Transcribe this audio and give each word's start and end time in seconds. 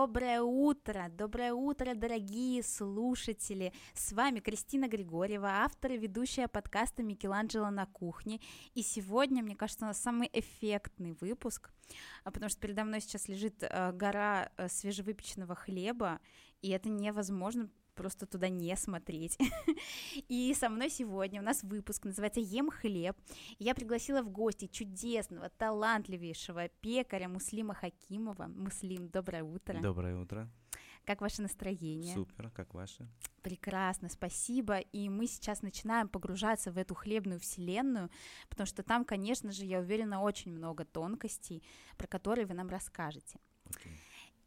Доброе 0.00 0.42
утро, 0.42 1.10
доброе 1.10 1.52
утро, 1.52 1.92
дорогие 1.96 2.62
слушатели! 2.62 3.72
С 3.94 4.12
вами 4.12 4.38
Кристина 4.38 4.86
Григорьева, 4.86 5.64
автор 5.64 5.90
и 5.90 5.98
ведущая 5.98 6.46
подкаста 6.46 7.02
Микеланджело 7.02 7.68
на 7.70 7.84
кухне. 7.86 8.40
И 8.76 8.82
сегодня, 8.82 9.42
мне 9.42 9.56
кажется, 9.56 9.86
у 9.86 9.88
нас 9.88 10.00
самый 10.00 10.30
эффектный 10.32 11.16
выпуск, 11.20 11.72
а, 12.22 12.30
потому 12.30 12.48
что 12.48 12.60
передо 12.60 12.84
мной 12.84 13.00
сейчас 13.00 13.26
лежит 13.26 13.64
э, 13.64 13.90
гора 13.90 14.52
э, 14.56 14.68
свежевыпеченного 14.68 15.56
хлеба, 15.56 16.20
и 16.62 16.70
это 16.70 16.88
невозможно 16.88 17.68
просто 17.98 18.26
туда 18.26 18.48
не 18.48 18.76
смотреть. 18.76 19.36
И 20.28 20.54
со 20.54 20.68
мной 20.68 20.88
сегодня 20.88 21.40
у 21.40 21.44
нас 21.44 21.64
выпуск 21.64 22.04
называется 22.04 22.40
«Ем 22.40 22.70
хлеб». 22.70 23.16
Я 23.58 23.74
пригласила 23.74 24.22
в 24.22 24.30
гости 24.30 24.68
чудесного, 24.68 25.48
талантливейшего 25.48 26.68
пекаря 26.80 27.28
Муслима 27.28 27.74
Хакимова. 27.74 28.46
Муслим, 28.46 29.08
доброе 29.08 29.42
утро. 29.42 29.80
Доброе 29.80 30.16
утро. 30.16 30.48
Как 31.04 31.20
ваше 31.20 31.42
настроение? 31.42 32.14
Супер, 32.14 32.50
как 32.50 32.72
ваше? 32.74 33.08
Прекрасно, 33.42 34.08
спасибо. 34.08 34.78
И 34.78 35.08
мы 35.08 35.26
сейчас 35.26 35.62
начинаем 35.62 36.08
погружаться 36.08 36.70
в 36.70 36.78
эту 36.78 36.94
хлебную 36.94 37.40
вселенную, 37.40 38.10
потому 38.48 38.66
что 38.66 38.84
там, 38.84 39.04
конечно 39.04 39.50
же, 39.50 39.64
я 39.64 39.80
уверена, 39.80 40.22
очень 40.22 40.52
много 40.52 40.84
тонкостей, 40.84 41.64
про 41.96 42.06
которые 42.06 42.46
вы 42.46 42.54
нам 42.54 42.68
расскажете. 42.68 43.40
Okay. 43.70 43.90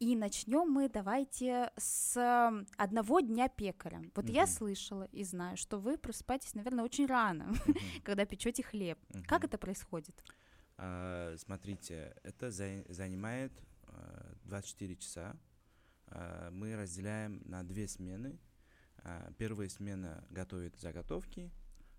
И 0.02 0.16
начнем 0.16 0.68
мы 0.68 0.90
давайте 0.90 1.72
с 1.78 2.66
одного 2.76 3.20
дня 3.20 3.48
пекаря. 3.50 4.02
Вот 4.16 4.26
угу. 4.26 4.34
я 4.34 4.48
слышала 4.48 5.04
и 5.12 5.24
знаю, 5.24 5.58
что 5.58 5.78
вы 5.78 5.96
просыпаетесь, 5.96 6.56
наверное, 6.56 6.84
очень 6.84 7.06
рано, 7.06 7.52
угу. 7.52 7.76
когда 8.04 8.26
печете 8.26 8.64
хлеб. 8.64 8.98
Угу. 9.14 9.26
Как 9.28 9.44
это 9.44 9.60
происходит? 9.60 10.24
А, 10.78 11.36
смотрите, 11.38 12.16
это 12.24 12.50
за, 12.50 12.84
занимает 12.90 13.54
а, 13.84 14.34
24 14.46 14.96
часа. 14.96 15.38
А, 16.08 16.50
мы 16.50 16.76
разделяем 16.76 17.44
на 17.46 17.62
две 17.62 17.88
смены. 17.88 18.40
А, 19.04 19.32
первая 19.38 19.70
смена 19.70 20.26
готовит 20.32 20.80
заготовки, 20.80 21.52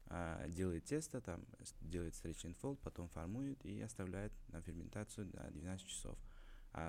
а, 0.07 0.49
делает 0.49 0.87
тесто, 0.87 1.21
там 1.21 1.47
делает 1.81 2.15
stretch 2.15 2.47
and 2.47 2.57
fold, 2.61 2.81
потом 2.83 3.09
формует 3.11 3.65
и 3.65 3.81
оставляет 3.81 4.33
на 4.49 4.61
ферментацию 4.61 5.31
на 5.33 5.49
12 5.53 5.87
часов 5.87 6.19
а 6.19 6.32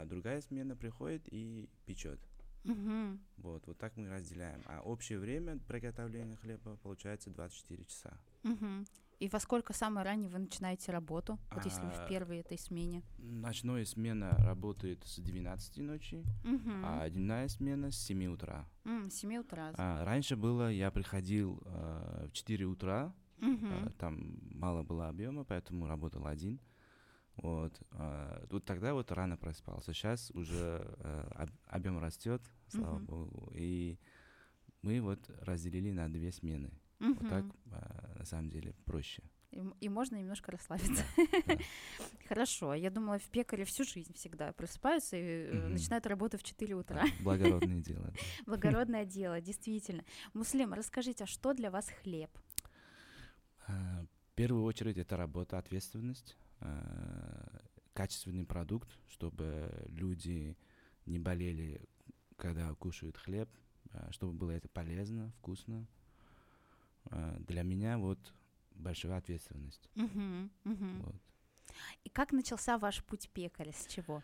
другая 0.05 0.41
смена 0.41 0.75
приходит 0.75 1.23
и 1.31 1.69
печет. 1.85 2.19
Угу. 2.65 3.19
Вот, 3.37 3.67
вот 3.67 3.77
так 3.77 3.95
мы 3.97 4.09
разделяем. 4.09 4.61
А 4.65 4.81
общее 4.81 5.19
время 5.19 5.59
приготовления 5.67 6.37
хлеба 6.37 6.77
получается 6.77 7.29
24 7.29 7.83
часа. 7.85 8.17
Угу. 8.43 8.85
И 9.19 9.29
во 9.29 9.39
сколько 9.39 9.73
самое 9.73 10.05
ранее 10.05 10.29
вы 10.29 10.39
начинаете 10.39 10.91
работу, 10.91 11.39
вот 11.51 11.65
а, 11.65 11.67
если 11.67 11.81
вы 11.81 11.91
в 11.91 11.99
а, 11.99 12.07
первой 12.07 12.39
этой 12.39 12.57
смене? 12.57 13.03
Ночная 13.19 13.85
смена 13.85 14.31
работает 14.39 15.03
с 15.05 15.17
12 15.19 15.77
ночи, 15.77 16.25
угу. 16.43 16.71
а 16.83 17.09
дневная 17.09 17.47
смена 17.47 17.91
с 17.91 17.97
7 17.99 18.25
утра. 18.25 18.67
Mm, 18.83 19.09
с 19.09 19.13
7 19.15 19.37
утра. 19.37 19.71
А, 19.77 20.03
раньше 20.03 20.35
было, 20.35 20.69
я 20.69 20.91
приходил 20.91 21.61
э, 21.65 22.27
в 22.27 22.33
4 22.33 22.65
утра, 22.65 23.13
угу. 23.37 23.65
э, 23.65 23.89
там 23.97 24.39
мало 24.51 24.83
было 24.83 25.07
объема, 25.07 25.45
поэтому 25.45 25.87
работал 25.87 26.27
один. 26.27 26.59
Вот. 27.37 27.81
А, 27.91 28.45
вот 28.49 28.65
тогда 28.65 28.93
вот 28.93 29.11
рано 29.11 29.37
проспался. 29.37 29.93
Сейчас 29.93 30.31
уже 30.31 30.85
а, 30.99 31.47
объем 31.67 31.99
растет, 31.99 32.41
слава 32.67 32.99
uh-huh. 32.99 33.05
богу. 33.05 33.51
И 33.55 33.97
мы 34.81 35.01
вот 35.01 35.29
разделили 35.41 35.91
на 35.91 36.11
две 36.11 36.31
смены. 36.31 36.71
Uh-huh. 36.99 37.17
Вот 37.19 37.29
так, 37.29 37.45
а, 37.71 38.15
на 38.19 38.25
самом 38.25 38.49
деле, 38.49 38.73
проще. 38.85 39.23
И, 39.51 39.61
и 39.81 39.89
можно 39.89 40.15
немножко 40.15 40.51
расслабиться. 40.51 41.03
Да, 41.47 41.57
Хорошо. 42.27 42.73
Я 42.73 42.89
думала, 42.89 43.19
в 43.19 43.29
пекаре 43.29 43.65
всю 43.65 43.83
жизнь 43.83 44.13
всегда 44.13 44.51
просыпаются 44.53 45.15
и 45.15 45.49
угу. 45.49 45.67
начинают 45.69 46.07
работу 46.07 46.39
в 46.39 46.43
4 46.43 46.73
утра. 46.73 47.03
Да, 47.03 47.09
благородное 47.23 47.81
дело. 47.81 48.11
Благородное 48.47 49.05
дело, 49.05 49.41
действительно. 49.41 50.03
Муслим, 50.33 50.73
расскажите, 50.73 51.25
а 51.25 51.27
что 51.27 51.53
для 51.53 51.69
вас 51.69 51.87
хлеб? 52.01 52.31
В 53.67 54.35
первую 54.35 54.63
очередь 54.63 54.97
это 54.97 55.15
работа, 55.15 55.59
ответственность. 55.59 56.35
Э, 56.63 57.59
качественный 57.93 58.45
продукт, 58.45 58.89
чтобы 59.09 59.69
люди 59.87 60.57
не 61.05 61.19
болели, 61.19 61.81
когда 62.37 62.73
кушают 62.75 63.17
хлеб, 63.17 63.49
э, 63.91 64.07
чтобы 64.11 64.33
было 64.33 64.51
это 64.51 64.69
полезно, 64.69 65.31
вкусно. 65.39 65.85
Э, 67.11 67.35
для 67.39 67.63
меня 67.63 67.97
вот 67.97 68.17
большая 68.71 69.17
ответственность. 69.17 69.89
Uh-huh, 69.95 70.49
uh-huh. 70.63 71.01
Вот. 71.03 71.15
И 72.05 72.09
как 72.09 72.31
начался 72.31 72.77
ваш 72.77 73.03
путь 73.03 73.29
пекаря? 73.29 73.73
С 73.73 73.85
чего? 73.87 74.23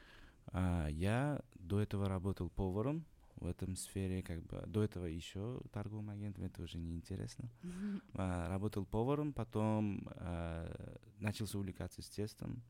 Я 0.52 1.42
до 1.56 1.80
этого 1.80 2.10
работал 2.10 2.50
поваром 2.50 3.06
в 3.40 3.48
этом 3.48 3.76
сфере, 3.76 4.22
как 4.22 4.44
бы 4.44 4.64
до 4.68 4.84
этого 4.84 5.06
еще 5.06 5.62
торговым 5.72 6.10
агентом, 6.10 6.44
это 6.44 6.62
уже 6.62 6.78
неинтересно. 6.78 7.50
Mm-hmm. 7.64 8.02
А, 8.16 8.50
работал 8.50 8.86
поваром, 8.86 9.34
потом 9.34 10.08
а, 10.16 10.98
начался 11.20 11.58
увлекаться 11.58 12.02
с 12.02 12.10
тестом, 12.10 12.62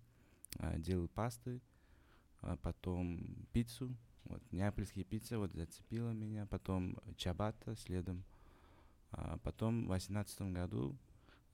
а, 0.57 0.77
делал 0.77 1.07
пасты, 1.07 1.61
а 2.41 2.55
потом 2.57 3.47
пиццу, 3.51 3.95
вот 4.25 4.41
неапольские 4.51 5.05
пиццы 5.05 5.37
вот 5.37 5.53
зацепила 5.53 6.11
меня, 6.11 6.45
потом 6.45 6.97
чабата 7.17 7.75
следом, 7.75 8.23
а 9.11 9.37
потом 9.39 9.85
в 9.85 9.87
восемнадцатом 9.87 10.53
году 10.53 10.95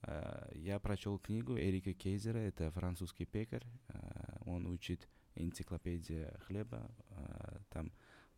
а, 0.02 0.48
я 0.54 0.78
прочел 0.78 1.18
книгу 1.18 1.56
Эрика 1.56 1.92
Кейзера, 1.92 2.38
это 2.38 2.70
французский 2.70 3.24
пекарь, 3.24 3.66
а, 3.88 4.42
он 4.44 4.66
учит 4.66 5.08
энциклопедия 5.34 6.36
хлеба, 6.46 6.90
а, 7.10 7.60
там 7.70 7.92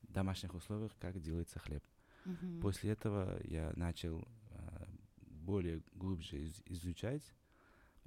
домашних 0.08 0.54
условиях, 0.54 0.92
как 0.98 1.20
делается 1.20 1.58
хлеб. 1.58 1.84
Uh-huh. 2.24 2.60
После 2.60 2.92
этого 2.92 3.38
я 3.44 3.72
начал 3.76 4.26
э, 4.50 4.86
более 5.16 5.82
глубже 5.94 6.38
из- 6.38 6.62
изучать. 6.66 7.22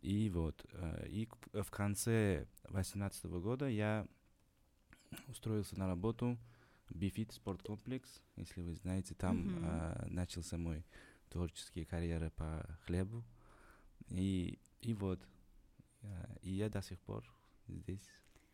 И 0.01 0.29
вот, 0.29 0.65
э, 0.73 1.07
и 1.09 1.27
в 1.53 1.71
конце 1.71 2.47
2018 2.69 3.25
года 3.25 3.67
я 3.67 4.07
устроился 5.27 5.77
на 5.77 5.87
работу 5.87 6.37
в 6.89 6.95
Бифит 6.95 7.31
спорткомплекс, 7.31 8.21
если 8.35 8.61
вы 8.61 8.75
знаете, 8.75 9.15
там 9.15 9.47
uh-huh. 9.47 10.05
э, 10.05 10.09
начался 10.09 10.57
мой 10.57 10.85
творческий 11.29 11.85
карьера 11.85 12.29
по 12.31 12.77
хлебу. 12.85 13.23
И, 14.09 14.59
и 14.81 14.93
вот, 14.93 15.19
э, 16.01 16.37
и 16.41 16.51
я 16.51 16.69
до 16.69 16.81
сих 16.81 16.99
пор 16.99 17.23
здесь. 17.67 18.07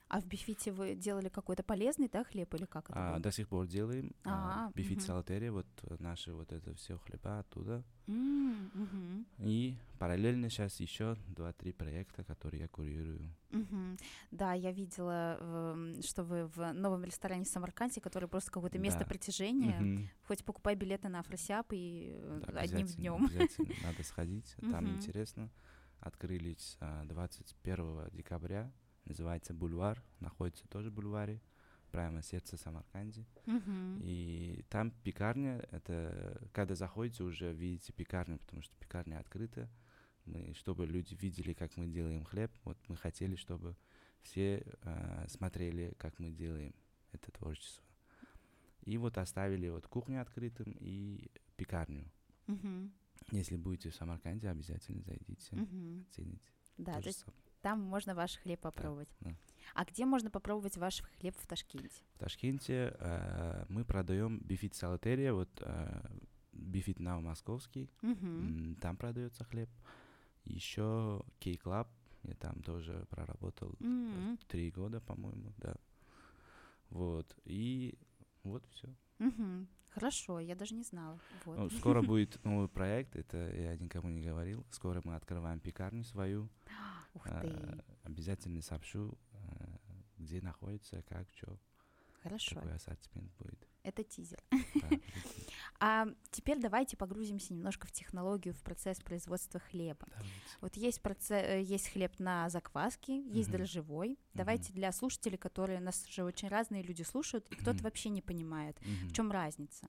А 0.09 0.21
в 0.21 0.25
бифите 0.25 0.71
вы 0.71 0.95
делали 0.95 1.27
какой-то 1.27 1.63
полезный, 1.63 2.07
да, 2.07 2.23
хлеб 2.23 2.53
или 2.53 2.65
как 2.65 2.89
это? 2.89 3.15
А, 3.15 3.19
до 3.19 3.31
сих 3.31 3.49
пор 3.49 3.67
делаем. 3.67 4.11
А, 4.23 4.67
а 4.67 4.71
бифит 4.73 4.99
угу. 4.99 5.05
салатерия, 5.05 5.51
вот 5.51 5.67
наши 5.99 6.33
вот 6.33 6.53
это 6.53 6.73
все 6.75 6.97
хлеба 6.97 7.39
оттуда. 7.39 7.83
Mm, 8.07 8.69
угу. 8.73 9.25
И 9.39 9.77
параллельно 9.99 10.49
сейчас 10.49 10.79
еще 10.79 11.17
два-три 11.27 11.73
проекта, 11.73 12.23
которые 12.23 12.61
я 12.61 12.67
курирую. 12.69 13.35
Угу. 13.51 13.97
Да, 14.31 14.53
я 14.53 14.71
видела, 14.71 15.37
эм, 15.41 16.01
что 16.01 16.23
вы 16.23 16.47
в 16.47 16.71
новом 16.71 17.03
ресторане 17.03 17.43
Самарканде, 17.43 17.99
который 17.99 18.29
просто 18.29 18.49
какое-то 18.49 18.79
место 18.79 19.01
да. 19.01 19.05
притяжения. 19.05 19.77
Угу. 19.81 20.07
Хоть 20.27 20.45
покупай 20.45 20.75
билеты 20.75 21.09
на 21.09 21.19
Афросиаб 21.19 21.67
и 21.71 22.13
э, 22.13 22.41
да, 22.47 22.61
одним 22.61 22.87
днем. 22.87 23.25
Обязательно 23.25 23.73
надо 23.83 24.03
сходить, 24.05 24.55
там 24.61 24.87
интересно. 24.87 25.49
Открылись 25.99 26.77
21 26.79 27.75
а, 27.79 28.09
декабря 28.11 28.71
называется 29.07 29.53
Бульвар, 29.53 30.03
находится 30.19 30.67
тоже 30.67 30.89
в 30.89 30.93
бульваре, 30.93 31.41
прямо 31.91 32.21
сердце 32.21 32.57
Самарканде. 32.57 33.25
Uh-huh. 33.45 33.99
И 34.03 34.65
там 34.69 34.91
пекарня, 35.03 35.65
это 35.71 36.41
когда 36.53 36.75
заходите, 36.75 37.23
уже 37.23 37.53
видите 37.53 37.93
пекарню, 37.93 38.37
потому 38.39 38.61
что 38.61 38.75
пекарня 38.77 39.19
открыта. 39.19 39.69
Мы, 40.25 40.53
чтобы 40.55 40.85
люди 40.85 41.15
видели, 41.15 41.53
как 41.53 41.77
мы 41.77 41.87
делаем 41.87 42.25
хлеб, 42.25 42.51
вот 42.65 42.77
мы 42.89 42.97
хотели, 42.97 43.35
чтобы 43.35 43.75
все 44.21 44.63
э, 44.81 45.25
смотрели, 45.29 45.93
как 45.97 46.19
мы 46.19 46.29
делаем 46.29 46.73
это 47.13 47.31
творчество. 47.31 47.83
И 48.81 48.97
вот 48.97 49.17
оставили 49.17 49.69
вот 49.69 49.87
кухню 49.87 50.21
открытым 50.21 50.75
и 50.79 51.31
пекарню. 51.55 52.11
Uh-huh. 52.47 52.91
Если 53.31 53.55
будете 53.55 53.89
в 53.89 53.95
Самарканде, 53.95 54.49
обязательно 54.49 55.01
зайдите, 55.01 55.55
uh-huh. 55.55 56.01
оцените. 56.09 56.51
Да, 56.77 57.01
то 57.01 57.07
есть 57.07 57.25
там 57.67 57.81
можно 57.81 58.15
ваш 58.15 58.37
хлеб 58.37 58.61
попробовать. 58.61 59.09
Да, 59.19 59.31
да. 59.31 59.35
А 59.75 59.83
где 59.83 60.05
можно 60.05 60.29
попробовать 60.29 60.77
ваш 60.77 61.01
хлеб 61.19 61.35
в 61.37 61.45
Ташкенте? 61.45 62.01
В 62.15 62.19
Ташкенте 62.19 62.95
э, 62.97 63.65
мы 63.67 63.83
продаем 63.83 64.39
бифит 64.39 64.73
салатерия, 64.73 65.33
вот 65.33 65.49
э, 65.59 66.01
BeFit 66.53 67.01
Now 67.01 67.19
Московский, 67.19 67.89
угу. 68.01 68.75
там 68.81 68.95
продается 68.95 69.43
хлеб. 69.43 69.69
Еще 70.45 71.21
K 71.39 71.57
Club, 71.57 71.89
я 72.23 72.35
там 72.35 72.63
тоже 72.63 73.05
проработал 73.09 73.75
угу. 73.81 74.37
три 74.47 74.71
года, 74.71 75.01
по-моему, 75.01 75.51
да. 75.57 75.75
Вот, 76.89 77.35
и 77.43 77.99
вот 78.43 78.63
все. 78.71 78.87
Угу. 79.19 79.67
Хорошо, 79.89 80.39
я 80.39 80.55
даже 80.55 80.73
не 80.73 80.83
знала. 80.83 81.19
Вот. 81.43 81.57
Ну, 81.57 81.69
скоро 81.71 82.01
будет 82.13 82.41
новый 82.45 82.69
проект, 82.69 83.17
это 83.17 83.37
я 83.53 83.75
никому 83.75 84.09
не 84.09 84.21
говорил. 84.21 84.65
Скоро 84.69 85.01
мы 85.03 85.15
открываем 85.15 85.59
пекарню 85.59 86.05
свою. 86.05 86.47
Ух 87.17 87.27
ты. 87.41 87.83
Обязательно 88.03 88.61
сообщу, 88.61 89.17
где 90.17 90.41
находится, 90.41 91.01
как, 91.03 91.27
что. 91.35 91.57
Хорошо. 92.23 92.55
Такой 92.55 92.73
ассортимент 92.73 93.31
будет. 93.37 93.67
Это 93.83 94.03
тизер. 94.03 94.43
Да. 94.51 94.89
А 95.79 96.07
теперь 96.31 96.59
давайте 96.59 96.97
погрузимся 96.97 97.53
немножко 97.53 97.85
в 97.85 97.91
технологию, 97.91 98.55
в 98.55 98.63
процесс 98.63 98.99
производства 98.99 99.59
хлеба. 99.59 100.07
Давайте. 100.09 100.33
Вот 100.59 100.75
есть, 100.75 101.01
э, 101.29 101.61
есть 101.61 101.89
хлеб 101.89 102.17
на 102.17 102.49
закваске, 102.49 103.21
есть 103.21 103.51
дрожжевой. 103.51 104.17
Давайте 104.33 104.73
для 104.73 104.91
слушателей, 104.91 105.37
которые 105.37 105.79
нас 105.79 106.03
же 106.07 106.23
очень 106.23 106.47
разные 106.47 106.81
люди 106.81 107.03
слушают, 107.03 107.47
и 107.51 107.55
кто-то 107.55 107.83
вообще 107.83 108.09
не 108.09 108.23
понимает, 108.23 108.79
в 108.81 109.13
чем 109.13 109.31
разница. 109.31 109.87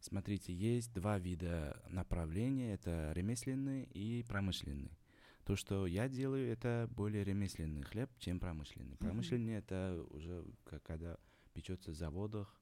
Смотрите, 0.00 0.52
есть 0.52 0.92
два 0.92 1.18
вида 1.18 1.82
направления. 1.88 2.74
Это 2.74 3.12
ремесленный 3.14 3.84
и 3.84 4.22
промышленный. 4.28 4.97
То, 5.48 5.56
что 5.56 5.86
я 5.86 6.10
делаю, 6.10 6.46
это 6.52 6.90
более 6.94 7.24
ремесленный 7.24 7.80
хлеб, 7.80 8.10
чем 8.18 8.38
промышленный. 8.38 8.98
Промышленный 8.98 9.54
это 9.54 10.04
уже 10.10 10.44
ка- 10.64 10.78
когда 10.80 11.16
печется 11.54 11.90
в 11.90 11.94
заводах, 11.94 12.60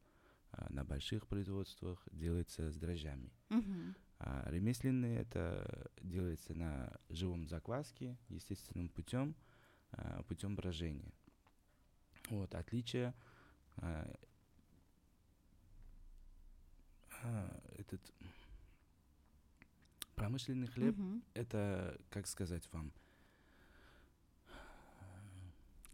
а, 0.52 0.68
на 0.72 0.84
больших 0.84 1.26
производствах, 1.26 2.06
делается 2.12 2.70
с 2.70 2.76
дрожжами. 2.76 3.32
Мгм. 3.48 3.96
А 4.20 4.48
ремесленный 4.48 5.16
это 5.16 5.90
делается 6.00 6.54
на 6.54 6.96
живом 7.08 7.48
закваске, 7.48 8.16
естественным 8.28 8.88
путем, 8.88 9.34
а, 9.90 10.22
путем 10.22 10.54
брожения. 10.54 11.12
Вот 12.30 12.54
отличие. 12.54 13.14
а, 13.78 14.08
а, 17.24 17.60
этот 17.78 18.00
промышленный 20.26 20.66
хлеб 20.66 20.96
Мгм. 20.96 21.22
это, 21.34 21.96
как 22.10 22.26
сказать 22.26 22.68
вам, 22.72 22.92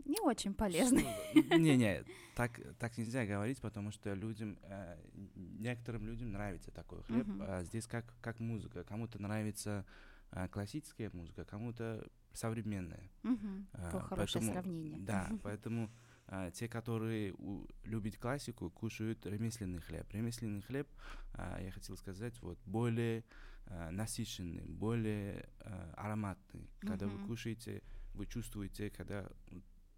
Не 0.05 0.19
очень 0.21 0.53
полезно. 0.53 1.01
Не-не, 1.33 2.03
так, 2.35 2.61
так 2.81 2.99
нельзя 2.99 3.25
говорить, 3.25 3.61
потому 3.61 3.93
что 3.93 4.13
людям, 4.15 4.59
э, 4.65 4.97
некоторым 5.37 6.07
людям 6.07 6.33
нравится 6.33 6.73
такой 6.73 7.03
хлеб. 7.05 7.25
Мгм. 7.27 7.43
А 7.47 7.63
здесь 7.63 7.87
как, 7.87 8.13
как 8.21 8.41
музыка. 8.41 8.83
Кому-то 8.83 9.21
нравится 9.23 9.85
э, 10.33 10.49
классическая 10.49 11.09
музыка, 11.13 11.45
кому-то 11.45 12.05
современная. 12.33 13.11
Мгм. 13.23 13.69
А, 13.75 13.93
Какое 13.93 14.01
хорошее 14.09 14.45
сравнение. 14.45 14.99
Да, 14.99 15.31
поэтому 15.45 15.89
а, 16.27 16.51
те, 16.51 16.69
которые 16.69 17.33
у- 17.35 17.69
любят 17.85 18.17
классику, 18.17 18.71
кушают 18.71 19.25
ремесленный 19.25 19.81
хлеб. 19.81 20.11
Ремесленный 20.11 20.63
хлеб, 20.63 20.89
а, 21.35 21.61
я 21.63 21.71
хотел 21.71 21.97
сказать, 21.97 22.41
вот 22.43 22.59
более 22.67 23.23
а, 23.67 23.91
насыщенный, 23.91 24.65
более 24.67 25.49
а, 25.61 25.93
ароматный. 25.97 26.71
Когда 26.81 27.07
Мгм. 27.07 27.19
вы 27.19 27.27
кушаете, 27.27 27.83
вы 28.15 28.27
чувствуете, 28.27 28.91
когда 28.91 29.29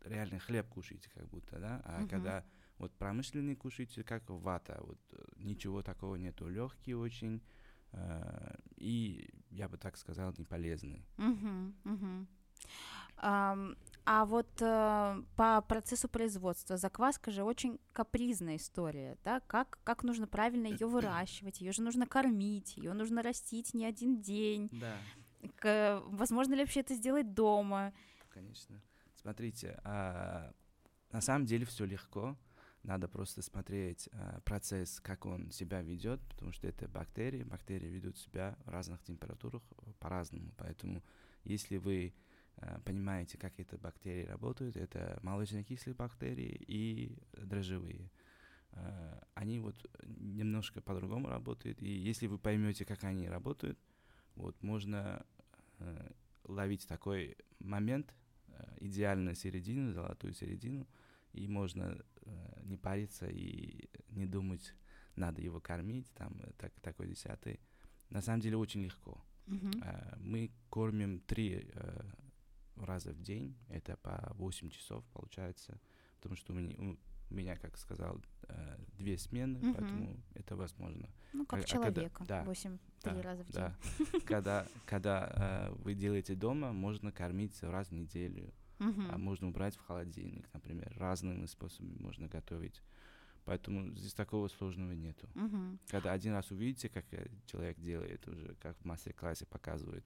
реально 0.03 0.39
хлеб 0.39 0.69
кушаете, 0.69 1.11
как 1.15 1.29
будто, 1.29 1.59
да, 1.59 1.81
а 1.85 2.01
Мгм. 2.01 2.09
когда 2.09 2.45
вот 2.79 2.93
промышленный 2.99 3.57
кушаете, 3.57 4.03
как 4.05 4.29
вата, 4.29 4.79
вот 4.83 4.99
э, 5.13 5.17
ничего 5.37 5.83
такого 5.83 6.17
нету, 6.17 6.49
легкий 6.49 6.95
очень. 6.95 7.43
а, 7.93 8.57
и 8.77 9.31
я 9.51 9.69
бы 9.69 9.77
так 9.79 9.97
сказал, 9.97 10.35
не 10.37 10.45
полезный. 10.45 11.07
Мгм, 11.17 11.75
мгм. 11.85 12.29
Ам, 13.17 13.77
А 14.07 14.27
вот 14.27 14.49
э, 14.61 15.23
по 15.35 15.63
процессу 15.63 16.09
производства 16.09 16.77
закваска 16.77 17.31
же 17.31 17.43
очень 17.43 17.81
капризная 17.93 18.57
история, 18.57 19.17
да? 19.25 19.41
Как, 19.41 19.79
как 19.83 20.03
нужно 20.03 20.27
правильно 20.27 20.67
ее 20.67 20.87
выращивать? 20.87 21.61
Ее 21.63 21.73
же 21.73 21.81
нужно 21.81 22.07
кормить, 22.07 22.77
ее 22.77 22.93
нужно 22.93 23.23
растить 23.23 23.73
не 23.73 23.87
один 23.87 24.21
день. 24.21 24.69
Да. 24.73 24.97
К- 25.57 26.03
возможно 26.07 26.53
ли 26.55 26.61
вообще 26.61 26.81
это 26.81 26.95
сделать 26.95 27.33
дома? 27.33 27.95
Конечно. 28.29 28.83
Смотрите, 29.15 29.81
а, 29.85 30.53
на 31.11 31.23
самом 31.23 31.47
деле 31.47 31.65
все 31.65 31.87
легко. 31.87 32.37
Надо 32.83 33.09
просто 33.09 33.41
смотреть 33.41 34.11
а, 34.13 34.41
процесс, 34.41 35.01
как 35.01 35.25
он 35.25 35.51
себя 35.51 35.81
ведет, 35.81 36.21
потому 36.29 36.53
что 36.53 36.67
это 36.67 36.89
бактерии. 36.89 37.43
Бактерии 37.43 37.89
ведут 37.89 38.19
себя 38.19 38.59
в 38.67 38.69
разных 38.69 39.03
температурах 39.03 39.63
по-разному. 39.99 40.53
Поэтому, 40.59 41.03
если 41.45 41.79
вы 41.79 42.13
понимаете, 42.85 43.39
как 43.39 43.59
эти 43.59 43.75
бактерии 43.77 44.27
работают, 44.27 44.77
это 44.77 45.19
молочнокислые 45.23 45.95
бактерии 45.95 46.65
и 46.67 47.19
дрожжевые. 47.33 48.11
А, 48.73 49.23
они 49.35 49.59
вот 49.59 49.77
немножко 50.05 50.81
по-другому 50.81 51.29
работают. 51.29 51.83
И 51.83 51.89
если 51.89 52.27
вы 52.27 52.39
поймете, 52.39 52.85
как 52.85 53.05
они 53.05 53.29
работают, 53.29 53.79
вот 54.37 54.61
можно 54.63 55.25
э, 55.79 56.11
ловить 56.45 56.87
такой 56.87 57.37
момент, 57.61 58.15
э, 58.49 58.77
идеальную 58.81 59.37
середину, 59.37 59.93
золотую 59.93 60.35
середину, 60.35 60.87
и 61.33 61.47
можно 61.47 61.99
э, 62.23 62.61
не 62.65 62.77
париться 62.77 63.27
и 63.29 63.89
не 64.09 64.27
думать, 64.27 64.75
надо 65.17 65.41
его 65.41 65.61
кормить, 65.61 66.11
там, 66.15 66.41
э, 66.43 66.51
так, 66.59 66.73
такой 66.81 67.09
десятый. 67.09 67.61
На 68.11 68.23
самом 68.23 68.41
деле 68.41 68.57
очень 68.57 68.83
легко. 68.83 69.25
Э, 69.47 70.17
мы 70.19 70.51
кормим 70.69 71.21
три 71.21 71.69
э, 71.73 72.01
раза 72.77 73.13
в 73.13 73.21
день, 73.23 73.57
это 73.69 73.97
по 73.97 74.33
8 74.37 74.71
часов 74.71 75.05
получается, 75.13 75.79
потому 76.17 76.37
что 76.37 76.53
у 76.53 76.57
меня, 76.57 76.97
у 77.31 77.35
меня 77.35 77.57
как 77.57 77.77
сказал, 77.79 78.21
э, 78.49 78.77
две 78.99 79.17
смены, 79.19 79.59
Мгм. 79.61 79.75
поэтому 79.75 80.21
это 80.35 80.57
возможно. 80.57 81.09
Ну, 81.33 81.47
как 81.47 81.61
а 81.61 81.63
когда- 81.63 81.67
человека. 81.93 82.25
да, 82.27 82.45
Восемь, 82.45 82.79
да, 83.03 83.11
три 83.13 83.21
раза 83.23 83.45
в 83.45 83.47
день. 83.47 83.55
Да. 83.55 83.77
когда 84.27 84.67
когда 84.87 85.69
э, 85.71 85.75
вы 85.83 85.95
делаете 85.95 86.35
дома, 86.35 86.73
можно 86.73 87.11
кормить 87.13 87.63
раз 87.63 87.89
в 87.89 87.93
неделю, 87.93 88.53
Мгм. 88.79 89.09
а 89.11 89.19
можно 89.19 89.49
убрать 89.49 89.77
в 89.77 89.81
холодильник, 89.81 90.49
например. 90.53 90.93
Разными 90.99 91.47
способами 91.47 91.97
можно 92.01 92.29
готовить. 92.29 92.83
Поэтому 93.45 93.95
здесь 93.95 94.15
такого 94.15 94.49
сложного 94.49 94.93
нету. 94.93 95.29
Мгм. 95.35 95.79
Когда 95.89 96.13
один 96.13 96.33
раз 96.33 96.51
увидите, 96.51 96.89
как 96.89 97.05
э, 97.13 97.29
человек 97.47 97.79
делает, 97.79 98.27
уже 98.27 98.55
как 98.57 98.77
в 98.79 98.85
мастер-классе 98.85 99.47
показывает, 99.47 100.05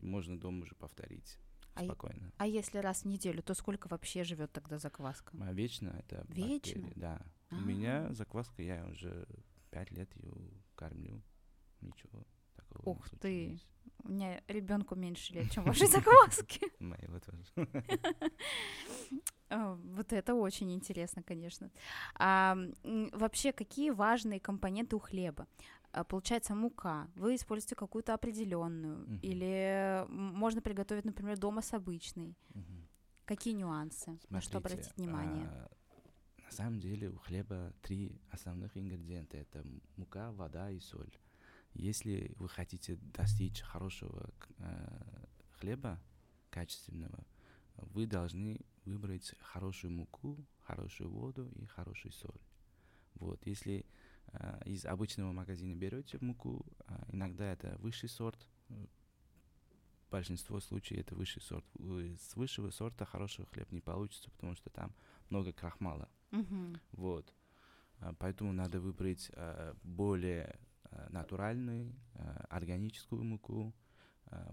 и 0.00 0.06
можно 0.06 0.38
дома 0.38 0.62
уже 0.62 0.74
повторить 0.74 1.38
А, 1.74 1.84
спокойно. 1.84 2.32
а 2.38 2.46
если 2.46 2.78
раз 2.78 3.02
в 3.02 3.06
неделю, 3.06 3.42
то 3.42 3.54
сколько 3.54 3.88
вообще 3.88 4.24
живет 4.24 4.52
тогда 4.52 4.78
закваска? 4.78 5.36
А 5.40 5.52
вечно 5.52 5.88
это 5.98 6.24
Вечно? 6.28 6.80
бактерии, 6.82 6.92
да. 6.96 7.20
У 7.50 7.56
А. 7.56 7.60
меня 7.60 8.12
закваска, 8.12 8.62
я 8.62 8.86
уже 8.86 9.26
пять 9.70 9.90
лет 9.90 10.14
ее 10.16 10.32
кормлю. 10.74 11.22
Ничего 11.80 12.24
такого 12.56 12.82
не 12.84 12.90
Ух 12.92 13.08
ты. 13.10 13.16
случилось. 13.18 13.66
У 14.04 14.08
меня 14.12 14.42
ребенку 14.48 14.94
меньше 14.94 15.32
лет, 15.34 15.50
чем 15.50 15.64
вашей 15.64 15.86
закваски. 15.86 16.60
Моего 16.82 17.18
тоже. 17.20 17.44
А, 19.48 19.74
Вот 19.84 20.12
это 20.12 20.34
очень 20.34 20.72
интересно, 20.72 21.22
конечно. 21.22 21.70
А, 22.14 22.56
вообще, 23.12 23.52
какие 23.52 23.90
важные 23.90 24.40
компоненты 24.40 24.96
у 24.96 24.98
хлеба? 24.98 25.46
А, 25.92 26.04
Получается, 26.04 26.54
мука. 26.54 27.10
Вы 27.16 27.34
используете 27.34 27.74
какую-то 27.74 28.14
определенную, 28.14 28.98
Мгм. 28.98 29.18
или 29.22 30.04
можно 30.08 30.62
приготовить, 30.62 31.04
например, 31.04 31.36
дома 31.38 31.62
с 31.62 31.72
обычной. 31.72 32.36
Мгм. 32.54 32.88
Какие 33.24 33.54
нюансы? 33.54 34.18
На 34.28 34.40
что 34.40 34.58
Смотрите, 34.58 34.74
обратить 34.74 34.96
внимание? 34.96 35.46
а, 35.48 35.70
на 36.44 36.50
самом 36.52 36.80
деле 36.80 37.10
у 37.10 37.16
хлеба 37.18 37.72
три 37.82 38.20
основных 38.30 38.76
ингредиента. 38.76 39.36
Это 39.36 39.64
мука, 39.96 40.30
вода 40.32 40.70
и 40.70 40.78
соль. 40.80 41.12
Если 41.74 42.32
вы 42.36 42.48
хотите 42.48 42.96
достичь 43.14 43.60
хорошего 43.60 44.30
а, 44.58 45.28
хлеба, 45.58 46.00
качественного, 46.50 47.24
вы 47.76 48.06
должны 48.06 48.60
выбрать 48.84 49.34
хорошую 49.40 49.92
муку, 49.92 50.44
хорошую 50.62 51.10
воду 51.10 51.48
и 51.56 51.66
хорошую 51.66 52.12
соль. 52.12 52.40
Вот, 53.14 53.44
если 53.46 53.84
из 54.64 54.84
обычного 54.84 55.32
магазина 55.32 55.74
берете 55.74 56.18
муку, 56.20 56.64
а, 56.86 57.04
иногда 57.08 57.52
это 57.52 57.76
высший 57.78 58.08
сорт, 58.08 58.46
э, 58.68 58.86
большинство 60.10 60.60
случаев 60.60 61.00
это 61.00 61.14
высший 61.16 61.42
сорт. 61.42 61.64
С 61.74 62.36
высшего 62.36 62.70
сорта 62.70 63.04
хорошего 63.04 63.48
хлеб 63.48 63.70
не 63.72 63.80
получится, 63.80 64.30
потому 64.30 64.54
что 64.54 64.70
там 64.70 64.94
много 65.30 65.52
крахмала. 65.52 66.08
Мгм. 66.30 66.80
Вот. 66.92 67.34
А, 67.98 68.14
Поэтому 68.18 68.52
надо 68.52 68.80
выбрать 68.80 69.30
а, 69.34 69.76
более 69.82 70.58
натуральную, 71.10 71.94
органическую 72.48 73.22
муку. 73.22 73.72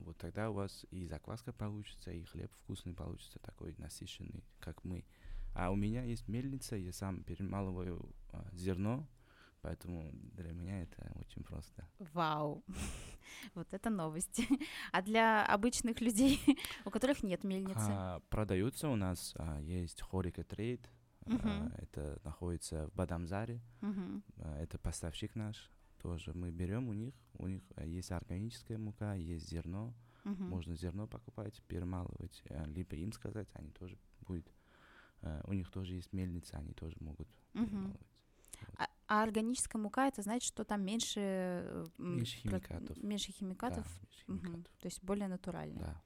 Вот 0.01 0.17
тогда 0.19 0.51
у 0.51 0.53
вас 0.53 0.85
и 0.91 1.07
закваска 1.07 1.51
получится, 1.51 2.11
и 2.11 2.23
хлеб 2.25 2.53
вкусный 2.53 2.93
получится, 2.93 3.39
такой 3.39 3.73
насыщенный, 3.79 4.43
как 4.59 4.83
мы. 4.83 5.03
А 5.55 5.71
у 5.71 5.75
меня 5.75 6.03
есть 6.03 6.27
мельница, 6.27 6.75
я 6.75 6.93
сам 6.93 7.23
перемалываю 7.23 8.13
зерно, 8.53 9.07
поэтому 9.61 10.09
для 10.13 10.51
меня 10.51 10.81
это 10.83 11.11
очень 11.19 11.43
просто. 11.43 11.87
Вау, 12.13 12.63
вот 13.55 13.67
это 13.73 13.89
новости. 13.89 14.45
А 14.91 15.01
для 15.01 15.45
обычных 15.45 16.01
людей, 16.01 16.39
у 16.85 16.89
которых 16.89 17.23
нет 17.23 17.43
мельницы? 17.43 17.89
А, 17.89 18.19
продаются 18.29 18.89
у 18.89 18.95
нас, 18.95 19.33
а, 19.37 19.59
есть 19.59 20.01
Хорика 20.01 20.43
Трейд, 20.43 20.89
это 21.25 22.19
находится 22.23 22.87
в 22.87 22.93
Бадамзаре. 22.93 23.59
А, 23.81 24.57
Это 24.61 24.77
поставщик 24.79 25.35
наш. 25.35 25.71
Тоже 26.01 26.31
мы 26.33 26.51
берем 26.51 26.87
у 26.87 26.93
них. 26.93 27.13
У 27.33 27.47
них 27.47 27.63
есть 27.83 28.11
органическая 28.11 28.77
мука, 28.77 29.15
есть 29.15 29.49
зерно. 29.49 29.93
Можно 30.23 30.75
зерно 30.75 31.07
покупать, 31.07 31.61
перемалывать, 31.67 32.43
либо 32.65 32.95
им 32.97 33.13
сказать, 33.13 33.47
они 33.53 33.71
тоже 33.71 33.97
будут. 34.21 34.51
у 35.45 35.53
них 35.53 35.69
тоже 35.71 35.95
есть 35.95 36.11
мельница, 36.11 36.57
они 36.57 36.73
тоже 36.73 36.97
могут 36.99 37.29
перемалывать. 37.53 38.07
А, 38.77 38.87
а 39.07 39.23
органическая 39.23 39.81
мука 39.81 40.07
это 40.07 40.21
значит, 40.21 40.43
что 40.47 40.63
там 40.63 40.83
меньше 40.83 41.19
э, 41.19 41.85
Меньше 41.97 42.37
химикатов. 42.37 42.97
меньше 43.03 43.31
химикатов, 43.31 43.85
Да, 43.85 44.01
меньше 44.01 44.25
химикатов. 44.25 44.73
то 44.79 44.85
есть 44.87 45.03
более 45.03 45.27
натурально. 45.27 45.79
Да. 45.79 46.01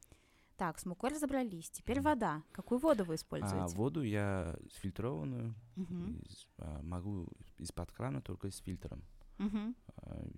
Так, 0.58 0.78
с 0.80 0.86
мукой 0.86 1.10
разобрались. 1.10 1.72
Теперь 1.72 2.02
вода. 2.02 2.44
Какую 2.52 2.78
воду 2.80 3.04
вы 3.04 3.14
А 3.14 3.16
используете? 3.16 3.76
воду 3.76 4.04
я 4.04 4.56
фильтрованную, 4.74 5.56
Мгм. 5.76 6.20
из- 6.20 6.48
а, 6.60 6.82
могу 6.84 7.28
из-под 7.58 7.92
крана 7.92 8.22
только 8.22 8.52
с 8.52 8.58
фильтром. 8.58 9.04
Мгм. 9.40 9.76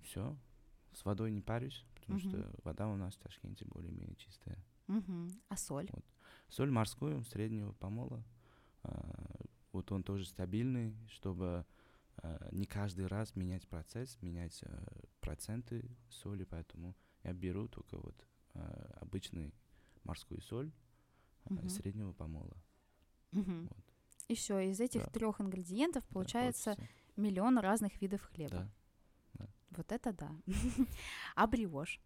все. 0.03 0.37
С 0.93 1.03
водой 1.03 1.31
не 1.31 1.41
парюсь, 1.41 1.83
потому 1.95 2.19
Мгм. 2.19 2.29
что 2.29 2.55
вода 2.63 2.87
у 2.87 2.95
нас 2.95 3.15
в 3.15 3.19
Ташкенте 3.19 3.65
более-менее 3.65 4.15
чистая. 4.15 4.63
Мгм. 4.87 5.27
А 5.49 5.57
соль? 5.57 5.89
Соль 6.49 6.69
морскую 6.71 7.23
среднего 7.25 7.71
помола. 7.73 8.23
а, 8.85 9.35
вот 9.71 9.91
он 9.93 10.03
тоже 10.03 10.25
стабильный, 10.25 10.93
чтобы 11.09 11.45
а, 11.45 11.65
не 12.51 12.65
каждый 12.65 13.07
раз 13.07 13.35
менять 13.35 13.67
процесс, 13.67 14.17
менять 14.21 14.61
а, 14.63 14.85
проценты 15.19 15.89
соли, 16.09 16.43
поэтому 16.43 16.95
я 17.23 17.33
беру 17.33 17.67
только 17.67 17.97
вот 17.97 18.15
а, 18.53 18.97
обычный 19.01 19.53
морскую 20.03 20.41
соль 20.41 20.71
а, 21.45 21.53
Мгм. 21.53 21.69
среднего 21.69 22.13
помола. 22.13 22.55
Мгм. 23.31 23.67
Вот. 23.67 23.83
И 24.27 24.35
все, 24.35 24.59
из 24.59 24.79
этих 24.79 25.03
Да. 25.03 25.09
трех 25.09 25.41
ингредиентов 25.41 26.03
Да, 26.07 26.13
получается 26.13 26.75
получится. 26.75 26.95
миллион 27.17 27.57
разных 27.57 27.99
видов 28.01 28.21
хлеба. 28.21 28.69
Да. 29.39 29.47
Вот 29.71 29.91
это 29.91 30.13
да. 30.13 30.31
А 31.35 31.47
бриош? 31.47 31.99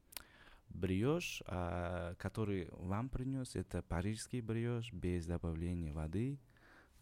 Бриош, 0.69 1.43
а, 1.45 2.15
который 2.15 2.69
вам 2.71 3.09
принес, 3.09 3.55
это 3.55 3.81
парижский 3.83 4.41
бриош 4.41 4.91
без 4.93 5.25
добавления 5.25 5.93
воды, 5.93 6.39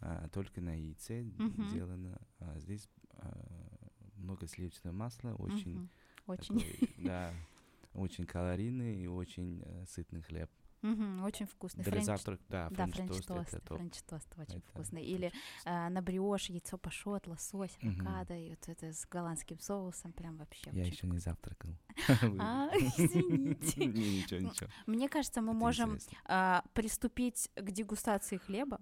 а, 0.00 0.28
только 0.28 0.60
на 0.60 0.74
яйце 0.74 1.24
сделано. 1.68 2.20
А 2.40 2.58
здесь 2.58 2.88
много 4.16 4.46
сливочного 4.48 4.94
масла, 4.94 5.34
очень, 5.34 5.74
Мгм. 5.76 5.90
Очень. 6.26 6.58
такой, 6.60 6.90
да, 6.98 7.32
очень 7.94 8.26
калорийный 8.26 8.96
и 9.02 9.06
очень 9.06 9.62
э, 9.64 9.84
сытный 9.86 10.22
хлеб. 10.22 10.50
Мгм, 10.82 11.24
Очень 11.24 11.46
вкусный. 11.46 11.82
Для 11.82 11.94
French- 11.94 12.04
завтрака, 12.04 12.42
да, 12.48 12.68
Да, 12.70 12.86
french 12.86 13.08
toast 13.08 13.24
french 13.26 13.40
toast. 13.40 13.54
это. 13.54 13.74
French 13.76 14.08
toast 14.08 14.34
очень 14.38 14.58
Это 14.58 14.66
вкусный. 14.68 15.04
Или 15.04 15.32
э, 15.64 15.88
на 15.88 16.02
бриош 16.02 16.50
яйцо 16.50 16.76
пашот, 16.78 17.26
лосось, 17.26 17.76
авокадо, 17.82 18.36
и 18.36 18.50
вот 18.50 18.68
это 18.68 18.92
с 18.92 19.04
голландским 19.06 19.58
соусом, 19.58 20.12
прям 20.12 20.36
вообще 20.36 20.70
Я 20.72 20.84
еще 20.84 21.06
не 21.08 21.18
завтракал. 21.18 21.70
А, 22.38 22.68
извините. 22.76 23.86
Ничего, 23.86 24.40
ничего. 24.40 24.68
Мне 24.86 25.08
кажется, 25.08 25.40
мы 25.40 25.54
можем 25.54 25.98
а, 26.26 26.62
приступить 26.74 27.50
к 27.56 27.70
дегустации 27.70 28.36
хлеба. 28.36 28.78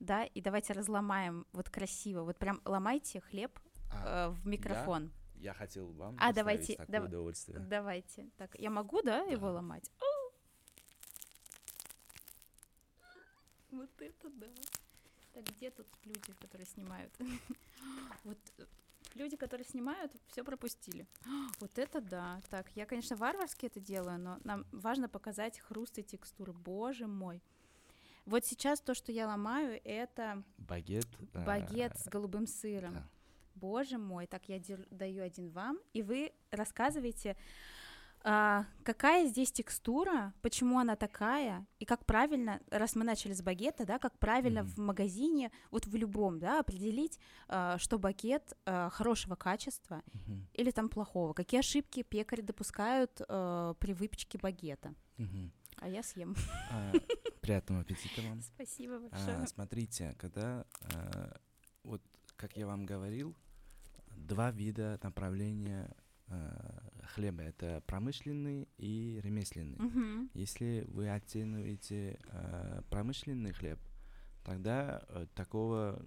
Да, 0.00 0.24
и 0.24 0.40
давайте 0.40 0.72
разломаем 0.72 1.46
вот 1.52 1.70
красиво. 1.70 2.22
Вот 2.22 2.38
прям 2.38 2.60
ломайте 2.64 3.20
хлеб 3.20 3.58
А, 3.92 4.28
э, 4.28 4.30
в 4.30 4.46
микрофон. 4.46 5.10
Я 5.36 5.52
хотел 5.54 5.88
вам 5.92 6.16
А, 6.18 6.32
давайте, 6.32 6.76
такое 6.76 6.92
дав- 7.00 7.08
удовольствие. 7.08 7.58
Давайте. 7.58 8.28
Так, 8.36 8.54
я 8.58 8.70
могу, 8.70 9.02
да, 9.02 9.20
его 9.22 9.48
Да. 9.48 9.52
ломать? 9.54 9.90
О! 10.00 10.32
Вот 13.70 13.90
это 14.00 14.30
да. 14.30 14.46
Так, 15.34 15.44
где 15.44 15.70
тут 15.70 15.86
люди, 16.04 16.32
которые 16.40 16.66
снимают? 16.66 17.12
Вот 18.24 18.38
люди, 19.14 19.36
которые 19.36 19.64
снимают, 19.66 20.12
все 20.28 20.42
пропустили. 20.42 21.06
Вот 21.60 21.78
это 21.78 22.00
да. 22.00 22.40
Так, 22.50 22.66
я, 22.74 22.86
конечно, 22.86 23.16
варварски 23.16 23.66
это 23.66 23.80
делаю, 23.80 24.18
но 24.18 24.38
нам 24.44 24.64
важно 24.72 25.08
показать 25.08 25.58
хруст 25.60 25.98
и 25.98 26.02
текстуры. 26.02 26.52
Боже 26.52 27.06
мой. 27.06 27.42
Вот 28.26 28.44
сейчас 28.44 28.80
то, 28.80 28.94
что 28.94 29.12
я 29.12 29.26
ломаю, 29.28 29.80
это 29.84 30.42
Багет. 30.58 31.06
а, 31.32 31.44
багет 31.46 31.96
с 31.96 32.08
голубым 32.08 32.46
сыром. 32.46 32.94
да. 32.94 33.08
Боже 33.54 33.96
мой, 33.98 34.26
так 34.26 34.48
я 34.48 34.60
даю 34.90 35.22
один 35.22 35.48
вам, 35.48 35.78
и 35.94 36.02
вы 36.02 36.32
рассказываете, 36.50 37.36
а, 38.22 38.66
какая 38.82 39.26
здесь 39.28 39.52
текстура, 39.52 40.34
почему 40.42 40.78
она 40.80 40.96
такая, 40.96 41.64
и 41.78 41.84
как 41.84 42.04
правильно, 42.04 42.60
раз 42.70 42.96
мы 42.96 43.04
начали 43.04 43.32
с 43.32 43.40
багета, 43.40 43.86
да, 43.86 43.98
как 44.00 44.18
правильно 44.18 44.62
Мгм. 44.64 44.70
в 44.72 44.78
магазине, 44.78 45.52
вот 45.70 45.86
в 45.86 45.94
любом, 45.94 46.40
да, 46.40 46.58
определить, 46.58 47.18
а, 47.48 47.78
что 47.78 47.98
багет 47.98 48.52
а, 48.66 48.90
хорошего 48.90 49.36
качества 49.36 50.02
Мгм, 50.12 50.46
или 50.54 50.72
там 50.72 50.88
плохого, 50.88 51.32
какие 51.32 51.60
ошибки 51.60 52.02
пекари 52.02 52.40
допускают 52.42 53.22
а, 53.28 53.74
при 53.74 53.94
выпечке 53.94 54.36
багета. 54.38 54.92
мгм. 55.16 55.52
А 55.76 55.88
я 55.88 56.02
съем. 56.02 56.34
А, 56.70 56.92
Приятного 57.40 57.82
аппетита 57.82 58.22
вам. 58.22 58.40
Спасибо 58.42 58.96
А, 58.96 58.98
большое. 59.00 59.46
смотрите, 59.46 60.14
когда, 60.18 60.66
а, 60.94 61.38
вот 61.84 62.02
как 62.36 62.56
я 62.56 62.66
вам 62.66 62.86
говорил, 62.86 63.36
два 64.16 64.50
вида 64.50 64.98
направления 65.02 65.94
а, 66.28 66.82
хлеба. 67.14 67.42
Это 67.42 67.82
промышленный 67.86 68.68
и 68.78 69.20
ремесленный. 69.22 69.76
Мгм. 69.78 70.30
Если 70.34 70.84
вы 70.88 71.08
оцениваете 71.08 72.18
а, 72.28 72.82
промышленный 72.90 73.52
хлеб, 73.52 73.78
тогда 74.44 75.04
э, 75.08 75.26
такого 75.34 76.00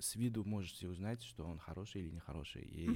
с 0.00 0.16
виду 0.16 0.44
можете 0.44 0.88
узнать, 0.88 1.22
что 1.22 1.44
он 1.46 1.58
хороший 1.60 2.02
или 2.02 2.10
нехороший. 2.10 2.62
И 2.62 2.90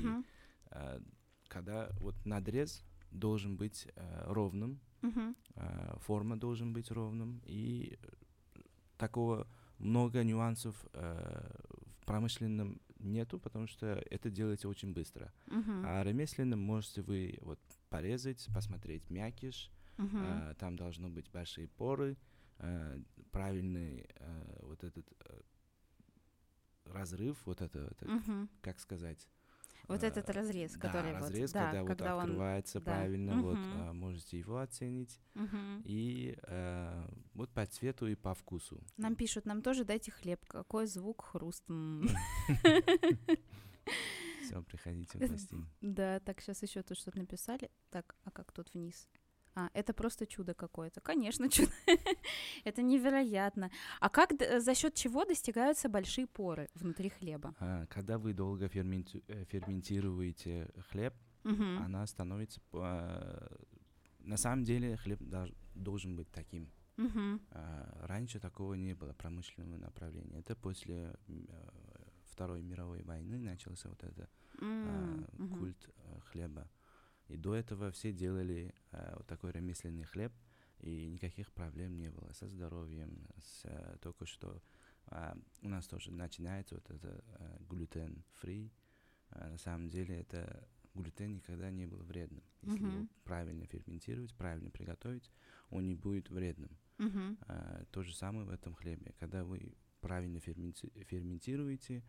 а, 0.71 1.01
когда 1.49 1.89
вот 2.01 2.17
надрез 2.27 2.83
должен 3.17 3.57
быть 3.57 3.89
а, 3.97 4.33
ровным, 4.33 4.81
Мгм. 5.03 5.37
а, 5.55 5.99
форма 6.01 6.37
должен 6.37 6.73
быть 6.73 6.91
ровным, 6.91 7.41
и 7.45 7.99
э, 8.03 8.61
такого 8.99 9.47
много 9.79 10.23
нюансов 10.25 10.75
а, 10.93 11.51
в 12.01 12.07
промышленном 12.07 12.81
нету, 12.99 13.39
потому 13.39 13.67
что 13.67 13.87
это 14.11 14.31
делается 14.31 14.69
очень 14.69 14.93
быстро. 14.93 15.33
Мгм. 15.47 15.83
А 15.85 16.03
ремесленным 16.03 16.61
можете 16.61 17.03
вы 17.03 17.39
вот 17.43 17.61
порезать, 17.91 18.49
посмотреть 18.55 19.11
мякиш, 19.11 19.71
Мгм. 19.99 20.21
а, 20.23 20.55
там 20.55 20.77
должны 20.77 21.09
быть 21.09 21.31
большие 21.31 21.69
поры, 21.69 22.17
а, 22.59 22.99
правильный 23.31 24.07
а, 24.21 24.59
вот 24.63 24.85
этот 24.85 25.07
а, 25.21 25.43
разрыв, 26.87 27.37
вот 27.47 27.61
это, 27.61 27.79
это, 27.81 28.07
Мгм. 28.09 28.49
как 28.61 28.79
сказать, 28.81 29.29
Вот 29.89 30.03
а, 30.03 30.07
этот 30.07 30.29
разрез, 30.31 30.73
да, 30.73 30.81
который 30.81 31.13
вот, 31.13 31.23
разрез, 31.23 31.53
да, 31.53 31.71
когда, 31.71 31.87
когда 31.87 32.15
вот 32.15 32.25
он 32.25 32.31
открывается 32.31 32.81
да. 32.81 32.85
правильно, 32.85 33.43
вот 33.43 33.57
Мгм. 33.57 33.81
а, 33.81 33.93
можете 33.93 34.39
его 34.39 34.59
оценить. 34.59 35.21
Мгм. 35.35 35.83
И 35.85 36.37
а, 36.43 37.09
вот 37.35 37.51
по 37.51 37.67
цвету 37.67 38.09
и 38.09 38.15
по 38.15 38.35
вкусу. 38.35 38.83
Нам 38.97 39.15
пишут, 39.15 39.47
нам 39.47 39.63
тоже 39.63 39.85
дайте 39.85 40.11
хлеб. 40.11 40.45
Какой 40.47 40.87
звук, 40.87 41.25
хруст. 41.25 41.65
Все, 44.43 44.63
приходите 44.63 45.19
в 45.19 45.29
гости. 45.29 45.57
Да, 45.81 46.21
так, 46.21 46.41
сейчас 46.41 46.63
еще 46.63 46.83
тут 46.83 46.99
что-то 46.99 47.19
написали. 47.19 47.71
Так, 47.91 48.15
а 48.25 48.31
как 48.31 48.53
тут 48.53 48.73
вниз? 48.75 49.09
А, 49.59 49.71
это 49.73 49.95
просто 49.95 50.27
чудо 50.27 50.53
какое-то. 50.55 51.01
Конечно, 51.01 51.49
чудо. 51.51 51.73
это 52.65 52.83
невероятно. 52.83 53.71
А 54.01 54.09
как, 54.11 54.37
д- 54.37 54.61
за 54.61 54.75
счет 54.75 54.95
чего 54.95 55.25
достигаются 55.25 55.89
большие 55.89 56.27
поры 56.27 56.69
внутри 56.75 57.09
хлеба? 57.09 57.55
А, 57.59 57.87
Когда 57.87 58.19
вы 58.19 58.35
долго 58.35 58.67
ферменти- 58.67 59.25
э, 59.29 59.45
ферментируете 59.47 60.69
хлеб, 60.91 61.15
Мгм. 61.45 61.79
она 61.85 62.07
становится... 62.07 62.61
а, 62.73 63.49
На 64.21 64.37
самом 64.37 64.65
деле 64.65 64.97
хлеб 64.97 65.21
должен 65.75 66.17
быть 66.17 66.31
таким. 66.31 66.69
А, 67.51 68.07
Раньше 68.07 68.41
такого 68.41 68.75
не 68.75 68.95
было 68.95 69.13
промышленного 69.15 69.79
направления. 69.79 70.39
Это 70.41 70.55
после 70.55 71.15
э, 71.29 71.45
Второй 72.27 72.63
мировой 72.63 73.03
войны 73.05 73.39
начался 73.39 73.89
вот 73.89 74.03
это 74.05 74.29
а, 74.61 74.65
М, 74.65 75.27
мгм. 75.39 75.59
культ 75.59 75.89
а, 75.99 76.21
хлеба. 76.31 76.69
И 77.29 77.37
до 77.37 77.55
этого 77.55 77.91
все 77.91 78.13
делали 78.13 78.75
а, 78.93 79.15
вот 79.17 79.27
такой 79.27 79.53
ремесленный 79.53 80.05
хлеб, 80.05 80.33
и 80.81 81.07
никаких 81.07 81.53
проблем 81.53 81.97
не 81.99 82.11
было 82.11 82.33
со 82.33 82.49
здоровьем, 82.49 83.27
с 83.39 83.65
а, 83.65 83.97
только 83.99 84.27
что 84.27 84.63
а, 85.07 85.37
у 85.63 85.69
нас 85.69 85.87
тоже 85.87 86.13
начинается 86.13 86.77
вот 86.77 86.91
это 86.91 87.25
а, 87.29 87.57
глютен-фри. 87.69 88.73
А, 89.31 89.51
на 89.51 89.59
самом 89.59 89.89
деле 89.89 90.17
это 90.21 90.69
глютен 90.95 91.35
никогда 91.35 91.71
не 91.71 91.87
был 91.87 91.99
вредным. 91.99 92.45
Если 92.63 92.83
его 92.85 92.99
Мгм. 92.99 93.11
правильно 93.25 93.67
ферментировать, 93.67 94.35
правильно 94.35 94.71
приготовить, 94.71 95.31
он 95.71 95.87
не 95.87 95.95
будет 95.95 96.31
вредным. 96.31 96.79
Мгм. 96.99 97.39
А, 97.49 97.85
то 97.91 98.03
же 98.03 98.15
самое 98.15 98.47
в 98.47 98.51
этом 98.51 98.75
хлебе. 98.75 99.15
Когда 99.19 99.45
вы 99.45 99.75
правильно 100.01 100.39
ферменти- 100.39 101.05
ферментируете, 101.05 102.03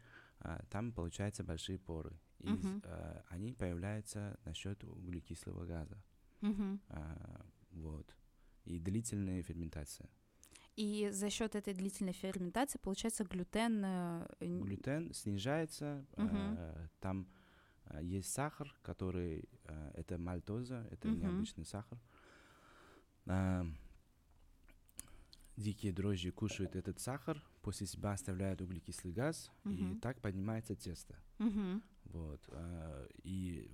там 0.69 0.91
получаются 0.91 1.43
большие 1.43 1.77
поры. 1.79 2.11
И 2.39 2.49
Мгм. 2.49 2.81
а, 2.85 3.23
они 3.29 3.53
появляются 3.53 4.37
на 4.45 4.53
счет 4.53 4.83
углекислого 4.83 5.65
газа. 5.65 5.97
А, 6.89 7.45
вот. 7.71 8.15
И 8.65 8.79
длительная 8.79 9.41
ферментация. 9.43 10.09
И 10.75 11.09
за 11.11 11.29
счет 11.31 11.55
этой 11.55 11.73
длительной 11.73 12.13
ферментации 12.13 12.77
получается 12.77 13.23
глютен. 13.23 13.83
э, 13.83 14.27
Глютен 14.39 15.11
снижается, 15.13 16.05
а, 16.17 16.87
там 16.99 17.27
а, 17.85 18.01
есть 18.01 18.31
сахар, 18.31 18.71
который 18.83 19.49
а, 19.65 19.91
это 19.95 20.17
мальтоза, 20.19 20.87
это 20.91 21.07
Мгм. 21.07 21.19
необычный 21.19 21.65
сахар. 21.65 21.97
Дикие 25.57 25.91
дрожжи 25.91 26.31
кушают 26.31 26.75
этот 26.75 26.99
сахар, 26.99 27.41
после 27.63 27.87
себя 27.87 28.11
оставляют 28.11 28.61
углекислый 28.61 29.11
газ, 29.11 29.51
и 29.65 29.69
Мгм. 29.69 29.99
так 29.99 30.21
поднимается 30.21 30.75
тесто. 30.75 31.15
Мгм. 31.39 31.81
Вот. 32.05 32.41
а, 32.51 33.07
И 33.23 33.67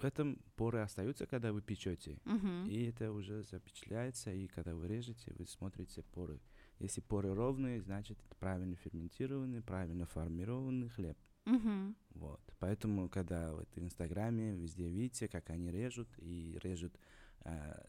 в 0.00 0.04
этом 0.04 0.38
поры 0.56 0.80
остаются, 0.80 1.26
когда 1.26 1.52
вы 1.52 1.60
печете. 1.62 2.18
Мгм. 2.24 2.66
И 2.66 2.84
это 2.86 3.12
уже 3.12 3.42
запечатляется, 3.44 4.32
и 4.32 4.48
когда 4.48 4.74
вы 4.74 4.88
режете, 4.88 5.32
вы 5.38 5.46
смотрите 5.46 6.02
поры. 6.02 6.40
Если 6.78 7.00
поры 7.02 7.34
ровные, 7.34 7.80
значит 7.82 8.18
это 8.24 8.34
правильно 8.36 8.74
ферментированный, 8.76 9.62
правильно 9.62 10.06
формированный 10.06 10.88
хлеб. 10.88 11.18
Мгм. 11.44 11.94
Вот. 12.14 12.40
Поэтому, 12.58 13.08
когда 13.08 13.52
вот 13.54 13.68
в 13.76 13.78
Инстаграме 13.78 14.54
везде 14.56 14.88
видите, 14.88 15.28
как 15.28 15.50
они 15.50 15.70
режут, 15.70 16.08
и 16.18 16.58
режут 16.62 16.98
а, 17.42 17.80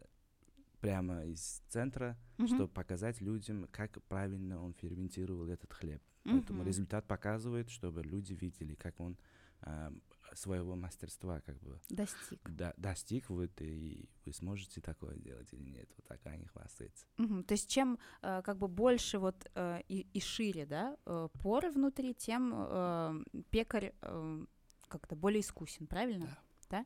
прямо 0.79 1.25
из 1.25 1.61
центра, 1.69 2.17
Мгм. 2.37 2.47
чтобы 2.47 2.67
показать 2.67 3.21
людям, 3.21 3.67
как 3.71 4.01
правильно 4.03 4.63
он 4.63 4.73
ферментировал 4.73 5.47
этот 5.49 5.73
хлеб. 5.73 6.01
Поэтому 6.23 6.59
Мгм. 6.59 6.67
результат 6.67 7.07
показывает, 7.07 7.69
чтобы 7.69 8.03
люди 8.03 8.33
видели, 8.33 8.75
как 8.75 8.99
он 8.99 9.17
а, 9.61 9.91
своего 10.35 10.75
мастерства 10.77 11.41
как 11.41 11.59
бы 11.59 11.81
Достиг. 11.89 12.39
до- 12.49 12.73
достиг, 12.77 13.29
вот, 13.29 13.51
и 13.61 14.07
вы 14.25 14.31
сможете 14.31 14.79
такое 14.79 15.17
делать 15.17 15.51
или 15.51 15.69
нет. 15.69 15.89
Вот 15.97 16.05
так 16.05 16.25
они 16.27 16.45
хвастаются. 16.45 17.05
Мгм. 17.17 17.43
То 17.43 17.53
есть 17.55 17.69
чем 17.69 17.99
э, 18.21 18.41
как 18.41 18.57
бы 18.57 18.69
больше 18.69 19.17
вот 19.19 19.49
э, 19.55 19.81
и, 19.89 20.07
и 20.13 20.19
шире, 20.21 20.65
да, 20.65 20.95
э, 21.05 21.27
поры 21.41 21.71
внутри, 21.71 22.13
тем 22.13 22.53
э, 22.55 23.23
пекарь 23.49 23.93
э, 24.01 24.45
как-то 24.87 25.15
более 25.17 25.41
искусен, 25.41 25.87
правильно? 25.87 26.37
Да. 26.69 26.85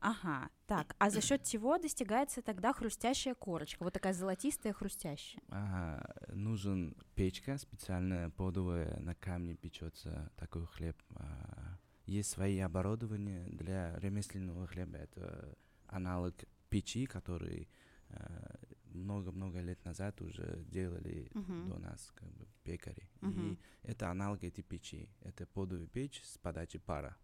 Ага, 0.00 0.50
так, 0.66 0.94
а 0.98 1.10
за 1.10 1.20
счет 1.20 1.44
чего 1.44 1.78
достигается 1.78 2.40
тогда 2.40 2.72
хрустящая 2.72 3.34
корочка, 3.34 3.82
вот 3.82 3.92
такая 3.92 4.12
золотистая 4.12 4.72
хрустящая? 4.72 5.42
Ага, 5.48 6.14
нужен 6.28 6.94
печка 7.14 7.58
специальная, 7.58 8.30
подовая, 8.30 9.00
на 9.00 9.14
камне 9.14 9.54
печется 9.54 10.30
такой 10.36 10.66
хлеб. 10.66 10.96
А, 11.16 11.78
есть 12.06 12.30
свои 12.30 12.58
оборудования 12.58 13.44
для 13.48 13.98
ремесленного 13.98 14.66
хлеба. 14.66 14.98
Это 14.98 15.56
аналог 15.88 16.34
печи, 16.70 17.06
который 17.06 17.68
а, 18.10 18.56
много-много 18.84 19.60
лет 19.60 19.84
назад 19.84 20.20
уже 20.22 20.64
делали 20.68 21.30
Мгм. 21.34 21.68
до 21.68 21.78
нас, 21.78 22.12
как 22.14 22.30
бы 22.34 22.46
пекари. 22.62 23.10
Мгм. 23.20 23.52
И 23.52 23.58
это 23.82 24.10
аналог 24.10 24.44
этой 24.44 24.62
печи. 24.62 25.10
Это 25.22 25.46
подовая 25.46 25.86
печь 25.86 26.22
с 26.24 26.38
подачей 26.38 26.80
пара. 26.80 27.16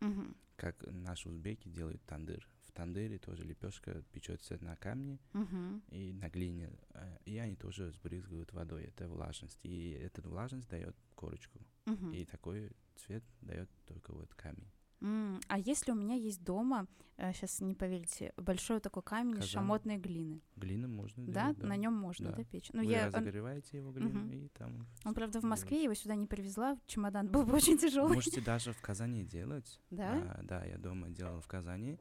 Мгм. 0.00 0.36
как 0.56 0.84
наши 0.86 1.28
узбеки 1.28 1.68
делают 1.68 2.02
тандыр. 2.04 2.48
В 2.64 2.72
тандыре 2.72 3.18
тоже 3.18 3.44
лепешка 3.44 4.02
печется 4.12 4.56
на 4.62 4.76
камне 4.76 5.18
Мгм. 5.32 5.82
и 5.90 6.12
на 6.12 6.28
глине, 6.28 6.70
э, 6.94 7.18
и 7.24 7.38
они 7.38 7.56
тоже 7.56 7.90
сбрызгивают 7.92 8.52
водой. 8.52 8.84
Это 8.84 9.08
влажность. 9.08 9.58
И 9.64 9.90
эта 9.90 10.22
влажность 10.22 10.68
дает 10.68 10.96
корочку. 11.14 11.58
Мгм. 11.86 12.12
И 12.12 12.24
такой 12.24 12.70
цвет 12.96 13.24
дает 13.40 13.68
только 13.86 14.12
вот 14.12 14.32
камень. 14.34 14.70
М, 15.00 15.40
А 15.48 15.58
если 15.58 15.92
у 15.92 15.94
меня 15.94 16.14
есть 16.14 16.42
дома, 16.42 16.86
сейчас 17.16 17.60
не 17.60 17.74
поверите, 17.74 18.32
большой 18.36 18.80
такой 18.80 19.02
камень 19.02 19.32
из 19.34 19.36
Казан. 19.38 19.48
шамотной 19.48 19.96
глины, 19.96 20.40
Глину 20.56 20.88
можно 20.88 21.24
да, 21.26 21.52
делать, 21.52 21.62
на 21.62 21.76
нем 21.76 21.92
можно, 21.94 22.30
Да. 22.30 22.36
да, 22.36 22.44
печь. 22.44 22.70
Ну 22.72 22.84
Вы 22.84 22.90
я, 22.92 23.06
он, 23.06 23.14
разогреваете 23.14 23.76
его 23.78 23.90
глину, 23.92 24.20
Мгм. 24.20 24.30
и 24.32 24.48
там... 24.48 24.86
он, 25.04 25.14
правда, 25.14 25.40
в. 25.40 25.44
Москве, 25.44 25.82
его 25.84 25.94
сюда 25.94 26.14
не 26.14 26.26
привезла, 26.26 26.78
чемодан 26.86 27.28
был 27.28 27.44
бы 27.44 27.54
очень 27.54 27.78
тяжелый. 27.78 28.14
Можете 28.14 28.40
даже 28.40 28.72
в 28.72 28.80
Казани 28.80 29.24
делать. 29.24 29.80
Да? 29.90 30.36
А, 30.36 30.42
да, 30.42 30.64
я 30.64 30.78
дома 30.78 31.08
делал 31.10 31.40
в 31.40 31.46
Казани. 31.46 31.98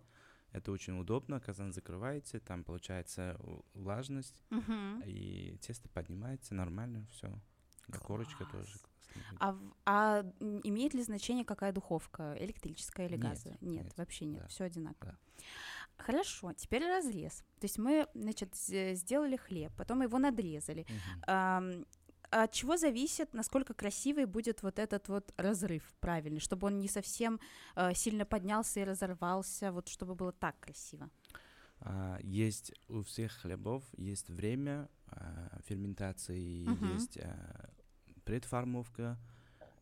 Это 0.51 0.71
очень 0.71 0.99
удобно. 0.99 1.39
Казан 1.39 1.73
закрываете, 1.73 2.39
там 2.39 2.63
получается 2.63 3.39
влажность, 3.73 4.43
Мгм. 4.49 5.01
и 5.05 5.57
тесто 5.61 5.87
поднимается 5.89 6.55
нормально, 6.55 7.05
все. 7.11 7.31
Корочка 8.01 8.45
Класс. 8.45 8.51
тоже. 8.65 8.77
А, 9.39 9.51
в- 9.53 9.73
а 9.85 10.23
имеет 10.63 10.93
ли 10.93 11.03
значение, 11.03 11.45
какая 11.45 11.71
духовка, 11.71 12.35
электрическая 12.39 13.07
или 13.07 13.15
Нет, 13.15 13.21
газовая? 13.23 13.57
Нет, 13.61 13.85
нет, 13.85 13.97
вообще 13.97 14.25
нет, 14.25 14.41
да, 14.41 14.47
все 14.47 14.63
одинаково. 14.65 15.11
да. 15.11 15.43
Хорошо, 15.97 16.53
теперь 16.53 16.85
разрез. 16.87 17.43
То 17.59 17.65
есть 17.65 17.77
мы, 17.79 18.07
значит, 18.13 18.55
сделали 18.55 19.35
хлеб, 19.35 19.71
потом 19.77 20.01
его 20.03 20.19
надрезали. 20.19 20.85
Мгм. 20.89 21.23
Ам, 21.27 21.85
от 22.29 22.51
чего 22.51 22.77
зависит, 22.77 23.33
насколько 23.33 23.73
красивый 23.73 24.25
будет 24.25 24.61
вот 24.61 24.79
этот 24.79 25.07
вот 25.07 25.33
разрыв 25.37 25.83
правильный, 25.99 26.39
чтобы 26.39 26.67
он 26.67 26.79
не 26.79 26.87
совсем 26.89 27.39
э, 27.75 27.93
сильно 27.93 28.25
поднялся 28.25 28.79
и 28.81 28.83
разорвался, 28.83 29.71
вот 29.71 29.87
чтобы 29.87 30.13
было 30.15 30.31
так 30.33 30.59
красиво. 30.59 31.09
А, 31.79 32.19
есть 32.21 32.73
у 32.89 33.01
всех 33.03 33.31
хлебов 33.31 33.83
есть 33.97 34.29
время 34.29 34.89
а, 35.07 35.59
ферментации, 35.65 36.67
Мгм. 36.69 36.93
есть 36.93 37.17
а, 37.17 37.69
предформовка, 38.27 39.17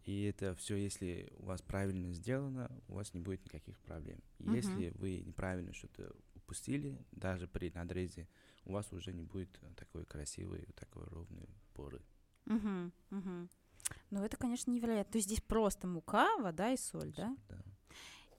и 0.04 0.24
это 0.26 0.54
все, 0.56 0.76
если 0.76 1.34
у 1.40 1.46
вас 1.46 1.64
правильно 1.64 2.14
сделано, 2.14 2.70
у 2.88 2.94
вас 2.94 3.12
не 3.16 3.20
будет 3.20 3.44
никаких 3.44 3.76
проблем. 3.80 4.20
Мгм. 4.38 4.54
Если 4.56 4.94
вы 5.00 5.18
неправильно 5.22 5.74
что-то 5.74 6.16
упустили, 6.36 6.96
даже 7.12 7.48
при 7.48 7.72
надрезе, 7.72 8.28
у 8.66 8.74
вас 8.74 8.94
уже 8.94 9.14
не 9.14 9.24
будет 9.24 9.50
такой 9.76 10.06
красивой, 10.06 10.68
такой 10.76 11.06
ровной 11.06 11.50
поры. 11.74 12.02
Мгм, 12.46 12.94
мгм. 13.10 13.50
Ну, 14.12 14.24
это, 14.24 14.38
конечно, 14.38 14.70
невероятно. 14.70 15.12
То 15.14 15.18
есть 15.18 15.28
здесь 15.28 15.42
просто 15.42 15.88
мука, 15.88 16.38
вода 16.38 16.72
и 16.72 16.78
соль, 16.78 17.12
да? 17.14 17.36
Да. 17.50 17.58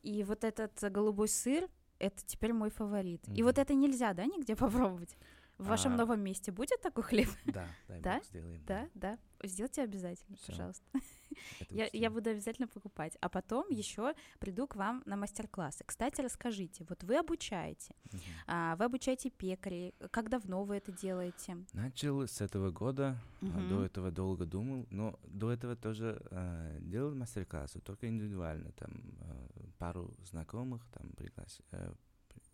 И 0.04 0.22
вот 0.22 0.44
этот 0.44 0.72
голубой 0.92 1.26
сыр, 1.26 1.68
это 1.98 2.24
теперь 2.24 2.52
мой 2.52 2.70
фаворит. 2.70 3.26
И 3.26 3.32
Мгм. 3.32 3.42
вот 3.42 3.58
это 3.58 3.74
нельзя, 3.74 4.14
да, 4.14 4.24
нигде 4.24 4.54
попробовать? 4.56 5.16
В 5.58 5.66
вашем 5.66 5.94
А, 5.94 5.96
новом 5.96 6.20
месте 6.20 6.52
будет 6.52 6.80
такой 6.80 7.02
хлеб? 7.02 7.28
Да, 7.44 7.66
дай 7.88 8.00
Да? 8.02 8.20
сделаем. 8.22 8.62
Да, 8.66 8.88
да. 8.94 9.18
Сделайте 9.44 9.82
обязательно, 9.82 10.36
Всё. 10.36 10.46
пожалуйста. 10.52 10.84
Я, 11.70 11.88
я 11.92 12.10
буду 12.10 12.30
обязательно 12.30 12.68
покупать. 12.68 13.16
А 13.20 13.28
потом 13.28 13.66
еще 13.68 14.14
приду 14.38 14.66
к 14.66 14.76
вам 14.76 15.02
на 15.06 15.16
мастер-классы. 15.16 15.84
Кстати, 15.84 16.22
расскажите, 16.22 16.84
вот 16.88 17.04
вы 17.04 17.16
обучаете, 17.18 17.94
Мгм. 18.12 18.22
а, 18.46 18.76
вы 18.76 18.84
обучаете 18.84 19.30
пекарей. 19.30 19.94
Как 20.10 20.30
давно 20.30 20.64
вы 20.64 20.76
это 20.76 20.92
делаете? 20.92 21.56
Начал 21.72 22.22
с 22.26 22.40
этого 22.40 22.70
года, 22.70 23.18
Мгм. 23.40 23.68
до 23.68 23.84
этого 23.84 24.10
долго 24.10 24.46
думал, 24.46 24.86
но 24.90 25.18
до 25.24 25.52
этого 25.52 25.76
тоже 25.76 26.22
э, 26.30 26.78
делал 26.80 27.14
мастер-классы, 27.14 27.80
только 27.80 28.08
индивидуально, 28.08 28.72
там 28.72 28.90
э, 29.20 29.48
пару 29.78 30.14
знакомых 30.24 30.86
там 30.92 31.10
приглас... 31.12 31.60
э, 31.72 31.92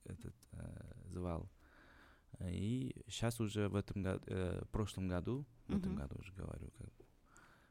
этот, 0.05 0.35
э, 0.53 0.93
звал. 1.11 1.49
Э, 2.39 2.51
И 2.51 2.95
сейчас 3.09 3.41
уже 3.41 3.69
в 3.69 3.77
этом 3.77 4.03
году, 4.03 4.25
в 4.27 4.69
прошлом 4.71 5.09
году, 5.09 5.45
в 5.69 5.77
этом 5.77 5.97
году 5.97 6.17
уже 6.19 6.33
говорю, 6.33 6.71
как 6.79 6.87
бы 6.87 7.05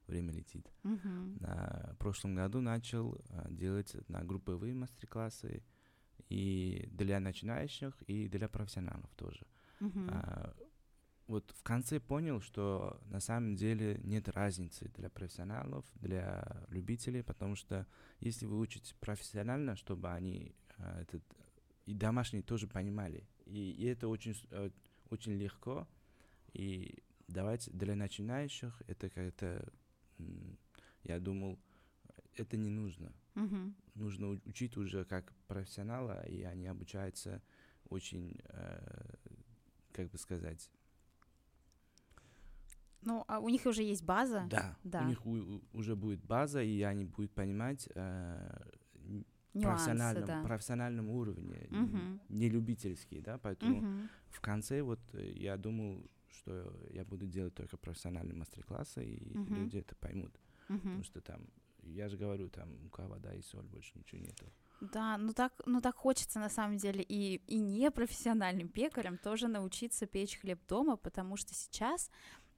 время 0.07 0.33
летит. 0.33 0.67
Мгм. 0.83 1.37
На 1.39 1.95
прошлом 1.99 2.35
году 2.35 2.61
начал 2.61 3.17
а, 3.29 3.49
делать 3.49 3.95
на 4.09 4.23
групповые 4.23 4.73
мастер-классы 4.75 5.63
и 6.29 6.87
для 6.91 7.19
начинающих, 7.19 8.01
и 8.07 8.27
для 8.27 8.47
профессионалов 8.49 9.09
тоже. 9.15 9.45
Мгм. 9.79 10.09
А, 10.09 10.53
вот 11.27 11.49
в 11.51 11.63
конце 11.63 11.99
понял, 11.99 12.41
что 12.41 12.99
на 13.05 13.21
самом 13.21 13.55
деле 13.55 13.99
нет 14.03 14.27
разницы 14.27 14.89
для 14.95 15.09
профессионалов, 15.09 15.85
для 15.95 16.65
любителей, 16.69 17.23
потому 17.23 17.55
что 17.55 17.87
если 18.19 18.45
вы 18.45 18.59
учите 18.59 18.93
профессионально, 18.99 19.75
чтобы 19.75 20.09
они 20.09 20.53
а, 20.77 21.01
этот, 21.01 21.23
и 21.85 21.93
домашние 21.93 22.43
тоже 22.43 22.67
понимали, 22.67 23.27
и, 23.51 23.71
и 23.71 23.85
это 23.85 24.07
очень, 24.07 24.35
э, 24.51 24.69
очень 25.09 25.33
легко, 25.33 25.87
и 26.53 26.97
давайте 27.27 27.71
для 27.71 27.95
начинающих 27.95 28.81
это 28.87 29.09
как-то, 29.09 29.71
я 31.03 31.19
думал, 31.19 31.59
это 32.35 32.57
не 32.57 32.69
нужно. 32.69 33.11
Мгм. 33.35 33.75
Нужно 33.95 34.29
учить 34.45 34.77
уже 34.77 35.03
как 35.05 35.33
профессионала, 35.47 36.25
и 36.27 36.41
они 36.43 36.67
обучаются 36.67 37.41
очень, 37.89 38.37
э, 38.49 39.15
как 39.91 40.09
бы 40.09 40.17
сказать, 40.17 40.69
Ну, 43.03 43.25
а 43.27 43.39
у 43.39 43.49
них 43.49 43.65
уже 43.65 43.81
есть 43.83 44.03
база? 44.03 44.47
да, 44.49 44.77
да. 44.83 45.01
у 45.01 45.07
них 45.07 45.25
у- 45.25 45.61
уже 45.73 45.95
будет 45.95 46.23
база, 46.23 46.61
и 46.61 46.81
они 46.83 47.05
будут 47.05 47.31
понимать 47.33 47.89
э, 47.95 48.61
Нюансы, 49.53 49.83
профессиональном, 49.85 50.25
да. 50.25 50.43
профессиональном 50.43 51.09
уровне, 51.09 51.67
Мгм. 51.69 52.19
не 52.29 52.49
любительский, 52.49 53.19
да, 53.21 53.37
поэтому 53.37 53.81
Мгм. 53.81 54.09
в 54.29 54.39
конце 54.39 54.81
вот 54.81 54.99
э, 55.13 55.31
я 55.35 55.57
думал, 55.57 56.09
что 56.29 56.73
я 56.89 57.03
буду 57.03 57.27
делать 57.27 57.53
только 57.53 57.77
профессиональные 57.77 58.35
мастер-классы, 58.35 59.03
и 59.05 59.37
Мгм. 59.37 59.55
люди 59.55 59.77
это 59.77 59.95
поймут, 59.95 60.39
Мгм. 60.69 60.79
потому 60.81 61.03
что 61.03 61.21
там, 61.21 61.41
я 61.83 62.07
же 62.07 62.17
говорю, 62.17 62.49
там 62.49 62.77
мука, 62.83 63.07
вода 63.07 63.33
и 63.33 63.41
соль, 63.41 63.65
больше 63.65 63.91
ничего 63.95 64.21
нету. 64.21 64.45
Да, 64.81 65.17
ну 65.19 65.31
так, 65.31 65.53
ну 65.67 65.79
так 65.79 65.95
хочется 65.95 66.39
на 66.39 66.49
самом 66.49 66.77
деле 66.77 67.03
и, 67.03 67.35
и 67.45 67.59
непрофессиональным 67.59 68.67
пекарям 68.67 69.19
тоже 69.19 69.47
научиться 69.47 70.07
печь 70.07 70.39
хлеб 70.39 70.59
дома, 70.67 70.97
потому 70.97 71.37
что 71.37 71.53
сейчас 71.53 72.09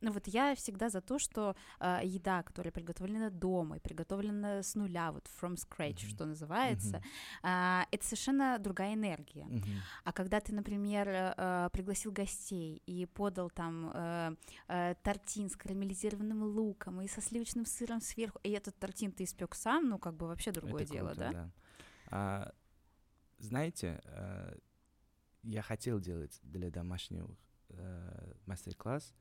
Ну 0.03 0.11
вот 0.11 0.27
я 0.27 0.53
всегда 0.55 0.89
за 0.89 1.01
то, 1.01 1.17
что 1.17 1.55
э, 1.79 2.01
еда, 2.03 2.43
которая 2.43 2.71
приготовлена 2.71 3.29
дома 3.29 3.77
и 3.77 3.79
приготовлена 3.79 4.61
с 4.61 4.75
нуля, 4.75 5.11
вот 5.11 5.27
from 5.41 5.55
scratch, 5.55 5.95
mm-hmm. 5.95 6.09
что 6.09 6.25
называется, 6.25 7.01
mm-hmm. 7.43 7.83
э, 7.83 7.85
это 7.91 8.05
совершенно 8.05 8.59
другая 8.59 8.95
энергия. 8.95 9.45
Mm-hmm. 9.45 9.77
А 10.03 10.11
когда 10.11 10.41
ты, 10.41 10.53
например, 10.53 11.07
э, 11.09 11.69
пригласил 11.71 12.11
гостей 12.11 12.81
и 12.85 13.05
подал 13.05 13.49
там 13.49 13.91
э, 13.93 14.35
э, 14.67 14.95
тортин 15.03 15.49
с 15.49 15.55
карамелизированным 15.55 16.43
луком 16.43 17.01
и 17.01 17.07
со 17.07 17.21
сливочным 17.21 17.65
сыром 17.65 18.01
сверху, 18.01 18.39
и 18.43 18.51
этот 18.51 18.77
тортин 18.77 19.13
ты 19.13 19.23
испек 19.23 19.55
сам, 19.55 19.87
ну 19.87 19.97
как 19.97 20.15
бы 20.15 20.27
вообще 20.27 20.51
другое 20.51 20.83
это 20.83 20.91
дело, 20.91 21.07
круто, 21.13 21.19
да? 21.19 21.31
да. 21.31 21.51
А, 22.11 22.53
знаете, 23.39 24.01
э, 24.03 24.57
я 25.43 25.61
хотел 25.61 25.99
делать 25.99 26.39
для 26.43 26.69
домашнего 26.69 27.35
э, 27.69 28.33
мастер-класс. 28.45 29.13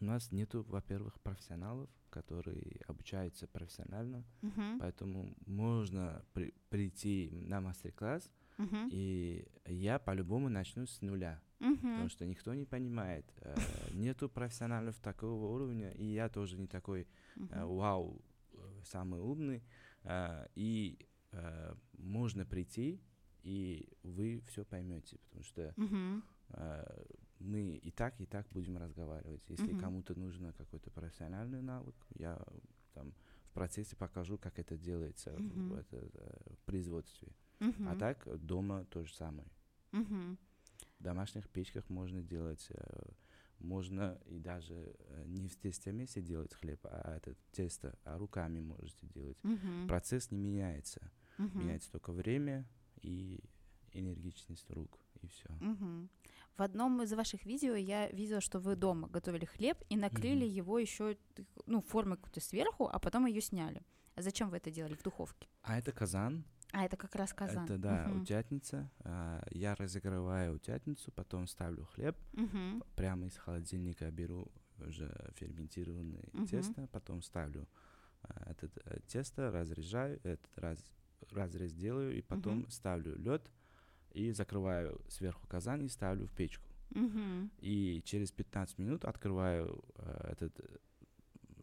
У 0.00 0.04
нас 0.04 0.32
нету, 0.32 0.64
во-первых, 0.68 1.20
профессионалов, 1.20 1.88
которые 2.10 2.80
обучаются 2.86 3.46
профессионально, 3.46 4.24
uh-huh. 4.42 4.78
поэтому 4.80 5.34
можно 5.46 6.24
при, 6.32 6.54
прийти 6.70 7.30
на 7.32 7.60
мастер-класс, 7.60 8.30
uh-huh. 8.58 8.88
и 8.90 9.46
я 9.66 9.98
по-любому 9.98 10.48
начну 10.48 10.86
с 10.86 11.02
нуля, 11.02 11.42
uh-huh. 11.60 11.76
потому 11.76 12.08
что 12.08 12.26
никто 12.26 12.54
не 12.54 12.64
понимает, 12.64 13.26
э, 13.42 13.54
нету 13.92 14.28
профессионалов 14.28 14.98
такого 15.00 15.52
уровня, 15.54 15.90
и 15.90 16.04
я 16.04 16.28
тоже 16.28 16.58
не 16.58 16.66
такой 16.66 17.06
uh-huh. 17.36 17.48
э, 17.52 17.64
вау 17.64 18.22
самый 18.84 19.20
умный, 19.20 19.62
э, 20.04 20.46
и 20.54 20.98
э, 21.32 21.74
можно 21.98 22.44
прийти 22.46 23.00
и 23.46 23.88
вы 24.02 24.42
все 24.48 24.64
поймете, 24.64 25.18
потому 25.18 25.44
что 25.44 25.72
uh-huh. 25.76 26.22
э, 26.48 27.04
мы 27.38 27.76
и 27.76 27.90
так, 27.90 28.20
и 28.20 28.26
так 28.26 28.46
будем 28.50 28.76
разговаривать. 28.76 29.42
Если 29.48 29.74
uh-huh. 29.74 29.80
кому-то 29.80 30.18
нужно 30.18 30.52
какой-то 30.52 30.90
профессиональный 30.90 31.62
навык, 31.62 31.94
я 32.14 32.40
там 32.94 33.12
в 33.44 33.52
процессе 33.52 33.96
покажу, 33.96 34.38
как 34.38 34.58
это 34.58 34.76
делается 34.76 35.30
uh-huh. 35.30 35.50
в, 35.50 35.68
в, 35.68 35.74
это, 35.74 35.96
э, 35.96 36.54
в 36.54 36.64
производстве. 36.64 37.28
Uh-huh. 37.60 37.88
А 37.90 37.96
так 37.96 38.26
дома 38.44 38.84
то 38.86 39.04
же 39.04 39.14
самое. 39.14 39.48
Uh-huh. 39.92 40.36
В 40.98 41.02
домашних 41.02 41.48
печках 41.48 41.88
можно 41.88 42.22
делать, 42.22 42.66
э, 42.70 43.02
можно 43.58 44.18
и 44.26 44.38
даже 44.38 44.74
э, 44.74 45.24
не 45.26 45.48
в 45.48 45.56
тесте 45.56 45.92
месте 45.92 46.22
делать 46.22 46.54
хлеб, 46.54 46.80
а 46.84 47.16
это 47.16 47.34
тесто, 47.52 47.98
а 48.04 48.18
руками 48.18 48.60
можете 48.60 49.06
делать. 49.06 49.38
Uh-huh. 49.42 49.86
Процесс 49.86 50.30
не 50.30 50.38
меняется. 50.38 51.10
Uh-huh. 51.38 51.58
Меняется 51.58 51.92
только 51.92 52.12
время, 52.12 52.66
и 53.02 53.40
энергичность 53.92 54.70
рук, 54.70 54.98
и 55.26 55.28
все. 55.28 55.48
Угу. 55.60 56.08
В 56.56 56.62
одном 56.62 57.02
из 57.02 57.12
ваших 57.12 57.44
видео 57.44 57.74
я 57.74 58.08
видела, 58.08 58.40
что 58.40 58.58
вы 58.58 58.76
дома 58.76 59.08
готовили 59.08 59.44
хлеб 59.44 59.78
и 59.90 59.96
накрыли 59.96 60.44
угу. 60.44 60.54
его 60.54 60.78
еще 60.78 61.16
ну, 61.66 61.82
формой 61.82 62.16
какой-то 62.16 62.40
сверху, 62.40 62.88
а 62.90 62.98
потом 62.98 63.26
ее 63.26 63.40
сняли. 63.40 63.82
А 64.14 64.22
зачем 64.22 64.48
вы 64.48 64.56
это 64.56 64.70
делали 64.70 64.94
в 64.94 65.02
духовке? 65.02 65.48
А 65.62 65.78
это 65.78 65.92
казан. 65.92 66.44
А 66.72 66.84
это 66.84 66.96
как 66.96 67.14
раз 67.14 67.32
казан. 67.34 67.64
Это 67.64 67.76
да, 67.76 68.06
угу. 68.08 68.22
утятница. 68.22 68.90
А, 69.00 69.46
я 69.50 69.74
разогреваю 69.74 70.54
утятницу, 70.54 71.12
потом 71.12 71.46
ставлю 71.46 71.84
хлеб, 71.84 72.16
угу. 72.32 72.82
прямо 72.94 73.26
из 73.26 73.36
холодильника 73.36 74.10
беру 74.10 74.50
уже 74.78 75.14
ферментированное 75.36 76.24
угу. 76.32 76.46
тесто, 76.46 76.86
потом 76.88 77.22
ставлю 77.22 77.68
а, 78.22 78.50
это 78.50 78.70
э, 78.84 78.98
тесто, 79.06 79.50
разрезаю, 79.50 80.18
этот 80.22 80.58
раз 80.58 80.78
разрез 81.30 81.72
делаю 81.72 82.16
и 82.16 82.22
потом 82.22 82.60
uh-huh. 82.60 82.70
ставлю 82.70 83.16
лед 83.16 83.50
и 84.16 84.32
закрываю 84.32 85.00
сверху 85.08 85.46
казан 85.46 85.82
и 85.82 85.88
ставлю 85.88 86.26
в 86.26 86.32
печку. 86.32 86.66
Uh-huh. 86.90 87.50
И 87.58 88.00
через 88.04 88.32
15 88.32 88.78
минут 88.78 89.04
открываю 89.04 89.84
э, 89.96 90.28
этот 90.32 90.60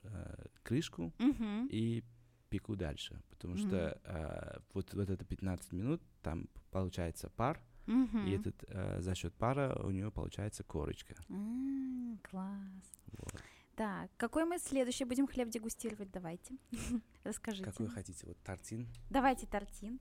э, 0.03 0.45
крышку 0.61 1.13
uh-huh. 1.17 1.67
и 1.69 2.03
пеку 2.49 2.75
дальше, 2.75 3.19
потому 3.29 3.55
uh-huh. 3.55 3.67
что 3.67 3.99
э, 4.03 4.59
вот, 4.73 4.93
вот 4.93 5.09
это 5.09 5.25
15 5.25 5.71
минут 5.73 6.01
там 6.21 6.47
получается 6.71 7.29
пар, 7.29 7.59
uh-huh. 7.87 8.29
и 8.29 8.31
этот 8.31 8.63
э, 8.67 9.01
за 9.01 9.15
счет 9.15 9.33
пара 9.33 9.73
у 9.83 9.91
нее 9.91 10.11
получается 10.11 10.63
корочка. 10.63 11.15
Mm, 11.29 12.19
класс. 12.29 12.91
Вот. 13.17 13.41
Так, 13.75 14.11
какой 14.17 14.45
мы 14.45 14.59
следующий 14.59 15.05
будем 15.05 15.25
хлеб 15.25 15.49
дегустировать? 15.49 16.11
Давайте. 16.11 16.57
Расскажите. 17.23 17.63
Какой 17.63 17.87
хотите? 17.87 18.27
Вот 18.27 18.37
тортин? 18.43 18.87
Давайте 19.09 19.47
тортин. 19.47 19.99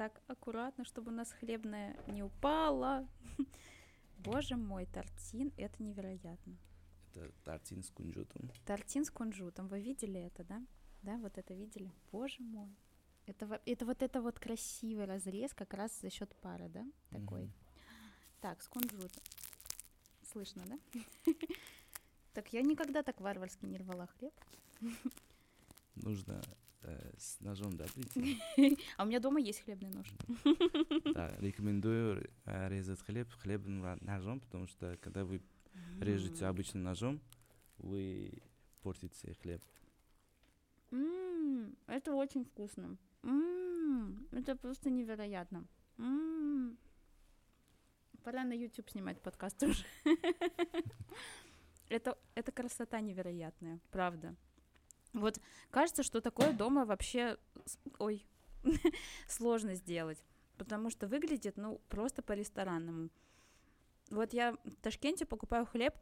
Так, 0.00 0.22
аккуратно, 0.28 0.86
чтобы 0.86 1.12
у 1.12 1.14
нас 1.14 1.30
хлебная 1.30 1.94
не 2.06 2.22
упала. 2.22 3.06
Боже 4.24 4.56
мой, 4.56 4.86
тортин, 4.86 5.52
это 5.58 5.82
невероятно. 5.82 6.56
Это 7.12 7.30
тортин 7.44 7.82
с 7.82 7.90
кунжутом. 7.90 8.50
Тортин 8.64 9.04
с 9.04 9.10
кунжутом. 9.10 9.68
Вы 9.68 9.82
видели 9.82 10.18
это, 10.18 10.42
да? 10.44 10.62
Да, 11.02 11.18
вот 11.18 11.36
это 11.36 11.52
видели? 11.52 11.92
Боже 12.12 12.42
мой. 12.42 12.74
Это, 13.26 13.60
это 13.66 13.84
вот 13.84 14.00
это 14.00 14.22
вот 14.22 14.38
красивый 14.38 15.04
разрез 15.04 15.52
как 15.52 15.74
раз 15.74 16.00
за 16.00 16.08
счет 16.08 16.34
пара, 16.36 16.70
да? 16.70 16.86
Такой. 17.10 17.42
Mm-hmm. 17.42 17.50
Так, 18.40 18.62
с 18.62 18.68
кунжутом. 18.68 19.22
Слышно, 20.32 20.64
да? 20.64 20.78
Так 22.32 22.54
я 22.54 22.62
никогда 22.62 23.02
так 23.02 23.20
варварски 23.20 23.66
не 23.66 23.76
рвала 23.76 24.06
хлеб. 24.06 24.32
Нужно 25.94 26.40
э, 26.82 27.12
с 27.18 27.40
ножом, 27.40 27.76
да, 27.76 27.86
прийти? 27.94 28.38
А 28.96 29.04
у 29.04 29.06
меня 29.06 29.20
дома 29.20 29.40
есть 29.40 29.62
хлебный 29.64 29.90
нож. 29.90 30.06
Да, 31.14 31.34
рекомендую 31.40 32.28
э, 32.44 32.68
резать 32.68 33.00
хлеб 33.02 33.30
хлебным 33.40 33.98
ножом, 34.00 34.40
потому 34.40 34.66
что 34.66 34.96
когда 35.00 35.24
вы 35.24 35.42
режете 36.00 36.46
обычным 36.46 36.82
ножом, 36.82 37.20
вы 37.78 38.42
портите 38.82 39.34
хлеб. 39.42 39.62
Это 41.86 42.14
очень 42.14 42.44
вкусно. 42.44 42.96
Это 44.32 44.56
просто 44.56 44.90
невероятно. 44.90 45.66
Пора 48.22 48.44
на 48.44 48.52
YouTube 48.52 48.90
снимать 48.90 49.20
подкаст 49.20 49.62
уже 49.62 49.84
это, 51.88 52.18
это 52.34 52.52
красота 52.52 53.00
невероятная, 53.00 53.80
правда. 53.90 54.36
Вот 55.12 55.40
кажется, 55.70 56.02
что 56.02 56.20
такое 56.20 56.52
дома 56.52 56.84
вообще, 56.84 57.36
ой, 57.98 58.26
сложно 59.28 59.74
сделать, 59.74 60.22
потому 60.56 60.90
что 60.90 61.06
выглядит, 61.06 61.56
ну, 61.56 61.80
просто 61.88 62.22
по-ресторанному. 62.22 63.10
Вот 64.10 64.32
я 64.32 64.52
в 64.64 64.76
Ташкенте 64.82 65.24
покупаю 65.24 65.66
хлеб, 65.66 65.94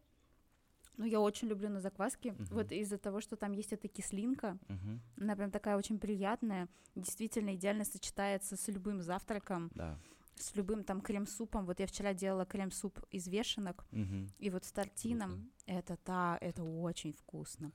ну, 0.97 1.05
я 1.05 1.21
очень 1.21 1.49
люблю 1.49 1.69
на 1.69 1.81
закваске, 1.81 2.31
uh-huh. 2.31 2.55
вот 2.55 2.73
из-за 2.73 2.99
того, 2.99 3.21
что 3.21 3.37
там 3.37 3.53
есть 3.53 3.73
эта 3.73 3.87
кислинка, 3.87 4.59
uh-huh. 4.69 4.99
она 5.21 5.37
прям 5.37 5.51
такая 5.53 5.77
очень 5.77 5.99
приятная, 6.01 6.69
действительно 6.97 7.55
идеально 7.55 7.85
сочетается 7.85 8.57
с 8.57 8.67
любым 8.69 9.01
завтраком. 9.01 9.71
Да 9.75 9.97
с 10.41 10.55
любым 10.57 10.85
там 10.85 11.01
крем-супом. 11.01 11.67
Вот 11.67 11.81
я 11.81 11.87
вчера 11.87 12.15
делала 12.15 12.45
крем-суп 12.45 13.01
из 13.11 13.27
вешенок, 13.29 13.85
угу. 13.93 14.29
и 14.39 14.51
вот 14.51 14.65
с 14.65 14.73
тортином 14.73 15.33
угу. 15.33 15.43
это 15.67 15.99
да, 16.05 16.39
это 16.41 16.63
очень 16.63 17.13
вкусно. 17.13 17.73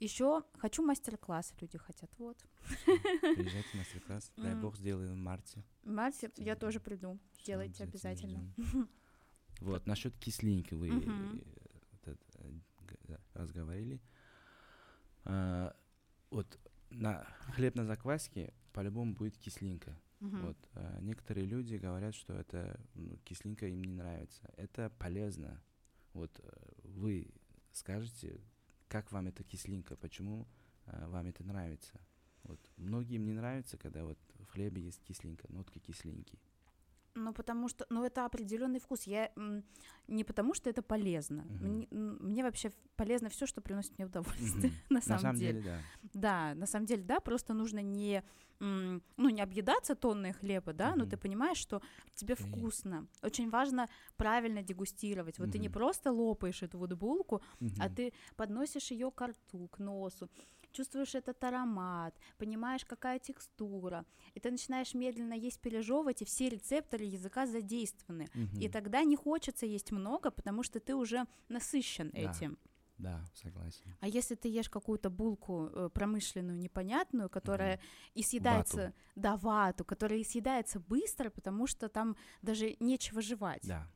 Еще 0.00 0.42
хочу 0.56 0.82
мастер-класс, 0.82 1.54
люди 1.60 1.76
хотят, 1.76 2.10
вот. 2.16 2.38
Приезжайте 2.86 3.76
мастер-класс, 3.76 4.32
дай 4.36 4.54
бог 4.54 4.76
сделаем 4.76 5.12
в 5.12 5.18
марте. 5.18 5.62
В 5.82 5.90
марте 5.90 6.30
я 6.38 6.56
тоже 6.56 6.80
приду, 6.80 7.18
делайте 7.44 7.84
обязательно. 7.84 8.52
Вот, 9.60 9.86
насчет 9.86 10.16
кислинки 10.16 10.72
вы 10.72 10.88
э, 12.06 13.16
разговаривали. 13.34 14.00
А, 15.26 15.76
вот 16.30 16.58
на 16.88 17.26
хлеб 17.54 17.74
на 17.74 17.84
закваске 17.84 18.54
по-любому 18.72 19.14
будет 19.14 19.36
кислинка. 19.36 19.94
Угу. 20.22 20.36
Вот, 20.38 20.56
а 20.72 20.98
некоторые 21.02 21.44
люди 21.44 21.74
говорят, 21.74 22.14
что 22.14 22.32
это 22.32 22.80
ну, 22.94 23.18
кислинка 23.18 23.66
им 23.66 23.84
не 23.84 23.92
нравится. 23.92 24.50
Это 24.56 24.88
полезно. 24.98 25.62
Вот 26.14 26.40
э, 26.42 26.50
вы 26.84 27.30
скажете, 27.72 28.40
как 28.90 29.12
вам 29.12 29.28
эта 29.28 29.44
кислинка, 29.44 29.96
почему 29.96 30.48
а, 30.86 31.08
вам 31.08 31.28
это 31.28 31.44
нравится. 31.44 32.00
Вот 32.42 32.60
многим 32.76 33.24
не 33.24 33.32
нравится, 33.32 33.78
когда 33.78 34.04
вот 34.04 34.18
в 34.34 34.46
хлебе 34.46 34.82
есть 34.82 35.02
кислинка, 35.04 35.46
нотка 35.48 35.78
кислинки. 35.78 36.38
Ну, 37.14 37.32
потому 37.32 37.68
что, 37.68 37.86
ну, 37.90 38.04
это 38.04 38.24
определенный 38.24 38.78
вкус. 38.78 39.02
Я 39.02 39.30
не 40.06 40.24
потому, 40.24 40.54
что 40.54 40.70
это 40.70 40.82
полезно. 40.82 41.42
Uh-huh. 41.42 41.68
Мне, 41.68 41.88
мне 41.90 42.42
вообще 42.42 42.70
полезно 42.96 43.28
все, 43.28 43.46
что 43.46 43.60
приносит 43.60 43.98
мне 43.98 44.06
удовольствие. 44.06 44.72
Uh-huh. 44.72 44.86
на, 44.90 45.00
самом 45.00 45.16
на 45.16 45.22
самом 45.22 45.36
деле. 45.36 45.60
деле, 45.60 45.82
да. 46.12 46.50
Да, 46.52 46.54
на 46.54 46.66
самом 46.66 46.86
деле, 46.86 47.02
да. 47.02 47.20
Просто 47.20 47.54
нужно 47.54 47.80
не, 47.80 48.22
ну, 48.60 49.28
не 49.28 49.42
объедаться 49.42 49.94
тонной 49.94 50.32
хлеба, 50.32 50.72
да, 50.72 50.90
uh-huh. 50.90 50.96
но 50.96 51.06
ты 51.06 51.16
понимаешь, 51.16 51.58
что 51.58 51.82
тебе 52.14 52.34
okay. 52.34 52.48
вкусно. 52.48 53.06
Очень 53.22 53.50
важно 53.50 53.88
правильно 54.16 54.62
дегустировать. 54.62 55.38
Вот 55.38 55.48
uh-huh. 55.48 55.52
ты 55.52 55.58
не 55.58 55.68
просто 55.68 56.12
лопаешь 56.12 56.62
эту 56.62 56.78
вот 56.78 56.92
булку, 56.92 57.42
uh-huh. 57.60 57.76
а 57.80 57.88
ты 57.88 58.12
подносишь 58.36 58.92
ее 58.92 59.10
к 59.10 59.26
рту, 59.26 59.68
к 59.68 59.78
носу 59.78 60.28
чувствуешь 60.72 61.14
этот 61.14 61.42
аромат, 61.44 62.14
понимаешь, 62.38 62.84
какая 62.84 63.18
текстура, 63.18 64.04
и 64.34 64.40
ты 64.40 64.50
начинаешь 64.50 64.94
медленно 64.94 65.34
есть, 65.34 65.60
пережевывать, 65.60 66.22
и 66.22 66.24
все 66.24 66.48
рецепторы 66.48 67.04
языка 67.04 67.46
задействованы. 67.46 68.28
Угу. 68.34 68.60
И 68.60 68.68
тогда 68.68 69.04
не 69.04 69.16
хочется 69.16 69.66
есть 69.66 69.92
много, 69.92 70.30
потому 70.30 70.62
что 70.62 70.80
ты 70.80 70.94
уже 70.94 71.26
насыщен 71.48 72.10
да. 72.10 72.18
этим. 72.18 72.58
Да, 72.98 73.24
согласен. 73.34 73.96
А 74.00 74.08
если 74.08 74.34
ты 74.34 74.48
ешь 74.48 74.68
какую-то 74.68 75.08
булку 75.08 75.70
э, 75.72 75.88
промышленную, 75.88 76.58
непонятную, 76.58 77.30
которая 77.30 77.76
угу. 77.76 77.82
и 78.14 78.22
съедается, 78.22 78.76
вату. 78.76 78.94
да, 79.16 79.36
вату, 79.38 79.84
которая 79.84 80.18
и 80.18 80.24
съедается 80.24 80.80
быстро, 80.80 81.30
потому 81.30 81.66
что 81.66 81.88
там 81.88 82.16
даже 82.42 82.76
нечего 82.78 83.22
жевать. 83.22 83.66
Да. 83.66 83.88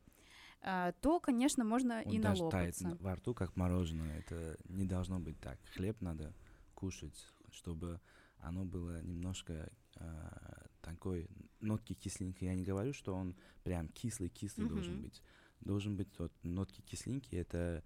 А, 0.67 0.93
то, 0.93 1.21
конечно, 1.21 1.63
можно 1.63 2.03
Он 2.07 2.13
и 2.13 2.19
даже 2.19 2.41
налопаться. 2.41 2.85
тает 2.85 3.01
во 3.01 3.15
рту, 3.17 3.35
как 3.35 3.55
мороженое. 3.55 4.21
Это 4.21 4.57
не 4.65 4.87
должно 4.87 5.21
быть 5.21 5.39
так. 5.39 5.59
Хлеб 5.75 6.01
надо 6.01 6.33
кушать, 6.75 7.27
чтобы 7.51 8.01
оно 8.39 8.65
было 8.65 9.03
немножко 9.03 9.73
э, 9.97 10.65
такой 10.83 11.29
нотки 11.61 11.95
кисленькой. 11.95 12.49
Я 12.49 12.55
не 12.55 12.63
говорю, 12.63 12.93
что 12.93 13.15
он 13.15 13.35
прям 13.63 13.89
кислый-кислый 13.89 14.67
mm-hmm. 14.67 14.71
должен 14.71 15.03
быть. 15.03 15.23
Должен 15.61 15.97
быть 15.97 16.19
вот 16.19 16.33
нотки 16.43 16.83
кисленькие. 16.83 17.41
Это 17.41 17.83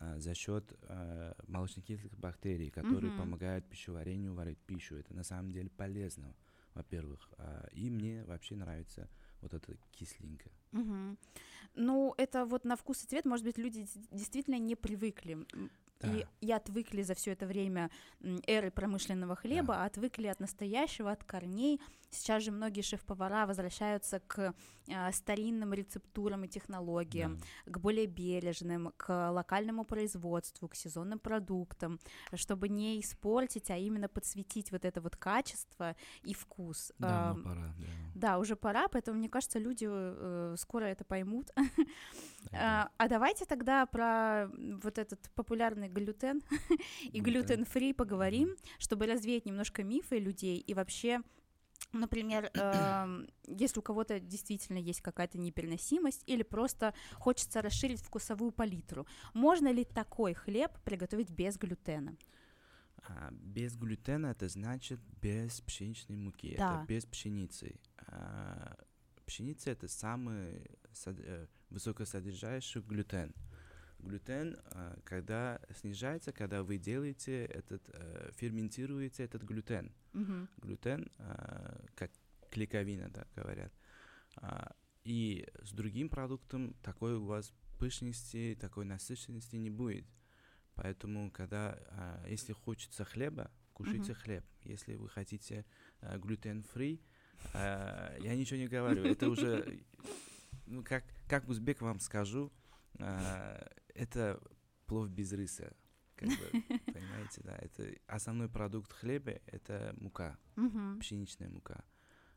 а, 0.00 0.18
за 0.18 0.34
счет 0.34 0.72
а, 0.82 1.36
молочнокислых 1.46 2.18
бактерий, 2.18 2.70
которые 2.70 3.12
mm-hmm. 3.12 3.18
помогают 3.18 3.68
пищеварению 3.68 4.34
варить 4.34 4.58
пищу. 4.58 4.96
Это 4.96 5.14
на 5.14 5.22
самом 5.22 5.52
деле 5.52 5.70
полезно, 5.70 6.34
во-первых. 6.74 7.30
А, 7.38 7.68
и 7.72 7.88
мне 7.90 8.24
вообще 8.24 8.56
нравится 8.56 9.08
вот 9.40 9.54
это 9.54 9.76
кисленько. 9.92 10.50
Угу. 10.72 11.16
Ну, 11.76 12.14
это 12.18 12.44
вот 12.44 12.64
на 12.64 12.76
вкус 12.76 13.02
и 13.04 13.06
цвет, 13.06 13.24
может 13.24 13.44
быть, 13.44 13.58
люди 13.58 13.86
действительно 14.10 14.58
не 14.58 14.76
привыкли. 14.76 15.46
Да. 16.00 16.08
И, 16.08 16.24
и 16.40 16.52
отвыкли 16.52 17.02
за 17.02 17.14
все 17.14 17.32
это 17.32 17.46
время 17.46 17.90
эры 18.46 18.70
промышленного 18.70 19.36
хлеба, 19.36 19.74
да. 19.74 19.84
отвыкли 19.84 20.26
от 20.28 20.40
настоящего, 20.40 21.10
от 21.10 21.24
корней. 21.24 21.80
Сейчас 22.10 22.42
же 22.42 22.50
многие 22.50 22.82
шеф-повара 22.82 23.46
возвращаются 23.46 24.20
к 24.20 24.54
э, 24.88 25.12
старинным 25.12 25.72
рецептурам 25.72 26.44
и 26.44 26.48
технологиям, 26.48 27.38
да. 27.38 27.72
к 27.72 27.78
более 27.78 28.06
бережным, 28.06 28.92
к 28.96 29.30
локальному 29.30 29.84
производству, 29.84 30.68
к 30.68 30.74
сезонным 30.74 31.20
продуктам, 31.20 32.00
чтобы 32.34 32.68
не 32.68 33.00
испортить, 33.00 33.70
а 33.70 33.76
именно 33.76 34.08
подсветить 34.08 34.72
вот 34.72 34.84
это 34.84 35.00
вот 35.00 35.16
качество 35.16 35.94
и 36.22 36.34
вкус. 36.34 36.92
Да, 36.98 37.36
э, 37.38 37.42
пора. 37.42 37.74
Да. 37.78 37.86
да, 38.14 38.38
уже 38.38 38.56
пора, 38.56 38.88
поэтому 38.88 39.18
мне 39.18 39.28
кажется, 39.28 39.60
люди 39.60 39.86
э, 39.88 40.56
скоро 40.58 40.84
это 40.84 41.04
поймут. 41.04 41.50
А, 42.52 42.90
а 42.96 43.08
давайте 43.08 43.44
тогда 43.44 43.84
про 43.84 44.48
вот 44.82 44.98
этот 44.98 45.30
популярный 45.34 45.88
глютен 45.88 46.40
и 47.12 47.20
глютен-фри 47.20 47.92
поговорим, 47.92 48.56
чтобы 48.78 49.06
развеять 49.06 49.44
немножко 49.44 49.84
мифы 49.84 50.18
людей 50.18 50.58
и 50.58 50.74
вообще 50.74 51.20
Например, 51.92 52.50
э, 52.54 53.26
если 53.46 53.78
у 53.78 53.82
кого-то 53.82 54.20
действительно 54.20 54.78
есть 54.78 55.00
какая-то 55.00 55.38
непереносимость 55.38 56.22
или 56.26 56.42
просто 56.42 56.94
хочется 57.14 57.62
расширить 57.62 58.00
вкусовую 58.00 58.52
палитру, 58.52 59.06
можно 59.34 59.72
ли 59.72 59.84
такой 59.84 60.34
хлеб 60.34 60.72
приготовить 60.84 61.30
без 61.30 61.56
глютена? 61.56 62.16
А, 63.02 63.30
без 63.32 63.76
глютена 63.76 64.28
это 64.28 64.48
значит 64.48 65.00
без 65.20 65.60
пшеничной 65.62 66.16
муки, 66.16 66.54
да. 66.56 66.76
это 66.76 66.86
без 66.86 67.06
пшеницы. 67.06 67.80
А, 68.06 68.76
пшеница 69.26 69.70
это 69.70 69.88
самый 69.88 70.66
э, 71.06 71.46
высокосодержащий 71.70 72.80
глютен. 72.80 73.34
Глютен, 74.02 74.58
а, 74.64 74.98
когда 75.04 75.60
снижается, 75.74 76.32
когда 76.32 76.62
вы 76.62 76.78
делаете 76.78 77.44
этот, 77.44 77.82
э, 77.92 78.30
ферментируете 78.34 79.24
этот 79.24 79.42
глютен. 79.42 79.92
Mm-hmm. 80.12 80.48
Глютен, 80.58 81.10
а, 81.18 81.84
как 81.94 82.10
клейковина, 82.50 83.10
да, 83.10 83.26
говорят. 83.36 83.72
А, 84.36 84.74
и 85.04 85.46
с 85.62 85.72
другим 85.72 86.08
продуктом 86.08 86.74
такой 86.82 87.16
у 87.16 87.24
вас 87.24 87.52
пышности, 87.78 88.56
такой 88.60 88.84
насыщенности 88.84 89.56
не 89.56 89.70
будет. 89.70 90.06
Поэтому, 90.74 91.30
когда, 91.30 91.78
если 92.26 92.52
хочется 92.52 93.04
хлеба, 93.04 93.50
кушайте 93.72 94.12
mm-hmm. 94.12 94.14
хлеб. 94.14 94.44
Если 94.62 94.94
вы 94.94 95.08
хотите 95.08 95.66
глютен-фри, 96.00 97.02
я 97.54 98.34
ничего 98.36 98.58
не 98.58 98.68
говорю. 98.68 99.04
Это 99.04 99.28
уже, 99.28 99.82
ну, 100.66 100.82
как, 100.82 101.04
как 101.28 101.48
узбек 101.48 101.80
вам 101.82 102.00
скажу, 102.00 102.52
это 103.94 104.40
плов 104.86 105.08
без 105.08 105.32
риса. 105.32 105.72
Как 106.16 106.28
бы, 106.28 106.34
понимаете, 106.92 107.40
да, 107.44 107.56
это 107.56 107.94
основной 108.06 108.48
продукт 108.48 108.92
хлеба 108.92 109.32
это 109.46 109.94
мука, 109.98 110.38
пшеничная 111.00 111.48
мука. 111.48 111.84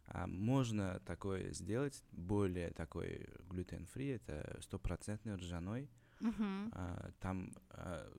А 0.06 0.28
можно 0.28 1.00
такое 1.06 1.54
сделать, 1.54 2.04
более 2.12 2.72
такой 2.72 3.28
глютен-фри, 3.50 4.08
это 4.08 4.60
стопроцентный 4.62 5.36
ржаной. 5.36 5.90
А, 6.74 7.12
там 7.20 7.54
а, 7.70 8.10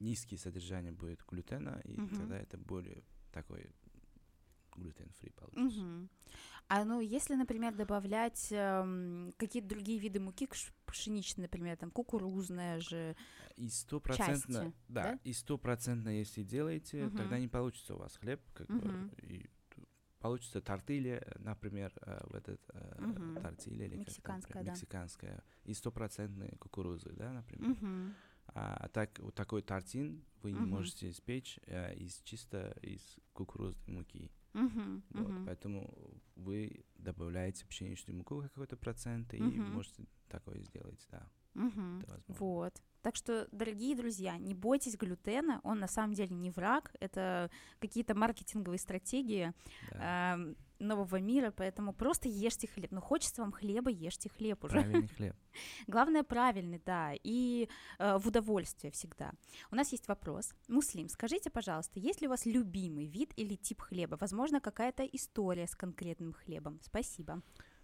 низкие 0.00 0.38
содержание 0.38 0.92
будет 0.92 1.22
глютена, 1.26 1.80
и 1.84 1.96
тогда 2.16 2.38
это 2.38 2.58
более 2.58 3.04
такой 3.32 3.70
глютен-фри 4.76 5.30
получится. 5.30 5.80
Угу. 5.80 6.08
А 6.68 6.84
ну, 6.84 7.00
если, 7.00 7.34
например, 7.34 7.74
добавлять 7.74 8.48
эм, 8.50 9.32
какие-то 9.36 9.68
другие 9.68 9.98
виды 10.00 10.18
муки, 10.18 10.48
пшеничной, 10.86 11.42
например, 11.42 11.76
там 11.76 11.90
кукурузная 11.90 12.80
же. 12.80 13.16
И 13.56 13.68
стопроцентно, 13.68 14.72
да, 14.88 15.02
да, 15.12 15.18
и 15.22 15.32
стопроцентно, 15.32 16.08
если 16.08 16.42
делаете, 16.42 17.06
угу. 17.06 17.16
тогда 17.16 17.38
не 17.38 17.48
получится 17.48 17.94
у 17.94 17.98
вас 17.98 18.16
хлеб, 18.16 18.40
как 18.52 18.68
угу. 18.68 18.80
бы, 18.80 19.10
и 19.22 19.48
получится 20.18 20.60
тортилья, 20.60 21.22
например, 21.38 21.92
э, 22.02 22.20
в 22.26 22.34
этот 22.34 22.60
э, 22.72 23.04
угу. 23.04 23.40
тортилья 23.40 23.86
или 23.86 23.96
мексиканская, 23.96 24.52
как 24.54 24.64
да. 24.64 24.70
мексиканская, 24.72 25.44
и 25.64 25.72
стопроцентные 25.72 26.56
кукурузы, 26.58 27.12
да, 27.12 27.32
например. 27.32 27.70
Угу. 27.70 28.14
А 28.48 28.88
так 28.88 29.18
вот 29.20 29.34
такой 29.34 29.62
тортин 29.62 30.24
вы 30.42 30.52
не 30.52 30.60
можете 30.60 31.10
испечь 31.10 31.60
э, 31.66 31.94
из 31.94 32.20
чисто 32.22 32.76
из 32.82 33.02
кукурузной 33.32 33.84
муки. 33.86 34.30
Uh-huh, 34.56 35.02
вот, 35.10 35.28
uh-huh. 35.28 35.44
Поэтому 35.44 35.94
вы 36.34 36.84
добавляете 36.96 37.66
пшеничную 37.66 38.16
муку 38.16 38.40
какой-то 38.40 38.76
процент 38.76 39.34
и 39.34 39.38
uh-huh. 39.38 39.70
можете 39.70 40.06
такое 40.28 40.60
сделать, 40.62 41.06
да. 41.10 41.28
Uh-huh. 41.54 42.22
Вот. 42.28 42.82
Так 43.02 43.16
что, 43.16 43.48
дорогие 43.52 43.94
друзья, 43.94 44.38
не 44.38 44.54
бойтесь 44.54 44.96
глютена, 44.96 45.60
он 45.62 45.78
на 45.78 45.86
самом 45.86 46.14
деле 46.14 46.34
не 46.34 46.50
враг, 46.50 46.94
это 47.00 47.50
какие-то 47.78 48.14
маркетинговые 48.14 48.78
стратегии. 48.78 49.52
Да. 49.92 50.38
Э, 50.38 50.54
нового 50.78 51.20
мира, 51.20 51.50
поэтому 51.50 51.92
просто 51.92 52.28
ешьте 52.28 52.66
хлеб. 52.66 52.90
Ну, 52.92 53.00
хочется 53.00 53.42
вам 53.42 53.52
хлеба, 53.52 53.90
ешьте 53.90 54.28
хлеб 54.28 54.64
уже. 54.64 54.72
Правильный 54.72 55.08
хлеб. 55.16 55.36
Главное, 55.86 56.22
правильный, 56.22 56.80
да, 56.84 57.12
и 57.14 57.68
э, 57.98 58.18
в 58.18 58.26
удовольствие 58.28 58.90
всегда. 58.90 59.32
У 59.70 59.76
нас 59.76 59.92
есть 59.92 60.08
вопрос. 60.08 60.54
Муслим, 60.68 61.08
скажите, 61.08 61.50
пожалуйста, 61.50 61.98
есть 61.98 62.20
ли 62.20 62.26
у 62.26 62.30
вас 62.30 62.46
любимый 62.46 63.06
вид 63.06 63.32
или 63.36 63.56
тип 63.56 63.80
хлеба? 63.80 64.16
Возможно, 64.20 64.60
какая-то 64.60 65.04
история 65.04 65.66
с 65.66 65.74
конкретным 65.74 66.32
хлебом. 66.32 66.80
Спасибо. 66.82 67.42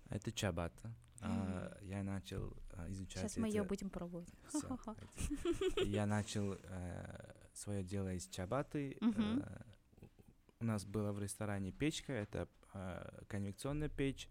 Это 0.08 0.30
чабата. 0.32 0.94
Mm. 1.20 1.28
А, 1.28 1.78
я 1.82 2.02
начал 2.02 2.52
а, 2.72 2.90
изучать 2.90 3.22
Сейчас 3.22 3.36
мы 3.36 3.48
ее 3.48 3.62
будем 3.62 3.90
пробовать. 3.90 4.28
Всё, 4.48 4.78
я 5.84 6.06
начал 6.06 6.58
а, 6.64 7.34
свое 7.54 7.82
дело 7.84 8.12
из 8.12 8.26
чабаты. 8.26 8.98
Mm-hmm. 9.00 9.42
А, 9.42 9.66
у 10.60 10.64
нас 10.64 10.84
была 10.84 11.12
в 11.12 11.18
ресторане 11.20 11.72
печка, 11.72 12.12
это 12.12 12.48
а, 12.72 13.24
конвекционная 13.28 13.88
печь, 13.88 14.28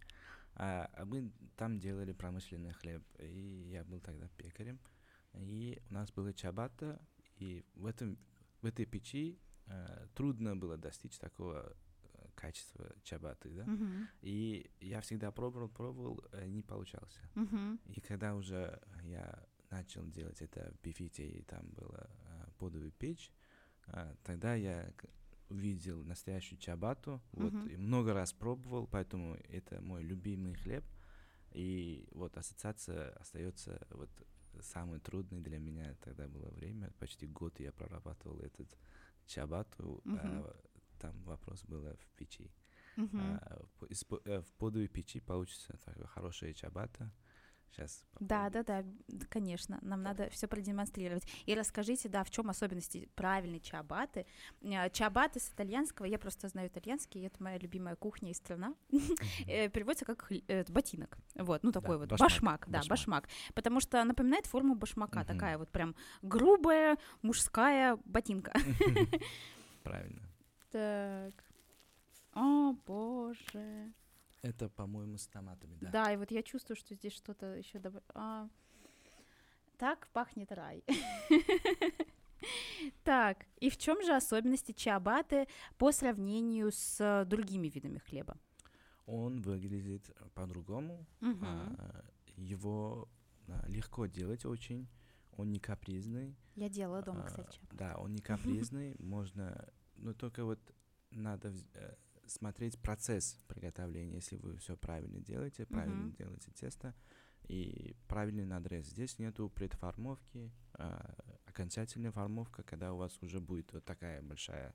а, 0.56 0.90
а 0.94 1.06
мы 1.06 1.32
там 1.56 1.80
делали 1.80 2.12
промышленный 2.12 2.74
хлеб. 2.74 3.04
И 3.20 3.70
я 3.72 3.84
был 3.84 4.00
тогда 4.00 4.28
пекарем. 4.38 4.80
И 5.34 5.82
у 5.90 5.94
нас 5.94 6.12
была 6.12 6.34
чабата, 6.34 7.02
и 7.38 7.66
в, 7.76 7.86
этом, 7.86 8.18
в 8.62 8.66
этой 8.66 8.86
печи 8.86 9.40
а, 9.68 10.08
трудно 10.14 10.56
было 10.56 10.78
достичь 10.78 11.18
такого 11.18 11.74
э, 12.04 12.28
качества 12.36 12.94
чабаты, 13.04 13.50
да. 13.50 13.64
Uh-huh. 13.64 14.08
И 14.22 14.70
я 14.82 15.00
всегда 15.02 15.32
пробовал, 15.32 15.70
пробовал, 15.70 16.22
э, 16.34 16.48
не 16.48 16.62
получался. 16.62 17.22
Uh-huh. 17.36 17.80
И 17.86 18.02
когда 18.02 18.36
уже 18.36 18.82
я 19.04 19.46
начал 19.70 20.06
делать 20.08 20.42
это 20.42 20.74
в 20.74 20.82
бифите, 20.82 21.28
и 21.28 21.42
там 21.44 21.66
была 21.70 22.10
а, 22.26 22.50
подовая 22.58 22.92
печь, 22.92 23.32
а, 23.88 24.14
тогда 24.24 24.56
я 24.56 24.92
увидел 25.52 26.04
настоящую 26.04 26.58
чабату, 26.60 27.22
вот, 27.34 27.54
и 27.70 27.78
много 27.78 28.14
раз 28.14 28.34
пробовал, 28.34 28.88
поэтому 28.88 29.36
это 29.50 29.82
мой 29.82 30.04
любимый 30.04 30.54
хлеб. 30.56 30.84
И 31.52 32.08
вот 32.12 32.38
ассоциация 32.38 33.12
остается 33.12 33.86
вот 33.92 34.10
самой 34.62 35.00
трудной 35.00 35.42
для 35.42 35.60
меня 35.60 35.96
тогда 36.02 36.28
было 36.28 36.50
время. 36.50 36.92
Почти 37.00 37.28
год 37.28 37.60
я 37.60 37.72
прорабатывал 37.72 38.40
этот 38.40 38.78
чабату. 39.26 40.02
Uh-huh. 40.06 40.20
А, 40.24 40.56
там 41.00 41.22
вопрос 41.24 41.64
был 41.66 41.82
в 41.82 42.12
печи. 42.16 42.52
Uh-huh. 42.98 43.40
А, 43.42 43.66
из, 43.90 44.06
э, 44.26 44.42
в 44.42 44.54
подовой 44.54 44.88
печи 44.88 45.20
получится 45.20 45.78
такая 45.86 46.06
хорошая 46.08 46.54
чабата. 46.54 47.12
Сейчас. 47.72 48.04
Да, 48.20 48.50
да, 48.50 48.64
да, 48.64 48.84
конечно. 49.30 49.80
Нам 49.82 50.04
надо 50.04 50.30
все 50.30 50.48
продемонстрировать. 50.48 51.24
И 51.46 51.56
расскажите, 51.56 52.10
да, 52.10 52.24
в 52.24 52.30
чем 52.30 52.50
особенности 52.50 53.08
правильной 53.16 53.62
чабаты. 53.62 54.26
Э, 54.62 54.90
чабаты 54.90 55.40
с 55.40 55.50
итальянского, 55.50 56.06
я 56.06 56.20
просто 56.20 56.50
знаю 56.50 56.68
итальянский, 56.68 57.26
это 57.26 57.42
моя 57.42 57.58
любимая 57.58 57.96
кухня 57.96 58.32
и 58.32 58.34
страна. 58.34 58.76
Э, 59.48 59.70
переводится 59.70 60.06
как 60.06 60.32
э, 60.32 60.66
ботинок. 60.70 61.18
Вот, 61.36 61.64
ну 61.64 61.72
такой 61.72 61.98
вот 61.98 62.10
башмак, 62.10 62.66
да, 62.68 62.82
башмак. 62.88 63.30
Потому 63.54 63.80
что 63.80 64.04
напоминает 64.04 64.46
форму 64.46 64.76
башмака, 64.76 65.24
такая 65.24 65.58
вот 65.58 65.70
прям 65.70 65.96
грубая 66.22 66.98
мужская 67.22 67.98
ботинка. 68.06 68.54
Правильно. 69.84 70.22
Так. 70.72 71.44
О, 72.34 72.74
боже. 72.86 73.92
Это, 74.42 74.70
по-моему, 74.70 75.18
с 75.18 75.28
томатами, 75.28 75.78
да. 75.82 75.90
Да, 75.92 76.14
и 76.14 76.18
вот 76.18 76.32
я 76.32 76.42
чувствую, 76.42 76.76
что 76.76 76.96
здесь 76.96 77.14
что-то 77.14 77.56
еще 77.56 77.80
добав... 77.80 78.04
а... 78.14 78.50
Так 79.78 80.08
пахнет 80.10 80.52
рай. 80.52 80.84
Так, 83.04 83.46
и 83.60 83.70
в 83.70 83.78
чем 83.78 84.04
же 84.04 84.16
особенности 84.16 84.72
чиабаты 84.72 85.48
по 85.78 85.92
сравнению 85.92 86.72
с 86.72 87.26
другими 87.28 87.68
видами 87.68 88.00
хлеба? 88.00 88.36
Он 89.06 89.42
выглядит 89.42 90.10
по-другому. 90.34 91.06
А, 91.22 92.04
его 92.36 93.08
а, 93.48 93.64
легко 93.68 94.06
делать 94.06 94.46
очень. 94.46 94.88
Он 95.34 95.52
не 95.52 95.60
капризный. 95.60 96.36
Я 96.56 96.70
делала 96.70 97.02
дома, 97.02 97.26
кстати. 97.26 97.60
Да, 97.72 97.96
он 97.98 98.14
не 98.14 98.22
капризный. 98.22 98.96
Можно, 99.00 99.70
но 99.96 100.14
только 100.14 100.44
вот 100.44 100.60
надо 101.12 101.54
э, 101.74 101.96
смотреть 102.32 102.80
процесс 102.80 103.38
приготовления, 103.48 104.16
если 104.16 104.38
вы 104.38 104.58
все 104.58 104.76
правильно 104.76 105.20
делаете, 105.20 105.66
правильно 105.66 106.08
uh-huh. 106.08 106.18
делаете 106.18 106.52
тесто 106.52 106.96
и 107.48 107.96
правильный 108.08 108.46
надрез. 108.46 108.88
Здесь 108.88 109.20
нету 109.20 109.50
предформовки, 109.50 110.52
а, 110.74 111.16
окончательная 111.46 112.12
формовка, 112.12 112.64
когда 112.64 112.94
у 112.94 112.98
вас 112.98 113.18
уже 113.22 113.40
будет 113.40 113.74
вот 113.74 113.84
такая 113.84 114.22
большая 114.22 114.74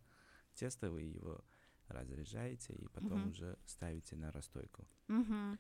тесто, 0.55 0.91
вы 0.91 1.03
его 1.03 1.41
разряжаете 1.89 2.75
и 2.75 2.89
потом 2.89 3.25
uh-huh. 3.25 3.31
уже 3.31 3.59
ставите 3.67 4.17
на 4.17 4.33
расстойку. 4.33 4.87
Uh-huh. 5.09 5.59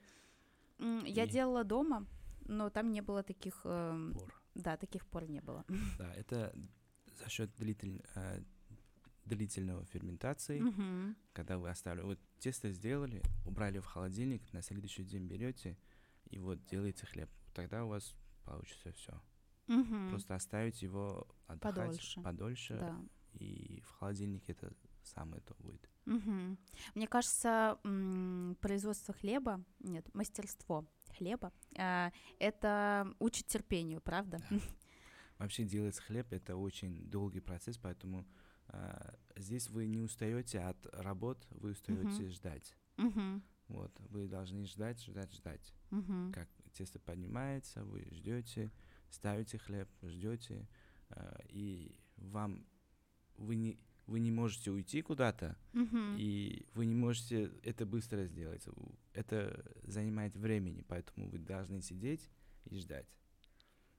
Я 1.06 1.24
и... 1.24 1.28
делала 1.28 1.64
дома, 1.64 2.06
но 2.48 2.70
там 2.70 2.90
не 2.90 3.00
было 3.00 3.22
таких 3.22 3.61
э, 3.64 4.12
пор. 4.14 4.35
Да, 4.54 4.76
таких 4.76 5.06
пор 5.06 5.28
не 5.28 5.40
было. 5.40 5.64
Да, 5.98 6.12
это 6.14 6.52
за 7.22 7.28
счет 7.28 7.54
длительного 7.56 8.04
э, 8.14 8.42
длительного 9.26 9.84
ферментации, 9.86 10.60
uh-huh. 10.60 11.14
когда 11.32 11.58
вы 11.58 11.68
оставили, 11.68 12.02
вот 12.02 12.18
тесто 12.38 12.70
сделали, 12.70 13.22
убрали 13.44 13.78
в 13.80 13.84
холодильник, 13.84 14.42
на 14.52 14.62
следующий 14.62 15.04
день 15.04 15.26
берете 15.26 15.76
и 16.30 16.38
вот 16.38 16.64
делаете 16.66 17.06
хлеб, 17.06 17.28
тогда 17.52 17.84
у 17.84 17.88
вас 17.88 18.14
получится 18.44 18.92
все. 18.92 19.20
Uh-huh. 19.66 20.10
Просто 20.10 20.34
оставить 20.34 20.80
его 20.80 21.26
отдыхать 21.46 21.74
подольше, 21.74 22.20
подольше 22.22 22.74
да. 22.78 22.96
и 23.32 23.82
в 23.84 23.90
холодильнике 23.90 24.52
это 24.52 24.72
самое 25.02 25.42
то 25.42 25.54
будет. 25.58 25.88
Угу. 26.06 26.56
Мне 26.94 27.06
кажется, 27.06 27.78
производство 28.60 29.14
хлеба, 29.14 29.64
нет, 29.80 30.12
мастерство 30.14 30.86
хлеба, 31.16 31.52
э, 31.76 32.10
это 32.38 33.12
учит 33.18 33.46
терпению, 33.46 34.00
правда? 34.00 34.40
Да. 34.50 34.58
Вообще 35.38 35.64
делать 35.64 35.98
хлеб 35.98 36.26
это 36.32 36.56
очень 36.56 37.10
долгий 37.10 37.40
процесс, 37.40 37.76
поэтому 37.76 38.26
здесь 39.37 39.70
вы 39.70 39.87
не 39.87 40.00
устаете 40.00 40.61
от 40.61 40.87
работ, 40.92 41.46
вы 41.50 41.72
устаете 41.72 42.24
uh-huh. 42.24 42.31
ждать. 42.31 42.76
Uh-huh. 42.96 43.42
Вот, 43.68 43.92
вы 44.11 44.29
должны 44.29 44.64
ждать, 44.64 45.02
ждать, 45.02 45.33
ждать. 45.33 45.74
Uh-huh. 45.90 46.33
Как 46.33 46.48
тесто 46.72 46.98
поднимается, 46.98 47.85
вы 47.85 48.07
ждете, 48.12 48.70
ставите 49.11 49.59
хлеб, 49.59 49.88
ждете, 50.02 50.68
э, 51.11 51.38
и 51.48 51.98
вам 52.16 52.66
вы 53.37 53.57
не 53.57 53.79
вы 54.07 54.20
не 54.20 54.31
можете 54.31 54.70
уйти 54.70 55.02
куда-то, 55.02 55.59
uh-huh. 55.72 56.16
и 56.16 56.64
вы 56.74 56.87
не 56.87 56.94
можете 56.94 57.50
это 57.64 57.85
быстро 57.85 58.24
сделать. 58.24 58.64
Это 59.12 59.64
занимает 59.83 60.37
времени, 60.37 60.85
поэтому 60.87 61.29
вы 61.29 61.38
должны 61.38 61.83
сидеть 61.83 62.31
и 62.66 62.76
ждать. 62.79 63.09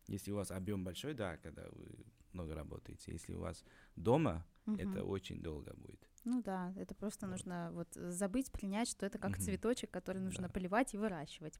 Если 0.08 0.32
у 0.32 0.36
вас 0.36 0.52
объем 0.52 0.84
большой, 0.84 1.14
да, 1.14 1.38
когда 1.38 1.64
вы 1.72 2.06
много 2.34 2.56
работаете. 2.56 3.12
Если 3.12 3.34
у 3.34 3.40
вас 3.40 3.64
дома, 3.96 4.46
угу. 4.66 4.78
это 4.78 5.04
очень 5.04 5.42
долго 5.42 5.74
будет. 5.74 6.00
Ну 6.24 6.42
да, 6.42 6.74
это 6.76 6.94
просто 6.94 7.26
вот. 7.26 7.32
нужно 7.32 7.72
вот 7.72 7.88
забыть, 7.94 8.52
принять, 8.52 8.90
что 8.90 9.06
это 9.06 9.18
как 9.18 9.32
угу. 9.32 9.42
цветочек, 9.42 9.92
который 9.92 10.22
нужно 10.22 10.48
да. 10.48 10.54
поливать 10.54 10.94
и 10.94 10.98
выращивать. 10.98 11.60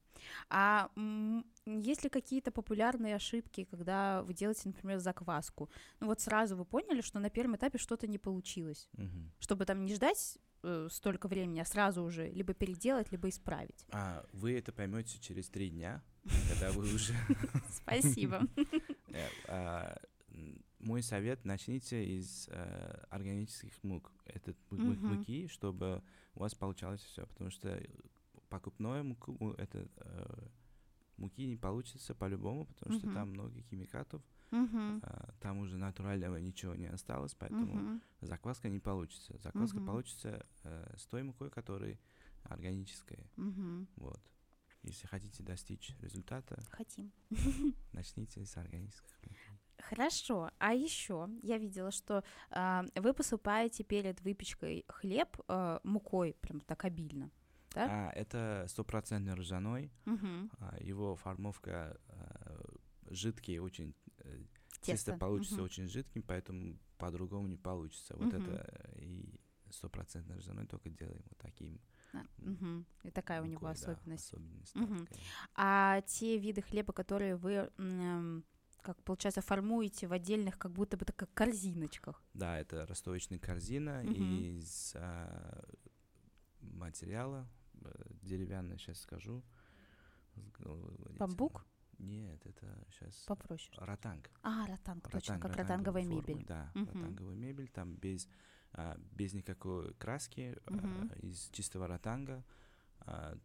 А 0.50 0.90
есть 1.66 2.04
ли 2.04 2.10
какие-то 2.10 2.50
популярные 2.50 3.16
ошибки, 3.16 3.64
когда 3.64 4.22
вы 4.22 4.34
делаете, 4.34 4.62
например, 4.64 4.98
закваску? 4.98 5.70
Ну 6.00 6.06
вот 6.06 6.20
сразу 6.20 6.56
вы 6.56 6.64
поняли, 6.64 7.00
что 7.00 7.18
на 7.18 7.30
первом 7.30 7.56
этапе 7.56 7.78
что-то 7.78 8.06
не 8.06 8.18
получилось, 8.18 8.88
угу. 8.94 9.32
чтобы 9.38 9.64
там 9.64 9.84
не 9.84 9.94
ждать 9.94 10.38
э, 10.62 10.88
столько 10.90 11.28
времени, 11.28 11.60
а 11.60 11.64
сразу 11.64 12.02
уже 12.02 12.28
либо 12.30 12.54
переделать, 12.54 13.10
либо 13.12 13.28
исправить. 13.28 13.86
А 13.90 14.24
вы 14.32 14.58
это 14.58 14.72
поймете 14.72 15.18
через 15.20 15.48
три 15.48 15.70
дня, 15.70 16.02
когда 16.50 16.70
вы 16.72 16.94
уже. 16.94 17.14
Спасибо. 17.70 18.42
Э, 19.10 19.26
а, 19.48 19.98
мой 20.80 21.02
совет 21.02 21.44
начните 21.46 22.04
из 22.04 22.46
э, 22.50 23.04
органических 23.08 23.72
мук, 23.82 24.12
это 24.26 24.50
uh-huh. 24.70 24.96
муки, 25.00 25.48
чтобы 25.48 26.02
у 26.34 26.40
вас 26.40 26.54
получалось 26.54 27.00
все, 27.00 27.26
потому 27.26 27.50
что 27.50 27.82
покупное 28.48 29.02
муку 29.02 29.54
это 29.58 29.88
э, 29.96 30.46
муки 31.16 31.46
не 31.46 31.56
получится 31.56 32.14
по-любому, 32.14 32.66
потому 32.66 32.98
что 32.98 33.12
там 33.12 33.30
много 33.30 33.60
химикатов, 33.62 34.22
э, 34.50 35.00
там 35.40 35.58
уже 35.58 35.76
натурального 35.76 36.36
ничего 36.36 36.74
не 36.74 36.86
осталось, 36.86 37.34
поэтому 37.34 37.74
uh-huh. 37.74 38.00
закваска 38.26 38.68
не 38.68 38.78
получится. 38.78 39.36
Закваска 39.38 39.78
uh-huh. 39.78 39.86
получится 39.86 40.46
э, 40.64 40.94
с 40.96 41.06
той 41.06 41.22
мукой, 41.22 41.50
которая 41.50 41.98
органическая. 42.44 43.26
Uh-huh. 43.36 43.86
Вот. 43.96 44.20
Если 44.82 45.06
хотите 45.06 45.42
достичь 45.42 45.94
результата, 46.00 46.62
хотим. 46.70 47.12
Начните 47.92 48.44
с 48.44 48.56
органических. 48.56 49.18
Хорошо, 49.80 50.50
а 50.58 50.72
еще 50.72 51.28
я 51.42 51.58
видела, 51.58 51.90
что 51.90 52.24
э, 52.50 52.82
вы 52.96 53.12
посыпаете 53.14 53.84
перед 53.84 54.20
выпечкой 54.22 54.84
хлеб 54.88 55.36
э, 55.48 55.78
мукой, 55.84 56.34
прям 56.40 56.60
так 56.60 56.84
обильно. 56.84 57.30
Да? 57.74 57.86
А, 58.08 58.10
это 58.10 58.66
стопроцентный 58.68 59.34
ржаной. 59.34 59.92
Угу. 60.06 60.50
Его 60.80 61.14
формовка 61.16 61.96
а, 62.08 62.64
жидкий, 63.10 63.58
очень 63.58 63.94
э, 64.06 64.07
тесто, 64.80 65.12
тесто 65.12 65.18
получится 65.18 65.56
угу. 65.56 65.64
очень 65.64 65.88
жидким, 65.88 66.22
поэтому 66.22 66.78
по-другому 66.98 67.46
не 67.48 67.56
получится. 67.56 68.14
Вот 68.16 68.32
угу. 68.32 68.42
это 68.42 68.92
и 68.96 69.38
стопроцентный 69.70 70.36
ржаной 70.36 70.66
только 70.66 70.90
делаем 70.90 71.22
вот 71.28 71.38
таким. 71.38 71.80
А, 72.12 72.24
угу. 72.38 72.84
И 73.02 73.10
такая 73.10 73.40
мукой, 73.42 73.54
у 73.54 73.58
него 73.58 73.66
особенность. 73.68 74.32
Да, 74.32 74.40
особенность 74.40 74.76
угу. 74.76 75.06
А 75.54 76.00
те 76.02 76.38
виды 76.38 76.62
хлеба, 76.62 76.92
которые 76.92 77.36
вы 77.36 77.70
как 78.82 79.02
получается 79.02 79.42
формуете 79.42 80.06
в 80.06 80.12
отдельных 80.12 80.58
как 80.58 80.72
будто 80.72 80.96
бы 80.96 81.04
так 81.04 81.28
корзиночках. 81.34 82.22
Да, 82.32 82.58
это 82.58 82.86
расстроечная 82.86 83.38
корзина 83.38 84.02
угу. 84.02 84.12
из 84.12 84.92
а, 84.94 85.64
материала 86.60 87.46
э, 87.82 87.90
деревянная, 88.22 88.78
сейчас 88.78 89.00
скажу. 89.00 89.42
Бамбук? 91.18 91.66
Нет, 91.98 92.40
это 92.46 92.86
сейчас... 92.90 93.14
Попроще. 93.26 93.76
Ротанг. 93.78 94.30
А, 94.42 94.66
ротанг, 94.66 95.04
ротанг 95.06 95.10
точно, 95.10 95.38
как 95.40 95.56
ротанговая 95.56 96.04
формы, 96.04 96.20
мебель. 96.20 96.44
Да, 96.46 96.70
угу. 96.74 96.86
ротанговая 96.86 97.36
мебель, 97.36 97.68
там 97.68 97.94
без, 97.96 98.28
а, 98.72 98.96
без 99.12 99.32
никакой 99.32 99.94
краски, 99.94 100.56
угу. 100.66 100.78
а, 100.78 101.26
из 101.26 101.50
чистого 101.50 101.86
ротанга. 101.86 102.44
А, 103.00 103.36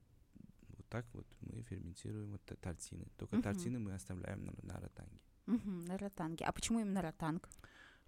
вот 0.77 0.87
так 0.89 1.05
вот 1.13 1.27
мы 1.41 1.63
ферментируем 1.63 2.31
вот 2.31 2.41
тортины. 2.61 3.07
Только 3.17 3.35
угу. 3.35 3.43
тортины 3.43 3.79
мы 3.79 3.93
оставляем 3.93 4.45
на, 4.45 4.53
на 4.61 4.79
ротанге. 4.79 5.19
Угу, 5.47 5.69
на 5.87 5.97
ротанге. 5.97 6.45
А 6.45 6.51
почему 6.51 6.79
именно 6.79 7.01
ротанг? 7.01 7.49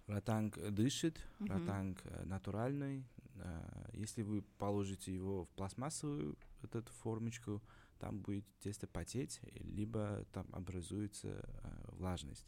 Ротанг 0.06 0.58
дышит, 0.70 1.20
Мгм. 1.40 1.50
ротанг 1.50 2.00
э, 2.04 2.24
натуральный. 2.24 3.04
А, 3.38 3.90
Если 3.92 4.22
вы 4.22 4.42
положите 4.58 5.14
его 5.14 5.44
в 5.44 5.48
пластмассовую 5.50 6.36
вот 6.62 6.74
эту 6.74 6.92
формочку, 6.92 7.62
там 7.98 8.18
будет 8.20 8.44
тесто 8.60 8.86
потеть, 8.86 9.40
и 9.42 9.62
либо 9.62 10.24
там 10.32 10.46
образуется 10.52 11.28
э, 11.28 11.70
влажность. 11.92 12.46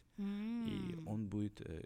И 0.65 0.95
М. 0.97 1.09
он 1.09 1.27
будет 1.29 1.61
э, 1.61 1.85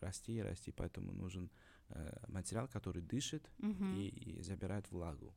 расти 0.00 0.36
и 0.36 0.40
расти, 0.42 0.72
поэтому 0.72 1.12
нужен 1.12 1.50
э, 1.90 2.24
материал, 2.28 2.68
который 2.68 3.02
дышит 3.02 3.50
Мгм. 3.58 3.94
и, 3.94 4.08
и 4.08 4.42
забирает 4.42 4.90
влагу. 4.90 5.34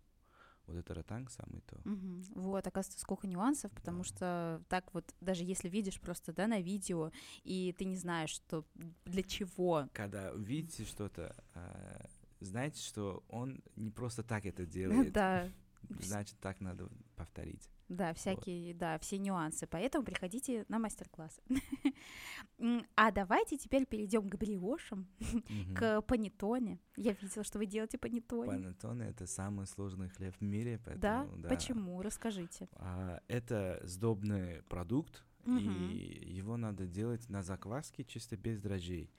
Вот 0.66 0.78
это 0.78 0.94
ротанг 0.94 1.32
самый 1.32 1.62
то. 1.62 1.80
Мгм. 1.84 2.22
Вот, 2.36 2.66
оказывается, 2.68 3.00
сколько 3.00 3.28
нюансов, 3.28 3.72
потому 3.72 4.00
Да. 4.00 4.04
что 4.04 4.64
так 4.70 4.94
вот, 4.94 5.16
даже 5.20 5.44
если 5.44 5.68
видишь 5.70 6.00
просто, 6.00 6.32
да, 6.32 6.48
на 6.48 6.62
видео, 6.62 7.12
и 7.44 7.74
ты 7.78 7.86
не 7.86 7.96
знаешь, 7.96 8.30
что 8.30 8.66
для 9.06 9.24
чего. 9.24 9.90
Когда 9.94 10.32
видите 10.34 10.86
что-то, 10.86 11.36
а, 11.56 12.06
знаете, 12.40 12.82
что 12.82 13.24
он 13.30 13.62
не 13.76 13.92
просто 13.92 14.24
так 14.24 14.46
это 14.46 14.66
делает. 14.66 15.14
Да. 15.14 15.50
Значит, 16.00 16.38
так 16.40 16.60
надо 16.60 16.90
повторить. 17.16 17.70
Да, 17.88 18.14
всякие, 18.14 18.76
да, 18.76 19.00
все 19.00 19.18
нюансы. 19.18 19.66
Поэтому 19.66 20.06
приходите 20.06 20.66
на 20.68 20.78
мастер-класс. 20.80 21.40
А 22.96 23.12
давайте 23.12 23.58
теперь 23.58 23.86
перейдем 23.86 24.30
к 24.30 24.36
бриошам, 24.36 25.08
к 25.76 26.02
панеттоне. 26.02 26.80
Я 26.98 27.14
видела, 27.14 27.44
что 27.46 27.58
вы 27.58 27.66
делаете 27.66 27.98
панеттоне. 27.98 28.52
Панеттоне 28.52 29.06
это 29.06 29.26
самый 29.28 29.66
сложный 29.66 30.10
хлеб 30.10 30.36
в 30.38 30.42
мире, 30.44 30.78
Да? 30.98 31.22
поэтому 31.22 31.42
да. 31.42 31.50
Почему? 31.50 32.02
Расскажите. 32.02 32.68
А, 32.74 33.22
это 33.30 33.80
сдобный 33.84 34.62
продукт, 34.64 35.24
и 35.46 36.28
его 36.28 36.58
надо 36.58 36.86
делать 36.86 37.30
на 37.30 37.42
закваске 37.44 38.04
чисто 38.04 38.36
без 38.36 38.60
дрожжей. 38.60 39.10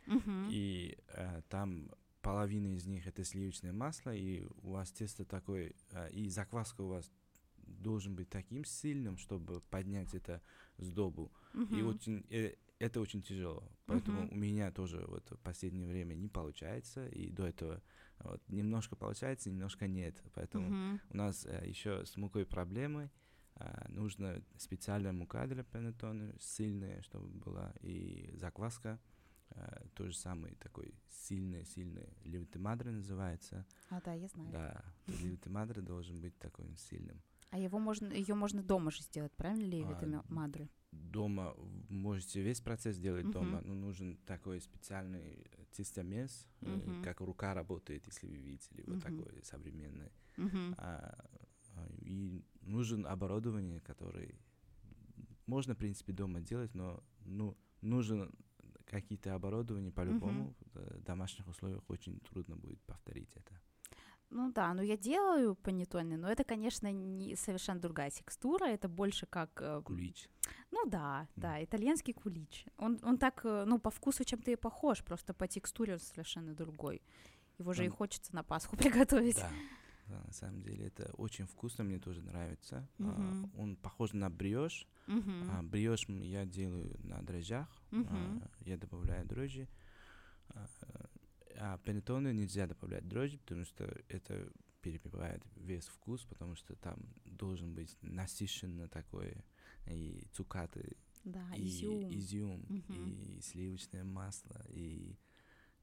И 0.50 0.98
э, 1.08 1.40
там 1.48 1.90
половина 2.22 2.68
из 2.74 2.86
них 2.86 3.06
это 3.06 3.24
сливочное 3.24 3.72
масло, 3.72 4.14
и 4.14 4.44
у 4.62 4.72
вас 4.72 4.90
тесто 4.92 5.24
такое, 5.24 5.72
э, 5.90 6.10
и 6.12 6.28
закваска 6.28 6.82
у 6.82 6.88
вас 6.88 7.10
должен 7.56 8.14
быть 8.16 8.28
таким 8.28 8.64
сильным, 8.64 9.16
чтобы 9.16 9.60
поднять 9.60 10.14
это 10.14 10.42
сдобу. 10.78 11.32
И 11.70 11.82
Мгм. 11.82 11.88
очень, 11.88 12.26
э, 12.30 12.54
это 12.78 13.00
очень 13.00 13.22
тяжело. 13.22 13.70
Поэтому 13.86 14.22
Мгм. 14.22 14.32
у 14.32 14.36
меня 14.36 14.70
тоже 14.70 15.04
вот 15.06 15.30
в 15.30 15.38
последнее 15.38 15.86
время 15.86 16.14
не 16.14 16.28
получается, 16.28 17.06
и 17.08 17.30
до 17.30 17.46
этого 17.46 17.82
вот, 18.20 18.42
немножко 18.48 18.96
получается, 18.96 19.50
немножко 19.50 19.86
нет. 19.86 20.22
Поэтому 20.34 20.68
Мгм. 20.70 21.00
у 21.10 21.16
нас 21.16 21.46
еще 21.64 22.04
с 22.04 22.16
мукой 22.16 22.44
проблемы. 22.46 23.10
А, 23.56 23.86
нужно 23.90 24.42
специальная 24.56 25.12
мука 25.12 25.46
для 25.46 25.64
панеттоне, 25.64 26.34
сильная, 26.38 27.02
чтобы 27.02 27.28
была, 27.28 27.74
и 27.82 28.30
закваска. 28.34 28.98
А, 29.50 29.86
то 29.94 30.06
же 30.06 30.16
самое, 30.16 30.54
такой 30.56 30.94
сильный-сильный. 31.08 32.16
Ливте 32.24 32.58
мадре 32.58 32.90
называется. 32.90 33.66
А, 33.88 34.00
да, 34.00 34.12
я 34.14 34.28
знаю. 34.28 34.50
Да, 34.50 34.84
ливте 35.06 35.50
мадре 35.50 35.82
должен 35.82 36.20
быть 36.20 36.38
таким 36.38 36.76
сильным. 36.76 37.22
А 37.50 37.58
его 37.58 37.78
можно, 37.78 38.12
ее 38.12 38.34
можно 38.34 38.62
дома 38.62 38.90
же 38.90 39.02
сделать, 39.02 39.32
правильно 39.32 39.64
ли, 39.64 39.82
А? 39.82 40.68
Дома 40.92 41.54
можете 41.88 42.42
весь 42.42 42.60
процесс 42.60 42.96
делать 42.96 43.24
Мгм. 43.24 43.32
дома, 43.32 43.60
но 43.60 43.74
нужен 43.74 44.16
такой 44.26 44.60
специальный 44.60 45.46
тестомес, 45.72 46.48
э, 46.62 46.66
Мгм. 46.66 47.02
как 47.02 47.20
рука 47.20 47.54
работает, 47.54 48.06
если 48.06 48.26
вы 48.26 48.36
видели, 48.36 48.82
вот 48.86 48.96
Мгм. 48.96 49.00
такой 49.00 49.44
современный. 49.44 50.12
А, 50.76 51.14
а, 51.76 51.88
и 52.02 52.44
нужен 52.62 53.06
оборудование, 53.06 53.80
которое 53.80 54.34
можно, 55.46 55.74
в 55.74 55.78
принципе, 55.78 56.12
дома 56.12 56.40
делать, 56.40 56.74
но 56.74 57.02
ну, 57.24 57.56
нужен 57.80 58.32
какие-то 58.90 59.34
оборудования 59.34 59.90
по-любому. 59.92 60.54
В 60.74 61.02
домашних 61.04 61.48
условиях 61.48 61.82
очень 61.88 62.20
трудно 62.20 62.56
будет 62.56 62.80
повторить 62.82 63.30
это. 63.36 63.60
Ну 64.30 64.52
да, 64.52 64.74
ну 64.74 64.82
я 64.82 64.96
делаю 64.96 65.56
панеттоне, 65.56 66.16
но 66.16 66.28
это, 66.30 66.44
конечно, 66.44 66.92
не 66.92 67.34
совершенно 67.36 67.80
другая 67.80 68.10
текстура, 68.10 68.64
это 68.66 68.88
больше 68.88 69.26
как... 69.26 69.60
э, 69.60 69.82
Кулич. 69.84 70.28
Ну 70.70 70.86
да, 70.86 71.26
да, 71.34 71.62
итальянский 71.64 72.12
кулич. 72.12 72.64
Он, 72.76 73.00
он 73.02 73.18
так, 73.18 73.40
э, 73.44 73.64
ну, 73.66 73.80
по 73.80 73.90
вкусу 73.90 74.24
чем-то 74.24 74.52
и 74.52 74.56
похож, 74.56 75.02
просто 75.02 75.34
по 75.34 75.48
текстуре 75.48 75.94
он 75.94 75.98
совершенно 75.98 76.54
другой. 76.54 77.02
Его 77.58 77.72
же 77.72 77.84
и 77.84 77.88
Там- 77.88 77.96
хочется 77.96 78.32
на 78.34 78.44
Пасху 78.44 78.76
приготовить. 78.76 79.36
Да. 79.36 79.50
Да, 80.10 80.20
на 80.26 80.32
самом 80.32 80.60
деле 80.60 80.86
это 80.86 81.12
очень 81.12 81.46
вкусно, 81.46 81.84
мне 81.84 81.98
тоже 82.00 82.20
нравится. 82.22 82.88
А, 82.98 83.04
Мгм. 83.04 83.50
он 83.56 83.76
похож 83.76 84.12
на 84.12 84.28
бриош. 84.28 84.86
Мгм. 85.06 85.44
А, 85.48 85.62
бриош 85.62 86.08
я 86.08 86.44
делаю 86.44 86.96
на 87.04 87.22
дрожжах. 87.22 87.68
Мгм. 87.92 88.08
А, 88.08 88.50
я 88.60 88.76
добавляю 88.76 89.24
дрожжи. 89.26 89.68
А, 90.48 90.66
а 91.58 91.78
панеттоне 91.78 92.32
нельзя 92.32 92.66
добавлять 92.66 93.06
дрожжи, 93.06 93.38
потому 93.38 93.64
что 93.64 93.84
это 94.08 94.50
перебивает 94.82 95.44
весь 95.56 95.86
вкус, 95.86 96.24
потому 96.24 96.56
что 96.56 96.74
там 96.74 96.98
должен 97.24 97.72
быть 97.74 97.96
насыщенно 98.02 98.88
такое 98.88 99.44
и 99.86 100.26
цукаты, 100.32 100.96
Да, 101.24 101.54
и 101.54 101.66
изюм. 101.68 102.10
изюм, 102.10 102.60
Мгм. 102.68 102.94
и 102.96 103.40
сливочное 103.42 104.02
масло, 104.04 104.64
и, 104.70 105.16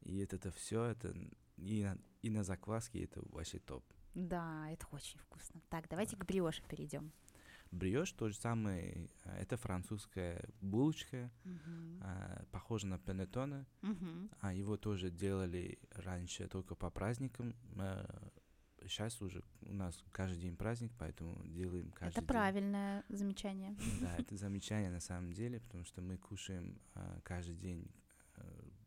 и 0.01 0.17
это 0.17 0.51
все, 0.51 0.83
это 0.85 1.15
и 1.57 1.83
на, 1.83 1.97
и 2.23 2.29
на 2.29 2.43
закваске 2.43 3.03
это 3.03 3.21
вообще 3.29 3.59
топ. 3.59 3.85
Да, 4.17 4.67
это 4.71 4.87
очень 4.91 5.19
вкусно. 5.19 5.61
Так, 5.69 5.87
давайте 5.89 6.17
к 6.17 6.25
бриоше 6.25 6.63
перейдем. 6.67 7.11
Бриош 7.69 8.11
то 8.13 8.29
же 8.29 8.35
самое, 8.35 9.07
а, 9.25 9.35
это 9.37 9.57
французская 9.57 10.41
булочка, 10.59 11.29
а, 12.01 12.43
похожа 12.51 12.87
на 12.87 12.97
панеттоне, 12.97 13.65
Мгм. 13.83 14.31
а 14.39 14.53
его 14.53 14.75
тоже 14.77 15.11
делали 15.11 15.77
раньше 15.91 16.47
только 16.47 16.73
по 16.75 16.89
праздникам. 16.89 17.53
Сейчас 18.81 19.21
уже 19.21 19.43
у 19.61 19.73
нас 19.73 20.03
каждый 20.11 20.39
день 20.39 20.55
праздник, 20.55 20.91
поэтому 20.97 21.45
делаем 21.45 21.91
каждый 21.91 22.13
Это 22.13 22.21
день. 22.21 22.27
правильное 22.27 23.03
замечание. 23.09 23.75
Да, 24.01 24.15
это 24.17 24.35
замечание 24.35 24.89
на 24.89 24.99
самом 25.01 25.33
деле, 25.33 25.59
потому 25.59 25.83
что 25.83 26.01
мы 26.01 26.17
кушаем 26.17 26.79
а, 26.95 27.19
каждый 27.23 27.55
день 27.55 27.91
а, 28.35 28.41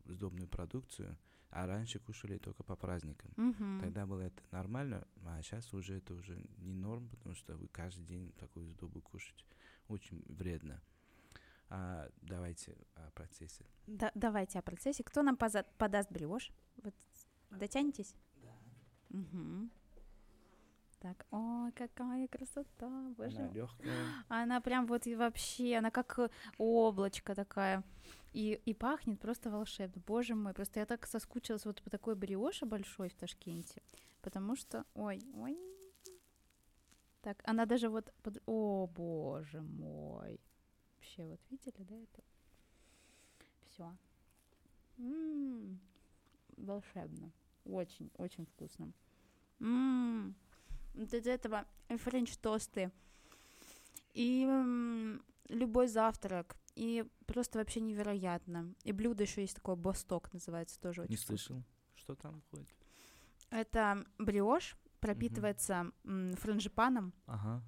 сдобную 0.05 0.47
продукцию, 0.49 1.17
а 1.51 1.67
раньше 1.67 1.99
кушали 1.99 2.37
только 2.37 2.63
по 2.63 2.75
праздникам. 2.75 3.31
Мгм. 3.37 3.79
Тогда 3.81 4.05
было 4.05 4.21
это 4.21 4.41
нормально, 4.51 5.07
а 5.25 5.41
сейчас 5.43 5.73
уже 5.73 5.97
это 5.97 6.13
уже 6.13 6.41
не 6.57 6.73
норм, 6.73 7.09
потому 7.09 7.35
что 7.35 7.55
вы 7.57 7.67
каждый 7.67 8.05
день 8.05 8.31
такую 8.39 8.67
сдобу 8.69 9.01
кушать 9.01 9.45
очень 9.87 10.23
вредно. 10.27 10.81
А, 11.69 12.09
давайте 12.21 12.75
о 12.95 13.11
процессе. 13.11 13.65
Да- 13.87 14.11
давайте 14.15 14.59
о 14.59 14.61
процессе. 14.61 15.03
Кто 15.03 15.21
нам 15.23 15.35
поза- 15.37 15.65
подаст 15.77 16.11
бриош? 16.11 16.51
Вот 16.83 16.93
дотянетесь? 17.49 18.15
Да. 18.41 18.51
Так, 21.01 21.25
ой, 21.31 21.71
какая 21.71 22.27
красота, 22.27 23.09
боже 23.17 23.37
Она 23.37 23.51
легкая. 23.53 23.95
Она 24.27 24.61
прям 24.61 24.85
вот 24.85 25.07
и 25.07 25.15
вообще, 25.15 25.77
она 25.77 25.89
как 25.89 26.19
э, 26.19 26.29
облачко 26.59 27.33
такая. 27.33 27.83
И, 28.33 28.61
и 28.65 28.73
пахнет 28.75 29.19
просто 29.19 29.49
волшебно. 29.49 29.99
Боже 30.05 30.35
мой, 30.35 30.53
просто 30.53 30.79
я 30.79 30.85
так 30.85 31.07
соскучилась 31.07 31.65
вот 31.65 31.81
по 31.81 31.89
такой 31.89 32.13
бриоше 32.13 32.67
большой 32.67 33.09
в 33.09 33.15
Ташкенте. 33.15 33.81
Потому 34.21 34.55
что, 34.55 34.85
ой, 34.93 35.19
ой. 35.33 35.57
Так, 37.23 37.41
она 37.45 37.65
даже 37.65 37.89
вот, 37.89 38.13
под- 38.21 38.43
о, 38.45 38.85
боже 38.85 39.61
мой. 39.61 40.39
Вообще, 40.97 41.25
вот 41.25 41.39
видели, 41.49 41.83
да, 41.83 41.95
это? 41.95 42.23
Все. 43.65 43.97
волшебно. 46.57 47.31
Очень, 47.65 48.11
очень 48.17 48.45
вкусно. 48.45 48.91
М, 49.59 50.35
Вот 50.93 51.13
из 51.13 51.25
этого 51.27 51.65
и 51.89 51.95
френч-тосты, 51.97 52.91
и 54.13 54.43
м, 54.43 55.23
любой 55.49 55.87
завтрак, 55.87 56.55
и 56.75 57.05
просто 57.25 57.59
вообще 57.59 57.79
невероятно. 57.79 58.73
И 58.83 58.91
блюдо 58.91 59.23
еще 59.23 59.41
есть 59.41 59.55
такое 59.55 59.75
босток 59.75 60.31
называется, 60.33 60.79
тоже 60.79 61.01
очень 61.01 61.11
Не 61.11 61.17
слышал, 61.17 61.63
что 61.95 62.15
там 62.15 62.41
входит. 62.41 62.67
Это 63.49 64.05
бриош, 64.17 64.75
пропитывается 64.99 65.91
м, 66.05 66.33
франжипаном 66.33 67.13
Ага. 67.25 67.61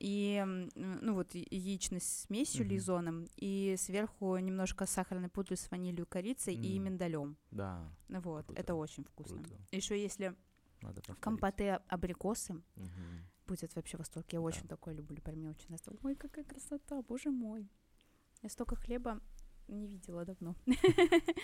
и, 0.00 0.42
ну 0.74 1.14
вот, 1.14 1.34
яичной 1.34 2.00
смесью 2.00 2.64
Мгм. 2.64 2.74
лизоном, 2.74 3.26
и 3.36 3.74
сверху 3.78 4.36
немножко 4.38 4.86
сахарной 4.86 5.28
пудры 5.28 5.56
с 5.56 5.70
ванилью, 5.70 6.06
корицей 6.06 6.54
и 6.54 6.78
М. 6.78 6.84
миндалем. 6.84 7.36
Да, 7.50 7.90
Вот, 8.08 8.46
Круто, 8.46 8.60
это 8.60 8.74
очень 8.74 9.04
вкусно. 9.04 9.42
круто. 9.42 9.60
Еще 9.70 10.00
если 10.00 10.34
надо 10.82 10.96
повторить. 10.96 11.20
компоте 11.20 11.80
абрикосы, 11.88 12.54
Мгм. 12.76 13.28
будет 13.46 13.74
вообще 13.76 13.96
в 13.96 14.00
восторге. 14.00 14.28
Я 14.32 14.40
очень 14.40 14.66
такое 14.68 14.94
люблю, 14.94 15.20
прям 15.22 15.38
мне 15.38 15.50
очень 15.50 15.66
нравится. 15.68 15.92
Ой, 16.02 16.14
какая 16.14 16.44
красота, 16.44 17.02
боже 17.02 17.30
мой. 17.30 17.68
Я 18.42 18.48
столько 18.48 18.76
хлеба 18.76 19.20
не 19.68 19.86
видела 19.86 20.24
давно. 20.24 20.54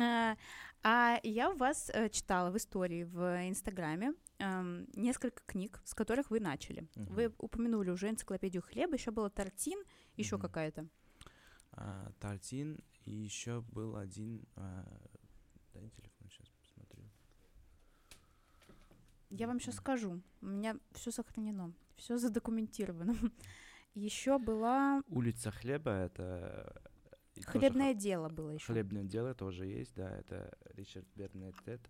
А, 0.00 0.36
А 0.82 1.20
я 1.22 1.50
у 1.50 1.56
вас 1.56 1.90
э, 1.94 2.08
читала 2.10 2.50
в 2.50 2.56
истории 2.56 3.04
в 3.04 3.48
Инстаграме 3.48 4.14
эм, 4.38 4.88
несколько 4.94 5.42
книг, 5.46 5.80
с 5.84 5.94
которых 5.94 6.30
вы 6.30 6.40
начали. 6.40 6.88
Вы 6.96 7.32
упомянули 7.38 7.90
уже 7.90 8.08
энциклопедию 8.10 8.62
хлеба, 8.62 8.94
еще 8.94 9.10
было 9.12 9.30
Тартин, 9.30 9.78
еще 10.16 10.38
какая-то. 10.38 10.86
А, 11.72 12.10
Тартин, 12.18 12.78
и 13.04 13.12
еще 13.12 13.60
был 13.60 13.96
один... 13.96 14.44
а, 14.56 14.84
дай 15.72 15.88
телефон, 15.90 16.28
сейчас 16.30 16.48
посмотрю. 16.50 17.04
Я 19.30 19.46
вам 19.46 19.60
сейчас 19.60 19.76
скажу. 19.76 20.22
У 20.40 20.46
меня 20.46 20.76
все 20.92 21.10
сохранено, 21.10 21.72
все 21.96 22.18
задокументировано. 22.18 23.14
Еще 23.94 24.38
была 24.38 25.02
Улица 25.08 25.50
хлеба, 25.50 25.90
это... 25.90 26.82
тоже 27.34 27.48
хлебное 27.48 27.94
дело 27.94 28.28
было 28.28 28.50
еще. 28.50 28.66
Хлебное 28.66 29.04
дело 29.04 29.34
тоже 29.34 29.64
есть, 29.66 29.94
да, 29.94 30.10
это 30.18 30.54
Ричард 30.74 31.06
Бернеттет. 31.14 31.80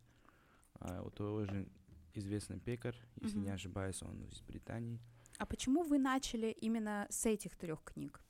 А, 0.78 1.02
вот 1.02 1.16
тоже 1.16 1.68
известный 2.14 2.60
пекарь, 2.60 2.96
если 3.20 3.38
не 3.38 3.50
ошибаюсь, 3.50 4.02
он 4.02 4.22
из 4.24 4.40
Британии. 4.42 5.00
А 5.38 5.46
почему 5.46 5.82
вы 5.82 5.98
начали 5.98 6.50
именно 6.60 7.06
с 7.10 7.26
этих 7.26 7.56
трех 7.56 7.82
книг? 7.82 8.20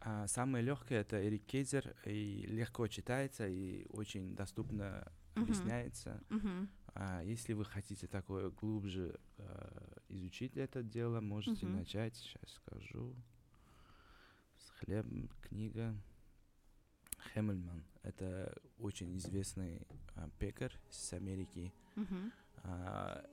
А 0.00 0.26
самое 0.26 0.64
легкое 0.64 1.02
это 1.02 1.24
Эрик 1.24 1.46
Кейзер, 1.46 1.94
и 2.04 2.44
легко 2.48 2.88
читается, 2.88 3.46
и 3.46 3.86
очень 3.90 4.34
доступно 4.34 5.12
Мгм. 5.34 5.44
объясняется. 5.44 6.20
Мгм. 6.28 6.68
А 6.94 7.22
если 7.22 7.54
вы 7.54 7.64
хотите 7.64 8.06
такое 8.06 8.50
глубже 8.50 9.18
э, 9.38 9.98
изучить 10.08 10.56
это 10.56 10.82
дело, 10.82 11.20
можете 11.20 11.64
Мгм. 11.66 11.76
начать, 11.78 12.14
сейчас 12.16 12.50
скажу, 12.52 13.14
с 14.58 14.68
хлеб, 14.78 15.06
книга 15.40 15.94
Хэмельман. 17.32 17.82
Это 18.02 18.54
очень 18.78 19.16
известный 19.16 19.86
а, 20.16 20.28
пекарь 20.38 20.76
с 20.90 21.12
Америки. 21.14 21.72
Мгм. 21.96 22.32
А, 22.64 23.24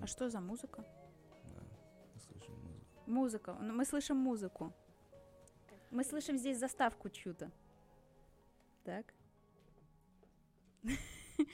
А 0.00 0.06
что 0.06 0.28
за 0.30 0.40
музыка? 0.40 0.82
да, 1.44 1.62
мы 2.14 2.20
слышим 2.20 2.54
музыку. 2.62 3.02
Музыка. 3.06 3.54
Ну, 3.60 3.72
Мы 3.74 3.84
слышим 3.84 4.16
музыку. 4.16 4.72
Мы 5.90 6.04
слышим 6.04 6.38
здесь 6.38 6.58
заставку 6.58 7.08
чью-то. 7.10 7.50
Так. 8.84 9.12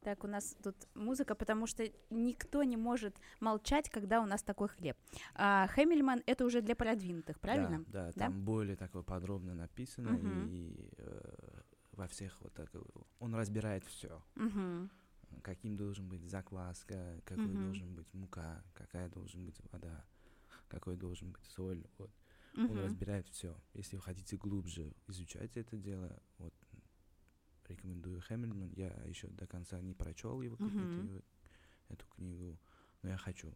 Так, 0.00 0.22
у 0.22 0.28
нас 0.28 0.56
тут 0.62 0.76
музыка, 0.94 1.34
потому 1.34 1.66
что 1.66 1.82
никто 2.08 2.62
не 2.62 2.76
может 2.76 3.16
молчать, 3.40 3.90
когда 3.90 4.20
у 4.22 4.26
нас 4.26 4.42
такой 4.44 4.68
хлеб. 4.68 4.96
А 5.34 5.66
Хэмельман 5.66 6.22
это 6.24 6.44
уже 6.46 6.62
для 6.62 6.76
продвинутых, 6.76 7.40
правильно? 7.40 7.78
Да, 7.88 8.04
да, 8.06 8.12
Да? 8.12 8.24
там 8.26 8.44
более 8.44 8.76
такое 8.76 9.02
подробно 9.02 9.54
написано, 9.54 10.10
Мгм. 10.10 10.46
и 10.46 10.88
э, 10.98 11.60
во 11.92 12.06
всех 12.06 12.40
вот 12.40 12.54
так, 12.54 12.70
он 13.18 13.34
разбирает 13.34 13.84
все. 13.84 14.22
Мгм. 14.36 14.88
каким 15.42 15.76
должен 15.76 16.08
быть 16.08 16.22
закваска, 16.24 17.20
какой 17.24 17.44
Мгм. 17.46 17.60
должен 17.60 17.94
быть 17.94 18.12
мука, 18.14 18.62
какая 18.74 19.08
должен 19.08 19.44
быть 19.44 19.60
вода, 19.72 20.04
какой 20.68 20.96
должен 20.96 21.32
быть 21.32 21.44
соль. 21.44 21.84
Вот. 21.98 22.10
Он 22.56 22.70
Мгм. 22.70 22.78
разбирает 22.84 23.26
все. 23.28 23.56
Если 23.74 23.96
вы 23.96 24.02
хотите 24.02 24.36
глубже 24.36 24.92
изучать 25.06 25.56
это 25.56 25.76
дело, 25.76 26.18
вот 26.38 26.54
рекомендую 27.68 28.20
Хэмилтон. 28.20 28.72
Я 28.72 28.88
еще 29.06 29.28
до 29.28 29.46
конца 29.46 29.80
не 29.80 29.94
прочел 29.94 30.40
его, 30.42 30.56
Мгм. 30.58 30.90
эту, 30.90 31.24
эту 31.88 32.06
книгу, 32.16 32.58
но 33.02 33.10
я 33.10 33.16
хочу. 33.16 33.54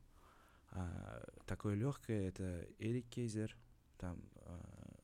А, 0.71 1.23
такое 1.47 1.75
легкое 1.75 2.29
это 2.29 2.67
Эрик 2.79 3.09
Кейзер, 3.09 3.57
там 3.99 4.23
а, 4.37 4.95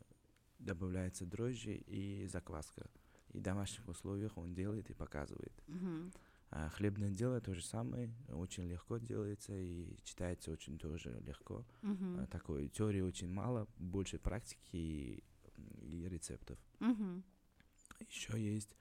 добавляется 0.58 1.26
дрожжи 1.26 1.74
и 1.74 2.26
закваска. 2.26 2.88
И 3.30 3.38
в 3.38 3.42
домашних 3.42 3.86
условиях 3.88 4.36
он 4.38 4.54
делает 4.54 4.88
и 4.90 4.94
показывает. 4.94 5.52
Мгм. 5.66 6.12
А 6.50 6.70
хлебное 6.70 7.10
дело 7.10 7.40
то 7.42 7.52
же 7.54 7.62
самое, 7.62 8.10
очень 8.28 8.64
легко 8.64 8.96
делается 8.96 9.52
и 9.54 9.98
читается 10.02 10.50
очень 10.50 10.78
тоже 10.78 11.20
легко. 11.20 11.66
Мгм. 11.82 12.20
А, 12.20 12.26
такой 12.26 12.68
теории 12.68 13.02
очень 13.02 13.28
мало, 13.28 13.68
больше 13.76 14.18
практики 14.18 14.58
и, 14.72 15.24
и 15.82 16.08
рецептов. 16.08 16.58
Мгм. 16.80 17.22
Еще 18.08 18.40
есть 18.42 18.74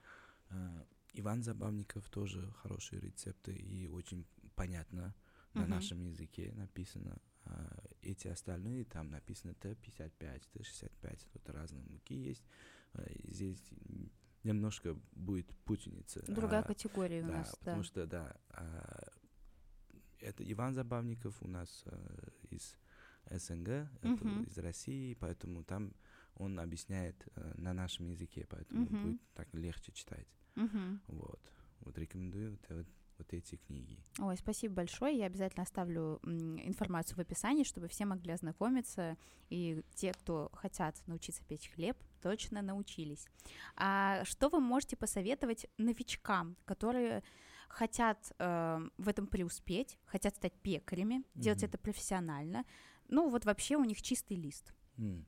Иван 1.13 1.43
Забавников, 1.43 2.09
тоже 2.09 2.51
хорошие 2.61 3.01
рецепты 3.01 3.53
и 3.53 3.87
очень 3.87 4.25
понятно 4.55 5.15
на 5.53 5.61
Мгм. 5.61 5.69
нашем 5.71 6.01
языке 6.01 6.53
написано. 6.55 7.17
А 7.45 7.83
эти 8.01 8.27
остальные 8.27 8.85
там 8.85 9.09
написано 9.09 9.53
Т-55, 9.55 10.43
Т-65, 10.53 11.19
тут 11.33 11.49
разные 11.49 11.85
муки 11.85 12.13
есть. 12.13 12.43
А, 12.93 13.03
здесь 13.23 13.57
немножко 14.43 14.95
будет 15.13 15.47
путаница. 15.65 16.23
Другая 16.27 16.61
А, 16.61 16.67
категория 16.67 17.23
у 17.23 17.27
да, 17.27 17.33
нас, 17.37 17.49
да. 17.51 17.55
потому 17.59 17.83
что, 17.83 18.05
да, 18.05 18.35
а, 18.49 19.07
это 20.19 20.43
Иван 20.51 20.73
Забавников 20.73 21.41
у 21.41 21.47
нас 21.47 21.83
а, 21.85 22.29
из 22.49 22.77
СНГ, 23.29 23.67
это 24.01 24.07
Мгм. 24.07 24.43
из 24.43 24.57
России, 24.57 25.13
поэтому 25.15 25.63
там 25.63 25.93
он 26.37 26.59
объясняет 26.59 27.27
а, 27.35 27.53
на 27.57 27.73
нашем 27.73 28.07
языке, 28.07 28.45
поэтому 28.49 28.85
Мгм. 28.85 29.01
будет 29.01 29.21
так 29.33 29.53
легче 29.53 29.91
читать. 29.91 30.27
Мгм. 30.55 31.01
Вот. 31.07 31.41
Вот 31.81 31.97
рекомендую 31.97 32.51
вот, 32.51 32.69
вот, 32.69 32.87
вот 33.17 33.33
эти 33.33 33.55
книги. 33.55 34.03
Ой, 34.19 34.35
спасибо 34.37 34.75
большое. 34.75 35.17
Я 35.17 35.25
обязательно 35.25 35.63
оставлю 35.63 36.19
информацию 36.23 37.15
в 37.17 37.19
описании, 37.19 37.63
чтобы 37.63 37.87
все 37.87 38.05
могли 38.05 38.31
ознакомиться. 38.33 39.17
И 39.49 39.83
те, 39.95 40.11
кто 40.13 40.49
хотят 40.53 40.95
научиться 41.07 41.43
печь 41.45 41.69
хлеб, 41.69 41.97
точно 42.21 42.61
научились. 42.61 43.27
А 43.75 44.23
что 44.25 44.49
вы 44.49 44.59
можете 44.59 44.97
посоветовать 44.97 45.67
новичкам, 45.77 46.57
которые 46.65 47.23
хотят 47.69 48.31
э, 48.39 48.79
в 48.97 49.07
этом 49.07 49.27
преуспеть, 49.27 49.99
хотят 50.05 50.35
стать 50.35 50.53
пекарями, 50.61 51.23
делать 51.35 51.61
Мгм. 51.61 51.69
это 51.69 51.77
профессионально? 51.77 52.65
Ну, 53.07 53.29
вот 53.29 53.45
вообще 53.45 53.75
у 53.77 53.83
них 53.83 54.01
чистый 54.01 54.35
лист. 54.35 54.73
М. 54.97 55.25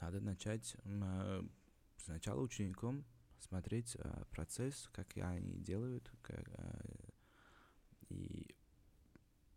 Надо 0.00 0.20
начать 0.20 0.76
а, 0.84 1.44
сначала 1.96 2.40
учеником 2.40 3.04
смотреть 3.38 3.96
а, 3.96 4.24
процесс, 4.26 4.88
как 4.92 5.16
они 5.16 5.58
делают, 5.58 6.10
как, 6.22 6.48
а, 6.54 6.80
и, 8.08 8.54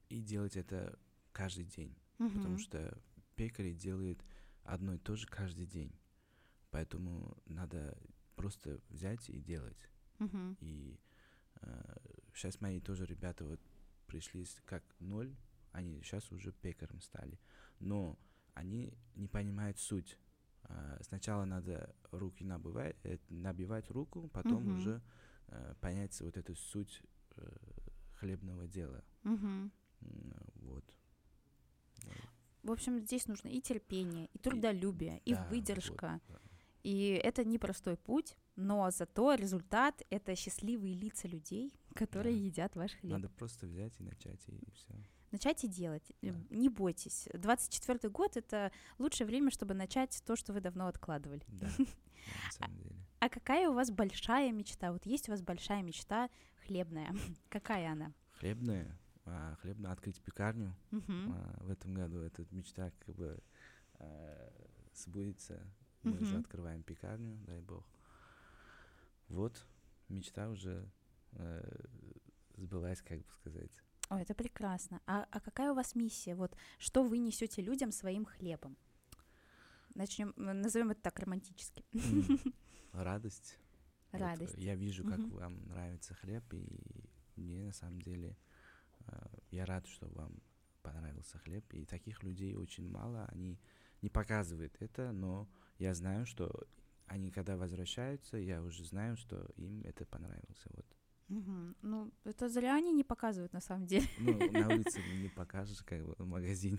и 0.10 0.22
делать 0.22 0.58
это 0.58 0.98
каждый 1.32 1.66
день. 1.66 1.96
потому 2.18 2.56
Мгм. 2.56 2.58
что 2.58 2.98
пекари 3.36 3.74
делают 3.74 4.24
одно 4.64 4.94
и 4.94 5.00
то 5.00 5.16
же 5.16 5.28
каждый 5.28 5.66
день. 5.66 5.94
Поэтому 6.70 7.38
надо 7.46 7.98
просто 8.36 8.80
взять 8.90 9.30
и 9.30 9.40
делать. 9.40 9.90
Мгм. 10.20 10.58
И 10.60 11.00
сейчас 12.34 12.62
мои 12.62 12.80
тоже 12.80 13.06
ребята 13.06 13.46
вот 13.46 13.60
пришли 14.08 14.46
как 14.66 14.84
ноль, 15.00 15.36
они 15.72 16.02
сейчас 16.02 16.32
уже 16.32 16.52
пекарем 16.52 17.02
стали. 17.02 17.40
Но 17.80 18.18
они 18.54 18.94
не 19.16 19.28
понимают 19.28 19.80
суть. 19.80 20.18
А, 20.74 20.98
сначала 21.04 21.46
надо 21.46 21.94
руки 22.12 22.44
набивать, 22.44 22.96
э, 23.04 23.18
набивать 23.30 23.90
руку, 23.92 24.30
потом 24.30 24.64
Мгм. 24.64 24.78
уже 24.78 25.02
э, 25.48 25.76
понять 25.82 26.20
вот 26.22 26.38
эту 26.38 26.56
суть 26.56 27.02
э, 27.36 27.58
хлебного 28.20 28.68
дела. 28.68 29.04
М, 29.24 29.72
Вот. 30.56 30.86
В 32.64 32.72
общем, 32.72 33.00
здесь 33.00 33.28
нужно 33.28 33.50
и 33.50 33.60
терпение, 33.60 34.28
и 34.34 34.38
трудолюбие, 34.38 35.20
и 35.26 35.34
Да, 35.34 35.42
вот, 35.44 35.50
выдержка. 35.50 36.22
да. 36.28 36.40
И 36.84 37.20
это 37.24 37.44
непростой 37.44 37.98
путь, 37.98 38.36
но 38.56 38.90
зато 38.92 39.34
результат— 39.34 40.02
это 40.10 40.36
счастливые 40.36 40.94
лица 40.96 41.28
людей, 41.28 41.74
которые 41.96 42.36
Да. 42.36 42.46
едят 42.46 42.76
ваш 42.76 42.92
хлеб. 42.94 43.12
Надо 43.14 43.30
просто 43.30 43.68
взять 43.68 44.00
и 44.00 44.04
начать, 44.04 44.48
и 44.48 44.72
все. 44.74 44.94
Начайте 45.32 45.68
делать, 45.68 46.12
э, 46.22 46.32
Да. 46.32 46.56
не 46.56 46.70
бойтесь. 46.70 47.28
24 47.34 48.10
год— 48.10 48.36
это 48.38 48.72
лучшее 49.00 49.28
время, 49.28 49.50
чтобы 49.52 49.74
начать 49.74 50.22
то, 50.26 50.36
что 50.36 50.52
вы 50.54 50.60
давно 50.62 50.88
откладывали. 50.88 51.42
Да, 51.48 51.68
на 52.46 52.52
самом 52.52 52.78
деле. 52.78 52.96
А 53.20 53.30
какая 53.30 53.70
у 53.70 53.74
вас 53.74 53.92
большая 53.92 54.52
мечта? 54.52 54.92
Вот 54.92 55.06
есть 55.06 55.30
у 55.30 55.32
вас 55.32 55.42
большая 55.42 55.84
мечта 55.84 56.30
хлебная. 56.66 57.14
Какая 57.50 57.92
она? 57.92 58.14
Хлебное, 58.40 58.98
а, 59.26 59.56
хлебное 59.62 59.92
открыть 59.92 60.20
пекарню 60.22 60.76
Мгм. 60.92 61.32
а, 61.34 61.64
в 61.64 61.70
этом 61.70 61.94
году. 61.94 62.20
Эта 62.20 62.46
мечта 62.52 62.92
как 63.06 63.16
бы 63.16 63.40
а, 64.00 64.52
сбудется. 64.94 65.62
Мы 66.04 66.20
уже 66.20 66.34
Мгм. 66.34 66.40
открываем 66.42 66.84
пекарню, 66.84 67.38
дай 67.46 67.62
бог. 67.62 67.86
Вот, 69.30 69.66
мечта 70.10 70.50
уже 70.50 70.90
э, 71.34 71.86
сбылась, 72.58 73.02
как 73.02 73.20
бы 73.20 73.30
сказать. 73.40 73.72
О, 74.12 74.20
это 74.20 74.34
прекрасно. 74.36 75.00
А, 75.08 75.26
а 75.32 75.40
какая 75.40 75.72
у 75.72 75.74
вас 75.74 75.96
миссия? 75.96 76.36
Вот 76.36 76.54
что 76.80 77.02
вы 77.02 77.18
несете 77.18 77.62
людям 77.62 77.94
своим 77.94 78.26
хлебом? 78.26 78.76
Начнем, 79.96 80.34
назовем 80.36 80.92
это 80.92 81.02
так 81.02 81.18
романтически. 81.20 81.86
М, 81.94 82.42
Радость. 82.92 83.58
Вот, 84.12 84.20
Радость. 84.20 84.58
я 84.58 84.76
вижу, 84.76 85.06
как 85.06 85.20
Мгм. 85.20 85.32
вам 85.38 85.66
нравится 85.70 86.14
хлеб, 86.14 86.44
и 86.54 87.10
мне 87.38 87.64
на 87.64 87.72
самом 87.72 88.02
деле 88.02 88.36
э, 89.08 89.14
я 89.52 89.66
рад, 89.66 89.88
что 89.88 90.10
вам 90.10 90.42
понравился 90.82 91.38
хлеб. 91.38 91.74
И 91.74 91.86
таких 91.86 92.22
людей 92.22 92.56
очень 92.56 92.90
мало, 92.90 93.30
они 93.32 93.62
не 94.02 94.10
показывают 94.10 94.76
это, 94.82 95.14
но 95.14 95.48
я 95.78 95.94
знаю, 95.94 96.26
что 96.26 96.68
они 97.06 97.32
когда 97.32 97.56
возвращаются, 97.56 98.36
я 98.36 98.62
уже 98.62 98.84
знаю, 98.84 99.16
что 99.16 99.50
им 99.56 99.82
это 99.86 100.06
понравилось. 100.06 100.66
Вот. 100.66 100.86
Мгм. 101.32 101.76
Ну, 101.82 102.12
это 102.26 102.50
зря 102.50 102.76
они 102.76 102.92
не 102.92 103.04
показывают, 103.06 103.54
на 103.54 103.62
самом 103.62 103.86
деле. 103.88 104.06
Ну, 104.18 104.52
на 104.52 104.70
улице 104.70 105.02
не 105.04 105.30
покажешь, 105.30 105.82
как 105.84 106.06
бы 106.06 106.14
в 106.18 106.28
магазине. 106.28 106.78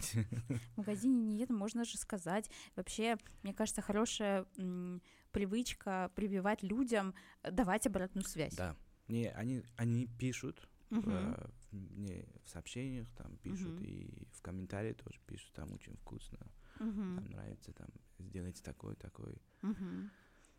В 0.74 0.78
магазине 0.78 1.34
нет, 1.38 1.48
можно 1.50 1.84
же 1.84 1.96
сказать. 1.96 2.50
Вообще, 2.76 3.16
мне 3.42 3.54
кажется, 3.54 3.80
хорошая 3.80 4.44
м, 4.58 5.00
привычка 5.30 6.10
прививать 6.14 6.62
людям, 6.62 7.14
э, 7.42 7.50
давать 7.50 7.86
обратную 7.86 8.24
связь. 8.26 8.54
Да. 8.54 8.76
Не, 9.08 9.30
они, 9.30 9.62
они 9.76 10.06
пишут, 10.06 10.68
Мгм. 10.90 11.10
э, 11.10 11.48
мне 11.70 12.26
в 12.44 12.50
сообщениях 12.50 13.08
там 13.16 13.36
пишут, 13.38 13.80
Мгм. 13.80 13.84
и 13.84 14.26
в 14.32 14.42
комментариях 14.42 14.96
тоже 14.98 15.18
пишут, 15.26 15.52
там 15.54 15.72
очень 15.72 15.96
вкусно. 15.96 16.38
Мгм. 16.78 17.16
там 17.16 17.24
нравится, 17.30 17.72
там, 17.72 17.88
сделайте 18.18 18.62
такой, 18.62 18.96
такой. 18.96 19.34
Мгм. 19.62 20.10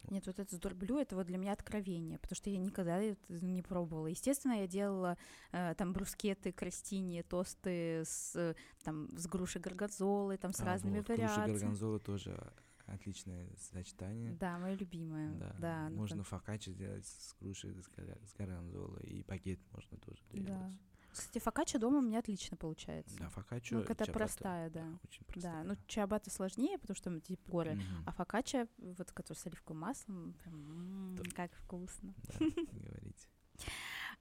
Нет, 0.09 0.27
вот 0.27 0.39
это 0.39 0.55
сдорблю, 0.55 0.97
это 0.99 1.15
вот 1.15 1.27
для 1.27 1.37
меня 1.37 1.53
откровение, 1.53 2.17
потому 2.19 2.35
что 2.35 2.49
я 2.49 2.59
никогда 2.59 2.97
это 2.99 3.19
не 3.43 3.61
пробовала. 3.61 4.07
Естественно, 4.07 4.53
я 4.53 4.67
делала 4.67 5.17
э, 5.51 5.73
там 5.77 5.93
брускеты, 5.93 6.51
крастини, 6.51 7.21
тосты 7.21 8.01
с, 8.05 8.35
э, 8.35 8.55
там, 8.83 9.09
с 9.17 9.27
грушей 9.27 9.61
горгонзолы, 9.61 10.37
там, 10.37 10.53
с 10.53 10.59
А, 10.61 10.65
разными 10.65 10.97
вот, 10.97 11.07
груша 11.07 11.21
вариациями. 11.21 11.51
горгонзола 11.57 11.99
тоже 11.99 12.53
отличное 12.85 13.47
сочетание. 13.57 14.33
Да, 14.33 14.57
мое 14.59 14.75
любимое. 14.75 15.33
Да, 15.35 15.55
Да, 15.59 15.89
ну, 15.89 15.95
можно 15.97 16.17
так- 16.17 16.27
фокаччо 16.27 16.71
сделать 16.71 17.05
с 17.05 17.35
грушей, 17.39 17.73
с, 17.81 18.33
горгонзолой, 18.37 19.03
и 19.03 19.23
багет 19.23 19.59
можно 19.71 19.97
тоже 19.99 20.21
делать. 20.31 20.47
Да. 20.47 20.71
Кстати, 21.13 21.39
фокаччо 21.39 21.79
дома 21.79 21.99
у 21.99 22.01
меня 22.01 22.19
отлично 22.19 22.57
получается. 22.57 23.15
Да, 23.17 23.29
фокаччо, 23.29 23.75
ну, 23.75 23.81
чиабатта, 23.83 24.11
простая, 24.11 24.69
да. 24.69 24.85
Очень 25.03 25.23
простая. 25.25 25.53
Да, 25.53 25.63
ну 25.63 25.75
чиабатта 25.87 26.29
сложнее, 26.29 26.77
потому 26.79 26.95
что 26.95 27.09
эти 27.11 27.35
поры. 27.35 27.75
Мгм. 27.75 27.83
А 28.05 28.11
фокаччо, 28.11 28.67
вот 28.77 29.11
который 29.11 29.37
с 29.37 29.45
оливковым 29.45 29.81
маслом, 29.81 30.33
прям, 30.43 30.55
м, 30.55 31.15
Да. 31.15 31.23
как 31.35 31.53
вкусно. 31.55 32.13
Да, 32.17 32.33
говорите. 32.71 33.27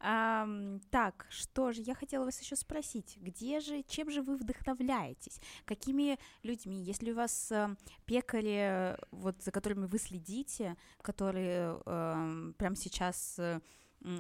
Ам, 0.05 0.81
так, 0.91 1.27
что 1.31 1.71
же, 1.73 1.81
я 1.83 1.95
хотела 1.95 2.25
вас 2.25 2.41
еще 2.41 2.57
спросить, 2.57 3.17
где 3.21 3.61
же, 3.61 3.83
чем 3.85 4.11
же 4.11 4.21
вы 4.23 4.37
вдохновляетесь? 4.37 5.41
Какими 5.65 6.19
людьми? 6.43 6.83
Если 6.83 7.13
у 7.13 7.15
вас 7.15 7.53
э, 7.53 7.77
пекари, 8.05 8.95
э, 8.95 8.97
вот 9.13 9.41
за 9.43 9.53
которыми 9.53 9.87
вы 9.87 9.99
следите, 9.99 10.77
которые 11.03 11.81
э, 11.87 12.53
прямо 12.59 12.75
сейчас 12.75 13.39
э, 13.39 13.61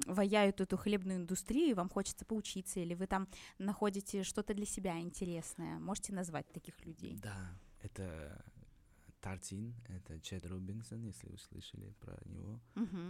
ваяют 0.07 0.61
эту 0.61 0.77
хлебную 0.77 1.19
индустрию, 1.19 1.71
и 1.71 1.75
вам 1.75 1.89
хочется 1.89 2.25
поучиться, 2.25 2.81
или 2.81 2.95
вы 2.95 3.07
там 3.07 3.29
находите 3.59 4.23
что-то 4.23 4.55
для 4.55 4.67
себя 4.67 4.99
интересное, 5.01 5.79
можете 5.79 6.13
назвать 6.13 6.51
таких 6.53 6.85
людей? 6.87 7.19
Да, 7.23 7.55
это 7.83 8.45
Тартин, 9.21 9.75
это 9.89 10.21
Чед 10.21 10.47
Робинсон, 10.47 11.05
если 11.05 11.29
вы 11.29 11.39
слышали 11.39 11.93
про 12.01 12.19
него. 12.25 12.61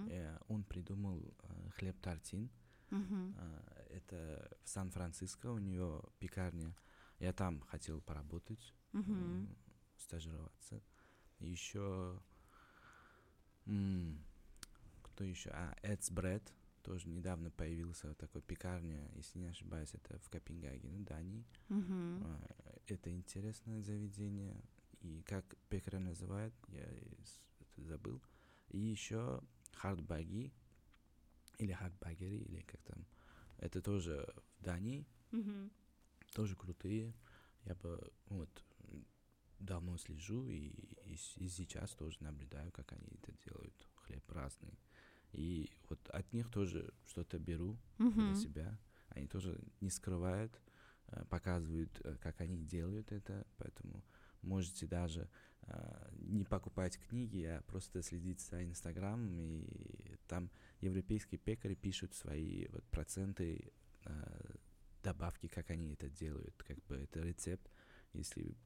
Э, 0.08 0.38
Он 0.48 0.62
придумал 0.64 1.34
э, 1.42 1.70
хлеб 1.76 1.98
Тартин. 2.00 2.50
мгм, 2.90 3.34
А, 3.38 3.62
Это 3.90 4.48
в 4.64 4.68
Сан-Франциско, 4.68 5.46
у 5.50 5.58
него 5.58 6.02
пекарня. 6.18 6.74
Я 7.18 7.32
там 7.32 7.60
хотел 7.60 8.00
поработать, 8.00 8.74
мгм. 8.92 9.12
м, 9.46 9.56
стажироваться. 9.96 10.82
Еще 11.40 12.20
кто 15.02 15.24
еще? 15.24 15.50
А, 15.50 15.74
Эдс 15.82 16.10
Bread 16.10 16.42
тоже 16.82 17.08
недавно 17.08 17.50
появился 17.50 18.14
такой 18.14 18.42
пекарня, 18.42 19.10
если 19.14 19.38
не 19.38 19.48
ошибаюсь, 19.48 19.94
это 19.94 20.18
в 20.18 20.28
Копенгагене, 20.30 21.00
Дании. 21.00 21.44
А, 21.70 22.40
Это 22.88 23.10
интересное 23.10 23.80
заведение. 23.82 24.60
И 25.00 25.22
как 25.22 25.44
пекаря 25.68 25.98
называют, 26.00 26.54
я 26.68 26.82
это 26.84 27.82
забыл. 27.82 28.20
И 28.68 28.78
еще 28.78 29.40
Hart 29.74 30.03
Bagery, 30.03 30.52
или 31.58 31.72
Hart 31.72 31.96
Bageri, 31.96 32.38
или 32.38 32.60
как 32.62 32.80
там. 32.82 33.06
Это 33.58 33.80
тоже 33.80 34.26
в 34.58 34.62
Дании, 34.62 35.06
Мгм. 35.30 35.70
тоже 36.34 36.56
крутые. 36.56 37.14
Я 37.64 37.74
бы 37.76 38.12
вот 38.26 38.64
давно 39.58 39.96
слежу 39.96 40.48
и, 40.48 40.68
и, 41.06 41.16
и 41.36 41.48
сейчас 41.48 41.92
тоже 41.94 42.16
наблюдаю, 42.20 42.72
как 42.72 42.92
они 42.92 43.06
это 43.22 43.32
делают. 43.44 43.88
Хлеб 43.94 44.28
разный. 44.30 44.78
И 45.32 45.70
вот 45.88 45.98
от 46.10 46.32
них 46.32 46.50
тоже 46.50 46.92
что-то 47.06 47.38
беру 47.38 47.78
для 48.16 48.34
Мгм. 48.34 48.34
себя. 48.34 48.78
Они 49.08 49.26
тоже 49.26 49.58
не 49.80 49.90
скрывают, 49.90 50.60
э, 51.08 51.24
показывают, 51.30 52.00
э, 52.04 52.16
как 52.20 52.40
они 52.40 52.64
делают 52.64 53.12
это, 53.12 53.46
поэтому 53.58 54.02
можете 54.42 54.86
даже 54.86 55.28
э, 55.62 56.08
не 56.18 56.44
покупать 56.44 56.98
книги, 56.98 57.44
а 57.44 57.62
просто 57.62 58.02
следить 58.02 58.40
за 58.40 58.64
Инстаграмом, 58.64 59.38
и 59.40 60.16
там 60.28 60.50
европейские 60.80 61.38
пекари 61.38 61.74
пишут 61.74 62.14
свои 62.14 62.66
вот 62.68 62.84
проценты 62.84 63.72
э, 64.04 64.54
добавки, 65.02 65.46
как 65.48 65.70
они 65.70 65.92
это 65.92 66.08
делают, 66.08 66.62
как 66.62 66.82
бы 66.84 66.96
это 66.96 67.20
рецепт, 67.20 67.70
если 68.12 68.56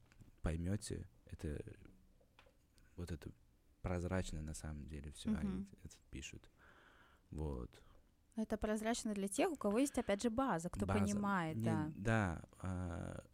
поймете, 0.42 1.08
это 1.26 1.62
вот 2.96 3.10
это 3.12 3.30
прозрачно 3.82 4.40
на 4.42 4.54
самом 4.54 4.86
деле 4.86 5.12
все 5.12 5.32
они 5.34 5.58
Мгм. 5.58 5.66
это 5.84 5.96
пишут. 6.10 6.50
Вот. 7.30 7.70
Это 8.36 8.56
прозрачно 8.58 9.14
для 9.14 9.28
тех, 9.28 9.50
у 9.50 9.56
кого 9.56 9.78
есть, 9.78 9.98
опять 9.98 10.22
же, 10.22 10.30
база, 10.30 10.68
кто 10.68 10.86
База. 10.86 11.00
понимает, 11.00 11.56
Не- 11.56 11.64
да. 11.64 11.92
Да, 11.96 12.42
а, 12.58 13.24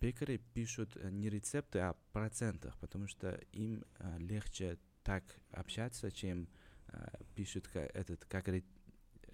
пекари 0.00 0.38
пишут 0.54 0.96
не 1.04 1.28
рецепты, 1.30 1.78
а 1.78 1.94
процентах, 2.12 2.76
потому 2.78 3.06
что 3.06 3.40
им 3.52 3.84
а, 3.98 4.18
легче 4.18 4.78
так 5.04 5.22
общаться, 5.52 6.10
чем 6.10 6.48
а, 6.88 7.12
пишут 7.36 7.68
ка- 7.68 7.78
этот 7.94 8.24
как 8.24 8.48
ре- 8.48 8.64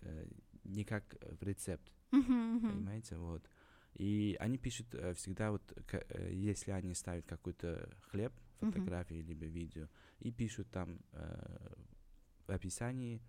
э, 0.02 0.26
не 0.64 0.84
как 0.84 1.16
в 1.22 1.42
рецепт, 1.42 1.90
понимаете, 2.10 3.16
вот. 3.16 3.48
И 3.94 4.36
они 4.40 4.58
пишут 4.58 4.94
э, 4.94 5.14
всегда 5.14 5.50
вот, 5.50 5.62
ка- 5.86 6.04
э, 6.10 6.30
если 6.34 6.72
они 6.72 6.92
ставят 6.94 7.26
какой-то 7.26 7.88
хлеб, 8.10 8.32
фотографии 8.60 9.14
либо 9.22 9.46
видео, 9.46 9.88
и 10.18 10.30
пишут 10.30 10.70
там 10.70 11.00
э, 11.12 11.74
в 12.46 12.50
описании 12.50 13.16
а, 13.16 13.20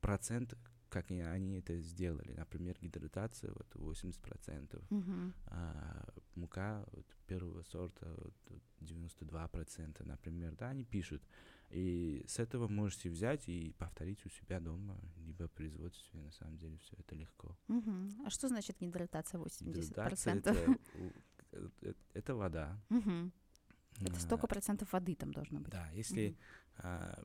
процент, 0.00 0.54
как 0.88 1.10
они 1.10 1.58
это 1.58 1.80
сделали. 1.80 2.32
Например, 2.32 2.76
гидратация 2.80 3.52
вот 3.52 3.74
80%, 3.74 4.82
Мгм. 4.90 5.34
а 5.46 6.04
мука 6.36 6.84
вот, 6.92 7.06
первого 7.26 7.62
сорта 7.62 8.06
вот, 8.18 8.34
вот 8.48 8.62
92%, 8.80 10.04
например, 10.04 10.54
да, 10.56 10.68
они 10.70 10.84
пишут. 10.84 11.22
И 11.70 12.24
с 12.28 12.38
этого 12.38 12.68
можете 12.68 13.10
взять 13.10 13.48
и 13.48 13.72
повторить 13.78 14.24
у 14.24 14.28
себя 14.28 14.60
дома, 14.60 14.96
либо 15.16 15.48
в 15.48 15.52
производстве, 15.52 16.20
на 16.20 16.30
самом 16.30 16.56
деле 16.58 16.76
все 16.78 16.94
это 16.98 17.16
легко. 17.16 17.56
Мгм. 17.68 18.08
А 18.24 18.30
что 18.30 18.48
значит 18.48 18.76
гидратация 18.80 19.40
80%? 19.40 19.74
Гидратация 19.90 20.34
это, 20.36 20.78
у- 20.94 21.12
э, 21.82 21.92
это 22.14 22.34
вода. 22.36 22.80
Мгм. 22.90 23.32
Это 24.00 24.14
А, 24.16 24.20
столько 24.20 24.46
процентов 24.46 24.92
воды 24.92 25.14
там 25.16 25.32
должно 25.32 25.58
быть. 25.60 25.70
Да, 25.70 25.88
если 25.90 26.28
Мгм. 26.28 26.36
а, 26.78 27.24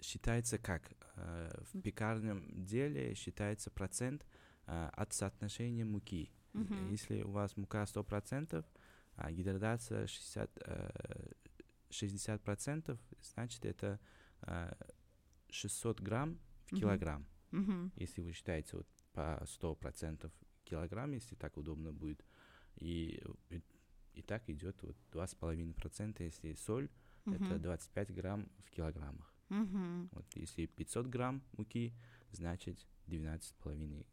считается 0.00 0.58
как 0.58 0.92
а, 1.16 1.50
в 1.72 1.82
пекарном 1.82 2.64
деле 2.64 3.14
считается 3.14 3.70
процент 3.70 4.26
а, 4.66 4.90
от 4.90 5.12
соотношения 5.12 5.84
муки. 5.84 6.30
Мгм. 6.52 6.88
Если 6.88 7.22
у 7.22 7.30
вас 7.30 7.56
мука 7.56 7.84
100%, 7.84 8.64
а 9.16 9.32
гидратация 9.32 10.06
60, 10.06 10.50
э, 10.64 10.90
60%, 11.90 12.98
значит 13.22 13.64
это 13.64 14.00
а, 14.42 14.76
600 15.50 16.00
грамм 16.00 16.38
в 16.66 16.76
килограмм. 16.76 17.26
Мгм. 17.50 17.92
Если 17.96 18.20
вы 18.22 18.32
считаете 18.32 18.76
вот 18.76 18.86
по 19.12 19.42
100% 19.46 20.30
килограмм, 20.64 21.12
если 21.12 21.34
так 21.34 21.56
удобно 21.56 21.92
будет. 21.92 22.24
И, 22.76 23.20
и, 23.50 23.62
и 24.14 24.22
так 24.22 24.48
идет 24.48 24.80
вот 24.82 24.96
2,5%, 25.12 26.22
если 26.22 26.54
соль, 26.54 26.88
это 27.26 27.54
Мгм. 27.54 27.62
25 27.62 28.14
грамм 28.14 28.48
в 28.64 28.70
килограммах. 28.70 29.34
Мгм. 29.48 30.08
Вот 30.12 30.26
если 30.36 30.66
500 30.66 31.06
грамм 31.06 31.42
муки, 31.56 31.94
значит 32.32 32.86
12,5 33.06 34.06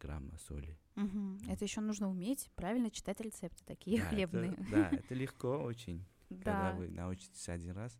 грамма 0.00 0.36
соли. 0.38 0.78
Мгм. 0.94 1.38
Это 1.48 1.64
еще 1.64 1.80
нужно 1.80 2.08
уметь 2.10 2.50
правильно 2.54 2.90
читать 2.90 3.20
рецепты 3.20 3.64
такие 3.64 3.98
Да, 3.98 4.04
это- 4.06 4.14
хлебные. 4.14 4.56
да, 4.70 4.90
это 4.90 5.14
легко 5.14 5.58
очень. 5.58 6.04
Когда 6.28 6.72
Да, 6.72 6.76
вы 6.76 6.88
научитесь 6.90 7.48
один 7.48 7.72
раз, 7.72 7.98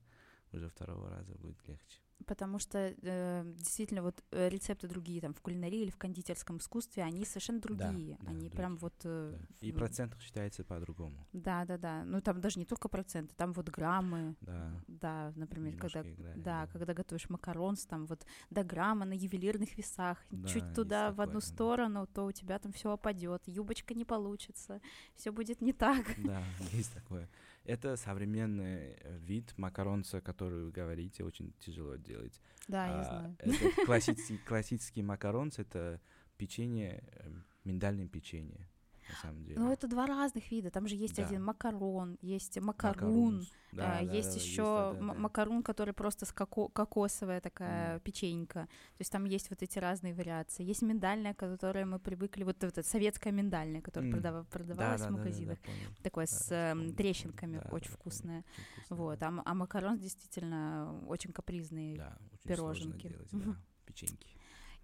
уже 0.52 0.68
второго 0.68 1.08
раза 1.08 1.34
будет 1.36 1.66
легче. 1.66 2.00
Потому 2.26 2.58
что 2.58 2.94
э, 3.02 3.44
действительно 3.56 4.02
вот 4.02 4.22
э, 4.32 4.48
рецепты 4.48 4.88
другие 4.88 5.20
там 5.20 5.32
в 5.34 5.40
кулинарии 5.40 5.80
или 5.82 5.90
в 5.90 5.96
кондитерском 5.96 6.58
искусстве, 6.58 7.02
они 7.02 7.24
совершенно 7.24 7.60
Да, 7.60 7.68
другие. 7.68 8.18
да, 8.20 8.30
они 8.30 8.50
прям 8.50 8.76
другие, 8.76 8.80
вот... 8.80 8.94
э, 9.04 9.36
Да. 9.60 9.66
И 9.66 9.72
процент 9.72 10.16
считается 10.20 10.64
по-другому. 10.64 11.26
Да, 11.32 11.64
да, 11.64 11.78
да. 11.78 12.04
Ну 12.04 12.20
там 12.20 12.40
даже 12.40 12.58
не 12.58 12.64
только 12.64 12.88
проценты, 12.88 13.34
там 13.36 13.52
вот 13.52 13.68
граммы. 13.70 14.36
Да. 14.40 14.72
Да, 14.88 15.32
например, 15.36 15.76
когда 15.76 16.00
немножко 16.00 16.22
играет, 16.22 16.42
Да, 16.42 16.66
когда 16.66 16.94
готовишь 16.94 17.28
макаронс, 17.30 17.86
там 17.86 18.06
вот 18.06 18.26
до 18.50 18.64
грамма 18.64 19.04
на 19.04 19.12
ювелирных 19.14 19.76
весах, 19.78 20.18
Да, 20.30 20.48
чуть 20.48 20.74
туда 20.74 21.10
в 21.12 21.20
одну 21.20 21.40
такое, 21.40 21.48
да. 21.50 21.54
сторону, 21.54 22.06
то 22.06 22.24
у 22.26 22.32
тебя 22.32 22.58
там 22.58 22.72
все 22.72 22.90
опадет, 22.92 23.42
юбочка 23.46 23.94
не 23.94 24.04
получится, 24.04 24.80
все 25.14 25.30
будет 25.32 25.60
не 25.60 25.72
так. 25.72 26.04
Да, 26.18 26.42
есть 26.72 26.92
такое. 26.92 27.28
Это 27.68 27.96
современный 27.96 28.96
э, 29.00 29.18
вид 29.18 29.52
макаронца, 29.58 30.20
который 30.20 30.64
вы 30.64 30.70
говорите, 30.70 31.22
очень 31.22 31.52
тяжело 31.58 31.96
делать. 31.96 32.40
Да, 32.66 32.86
я 32.86 33.00
А, 33.00 33.04
знаю. 33.04 33.36
Это 33.38 33.84
классический, 33.86 34.38
классический 34.38 35.02
макаронц, 35.02 35.58
это 35.58 36.00
печенье, 36.38 37.02
э, 37.12 37.30
миндальное 37.64 38.08
печенье, 38.08 38.67
на 39.08 39.14
самом 39.16 39.42
деле. 39.44 39.58
Ну, 39.60 39.72
это 39.72 39.88
два 39.88 40.06
разных 40.06 40.50
вида. 40.50 40.70
Там 40.70 40.86
же 40.86 40.94
есть 40.94 41.16
Да. 41.16 41.26
один 41.26 41.42
макарон, 41.44 42.16
есть 42.20 42.58
макарун, 42.60 43.34
Макарунс. 43.34 43.52
а, 43.72 43.76
Да, 43.76 43.82
да, 44.02 44.16
есть 44.16 44.34
да, 44.34 44.40
еще 44.40 44.62
да, 44.62 44.92
да, 44.92 44.98
да. 44.98 45.14
макарун, 45.14 45.62
который 45.62 45.92
просто 45.94 46.24
с 46.26 46.32
коко- 46.32 46.68
кокосовая 46.70 47.40
такая 47.40 47.92
Мгм. 47.94 48.00
печенька. 48.00 48.60
То 48.96 49.00
есть 49.00 49.12
там 49.12 49.24
есть 49.24 49.50
вот 49.50 49.62
эти 49.62 49.78
разные 49.78 50.14
вариации. 50.14 50.62
Есть 50.64 50.82
миндальная, 50.82 51.34
которая 51.34 51.84
мы 51.86 51.98
привыкли, 51.98 52.44
вот 52.44 52.62
эта 52.64 52.82
советская 52.82 53.32
миндальная, 53.32 53.80
которая 53.82 54.10
М. 54.10 54.14
продава- 54.16 54.42
Да, 54.42 54.48
продавалась 54.50 55.00
да, 55.00 55.06
в 55.06 55.10
да, 55.10 55.16
да, 55.16 55.16
да, 55.16 55.18
магазинах. 55.24 55.58
Да, 56.04 56.26
с 56.26 56.48
да, 56.48 56.70
эм, 56.72 56.78
помню, 56.78 56.94
трещинками. 56.94 57.56
Да, 57.58 57.68
очень 57.70 57.90
да, 57.90 57.94
вкусная. 57.96 58.44
очень 58.76 58.96
Вот, 58.96 59.18
да. 59.18 59.28
а, 59.28 59.42
а 59.44 59.54
макарон 59.54 59.98
действительно 59.98 61.00
очень 61.06 61.32
капризный. 61.32 61.96
Да, 61.96 62.16
очень 62.32 62.48
пироженки. 62.48 62.82
сложно 62.82 63.00
делать, 63.00 63.28
да, 63.32 63.56
печеньки. 63.86 64.28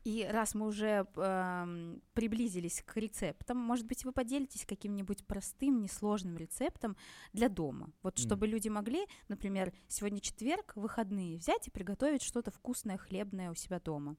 И 0.05 0.28
раз 0.30 0.55
мы 0.55 0.66
уже 0.66 1.07
э, 1.16 1.96
приблизились 2.12 2.82
к 2.82 2.94
рецептам, 2.98 3.57
может 3.57 3.86
быть, 3.86 4.05
вы 4.05 4.12
поделитесь 4.12 4.66
каким-нибудь 4.66 5.26
простым, 5.26 5.80
несложным 5.80 6.36
рецептом 6.36 6.94
для 7.32 7.48
дома. 7.48 7.90
Вот 8.02 8.18
чтобы 8.18 8.46
mm. 8.46 8.50
люди 8.50 8.68
могли, 8.68 9.07
например, 9.28 9.72
сегодня 9.88 10.20
четверг, 10.20 10.72
выходные, 10.76 11.38
взять 11.38 11.68
и 11.68 11.70
приготовить 11.70 12.22
что-то 12.22 12.50
вкусное, 12.50 12.98
хлебное 12.98 13.50
у 13.50 13.55
себя 13.55 13.80
дома. 13.80 14.16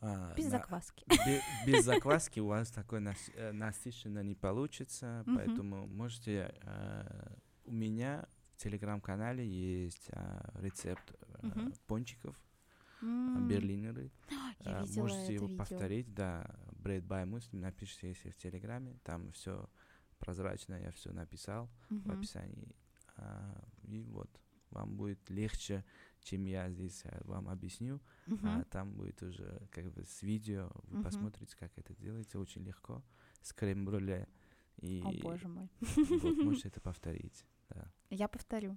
А, 0.00 0.32
без 0.36 0.44
на, 0.44 0.50
закваски. 0.50 1.04
Без, 1.08 1.42
без 1.66 1.84
закваски 1.84 2.38
у 2.38 2.46
вас 2.46 2.70
такой 2.70 3.00
нас, 3.00 3.18
э, 3.34 3.50
насыщенно 3.50 4.22
не 4.22 4.36
получится, 4.36 5.24
поэтому 5.26 5.88
можете... 5.88 6.54
Э, 6.62 7.36
у 7.64 7.72
меня 7.72 8.26
в 8.54 8.62
телеграм-канале 8.62 9.46
есть 9.46 10.08
э, 10.12 10.50
рецепт 10.60 11.14
э, 11.42 11.70
пончиков 11.86 12.36
mm. 13.02 13.48
берлинеры. 13.48 14.10
Я 14.64 14.82
видела 14.82 15.02
Можете 15.02 15.34
его 15.34 15.46
видео. 15.46 15.58
повторить, 15.58 16.14
да, 16.14 16.44
Bread 16.82 17.06
by 17.06 17.24
Muslim, 17.28 17.60
напишите, 17.60 18.08
если 18.08 18.30
в 18.30 18.36
Телеграме, 18.36 18.98
там 19.04 19.32
все 19.32 19.68
прозрачно, 20.18 20.74
я 20.74 20.90
все 20.92 21.12
написал 21.12 21.68
mm-hmm. 21.88 22.08
в 22.08 22.10
описании. 22.12 22.76
А, 23.16 23.64
и 23.82 24.00
вот, 24.00 24.30
вам 24.70 24.96
будет 24.96 25.28
легче, 25.30 25.84
чем 26.20 26.44
я 26.44 26.70
здесь 26.70 27.02
э, 27.04 27.20
вам 27.24 27.48
объясню. 27.48 28.00
Mm-hmm. 28.26 28.60
А 28.60 28.64
там 28.64 28.92
будет 28.92 29.22
уже 29.22 29.66
как 29.70 29.90
бы 29.92 30.04
с 30.04 30.22
видео, 30.22 30.70
вы 30.84 31.00
mm-hmm. 31.00 31.02
посмотрите, 31.02 31.56
как 31.58 31.72
это 31.76 31.94
делается, 31.94 32.38
очень 32.38 32.62
легко, 32.64 33.02
с 33.42 33.52
крем-брюле. 33.52 34.28
И 34.80 35.02
О, 35.04 35.12
боже 35.22 35.48
мой. 35.48 35.68
Вот, 35.80 36.36
можете 36.38 36.68
это 36.68 36.80
повторить. 36.80 37.44
Да. 37.68 37.90
Я 38.10 38.28
повторю. 38.28 38.76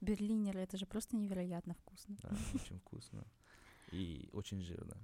Берлинеры, 0.00 0.60
это 0.60 0.76
же 0.76 0.86
просто 0.86 1.16
невероятно 1.16 1.74
вкусно. 1.74 2.16
Да, 2.22 2.30
очень 2.54 2.78
вкусно. 2.78 3.24
И 3.90 4.28
очень 4.32 4.62
жирно. 4.62 4.96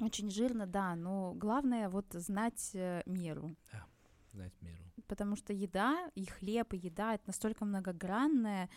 Очень 0.00 0.30
жирно, 0.30 0.66
да, 0.66 0.96
но 0.96 1.32
главное 1.34 1.88
вот 1.88 2.06
знать 2.12 2.70
э, 2.74 3.02
меру. 3.06 3.54
Да, 3.72 3.86
знать 4.32 4.52
меру. 4.60 4.82
Потому 5.06 5.36
что 5.36 5.52
еда, 5.52 6.10
и 6.14 6.26
хлеб, 6.26 6.74
и 6.74 6.78
еда— 6.78 7.14
это 7.16 7.24
настолько 7.28 7.64
многогранная, 7.64 8.68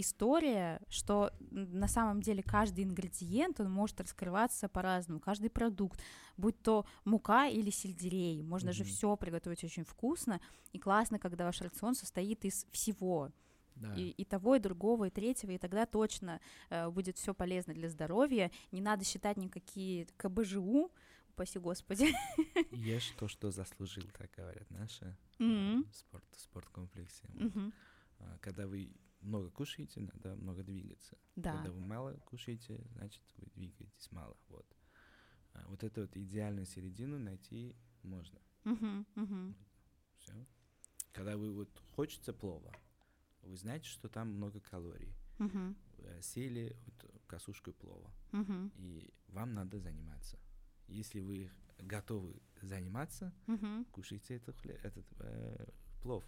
история, 0.00 0.80
что 0.88 1.32
на 1.50 1.88
самом 1.88 2.20
деле 2.20 2.42
каждый 2.42 2.84
ингредиент, 2.84 3.60
он 3.60 3.70
может 3.70 4.00
раскрываться 4.00 4.68
по-разному, 4.68 5.20
каждый 5.20 5.50
продукт, 5.50 6.00
будь 6.36 6.60
то 6.62 6.86
мука 7.04 7.48
или 7.48 7.70
сельдерей, 7.70 8.42
можно 8.42 8.70
mm-hmm. 8.70 8.72
же 8.72 8.84
все 8.84 9.16
приготовить 9.16 9.64
очень 9.64 9.84
вкусно, 9.84 10.40
и 10.72 10.78
классно, 10.78 11.18
когда 11.18 11.46
ваш 11.46 11.60
рацион 11.60 11.94
состоит 11.94 12.44
из 12.44 12.66
всего. 12.70 13.30
Да. 13.80 13.94
И, 13.94 14.10
и 14.10 14.24
того, 14.24 14.56
и 14.56 14.58
другого, 14.58 15.06
и 15.06 15.10
третьего, 15.10 15.52
и 15.52 15.58
тогда 15.58 15.86
точно 15.86 16.40
э, 16.70 16.88
будет 16.90 17.16
все 17.16 17.34
полезно 17.34 17.74
для 17.74 17.88
здоровья. 17.88 18.50
Не 18.72 18.80
надо 18.80 19.04
считать 19.04 19.36
никакие 19.36 20.06
КБЖУ, 20.16 20.90
упаси 21.30 21.58
Господи. 21.58 22.08
Ешь 22.72 23.12
то, 23.18 23.28
что 23.28 23.50
заслужил, 23.50 24.04
как 24.12 24.30
говорят 24.36 24.68
наши 24.70 25.16
mm-hmm. 25.38 25.86
спорт, 25.92 26.24
спорткомплексе. 26.36 27.26
Mm-hmm. 27.34 27.72
Когда 28.40 28.66
вы 28.66 28.92
много 29.20 29.50
кушаете, 29.50 30.00
надо 30.00 30.36
много 30.36 30.62
двигаться. 30.62 31.16
Да. 31.36 31.54
Когда 31.54 31.70
вы 31.70 31.80
мало 31.80 32.14
кушаете, 32.24 32.84
значит, 32.94 33.22
вы 33.36 33.46
двигаетесь 33.54 34.10
мало. 34.10 34.36
Вот. 34.48 34.66
А 35.54 35.66
вот 35.68 35.82
эту 35.82 36.02
вот 36.02 36.16
идеальную 36.16 36.66
середину 36.66 37.18
найти 37.18 37.74
можно. 38.02 38.38
Uh-huh. 38.64 39.54
Все. 40.18 40.46
Когда 41.12 41.36
вы 41.36 41.52
вот 41.52 41.70
хочется 41.94 42.32
плова, 42.32 42.72
вы 43.42 43.56
знаете, 43.56 43.88
что 43.88 44.08
там 44.08 44.28
много 44.28 44.60
калорий. 44.60 45.14
Uh-huh. 45.38 45.74
Сели 46.20 46.76
вот 46.84 47.24
косушку 47.26 47.72
плова, 47.72 48.12
uh-huh. 48.32 48.70
и 48.76 49.12
вам 49.28 49.54
надо 49.54 49.78
заниматься. 49.78 50.38
Если 50.88 51.20
вы 51.20 51.50
готовы 51.78 52.40
заниматься, 52.60 53.32
uh-huh. 53.46 53.84
кушайте 53.92 54.34
этот, 54.34 54.64
этот 54.66 55.06
э, 55.20 55.68
плов. 56.02 56.24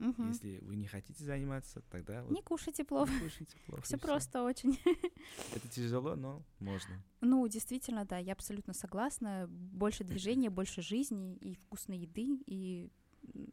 Угу. 0.00 0.24
Если 0.24 0.58
вы 0.62 0.76
не 0.76 0.86
хотите 0.86 1.22
заниматься, 1.24 1.80
тогда 1.90 2.24
вот 2.24 2.32
не 2.32 2.42
кушайте 2.42 2.84
плов. 2.84 3.08
Не 3.10 3.20
кушайте 3.20 3.56
плов. 3.66 3.84
Все 3.84 3.96
просто 3.96 4.42
очень. 4.42 4.78
Это 5.54 5.68
тяжело, 5.68 6.16
но 6.16 6.42
можно. 6.58 7.02
Ну, 7.20 7.46
действительно, 7.46 8.04
да, 8.04 8.18
я 8.18 8.32
абсолютно 8.32 8.72
согласна. 8.74 9.46
Больше 9.48 10.02
движения, 10.02 10.50
больше 10.50 10.82
жизни 10.82 11.36
и 11.36 11.54
вкусной 11.54 11.98
еды, 11.98 12.40
и 12.46 12.90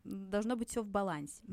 должно 0.04 0.56
быть 0.56 0.70
все 0.70 0.82
в 0.82 0.88
балансе. 0.88 1.44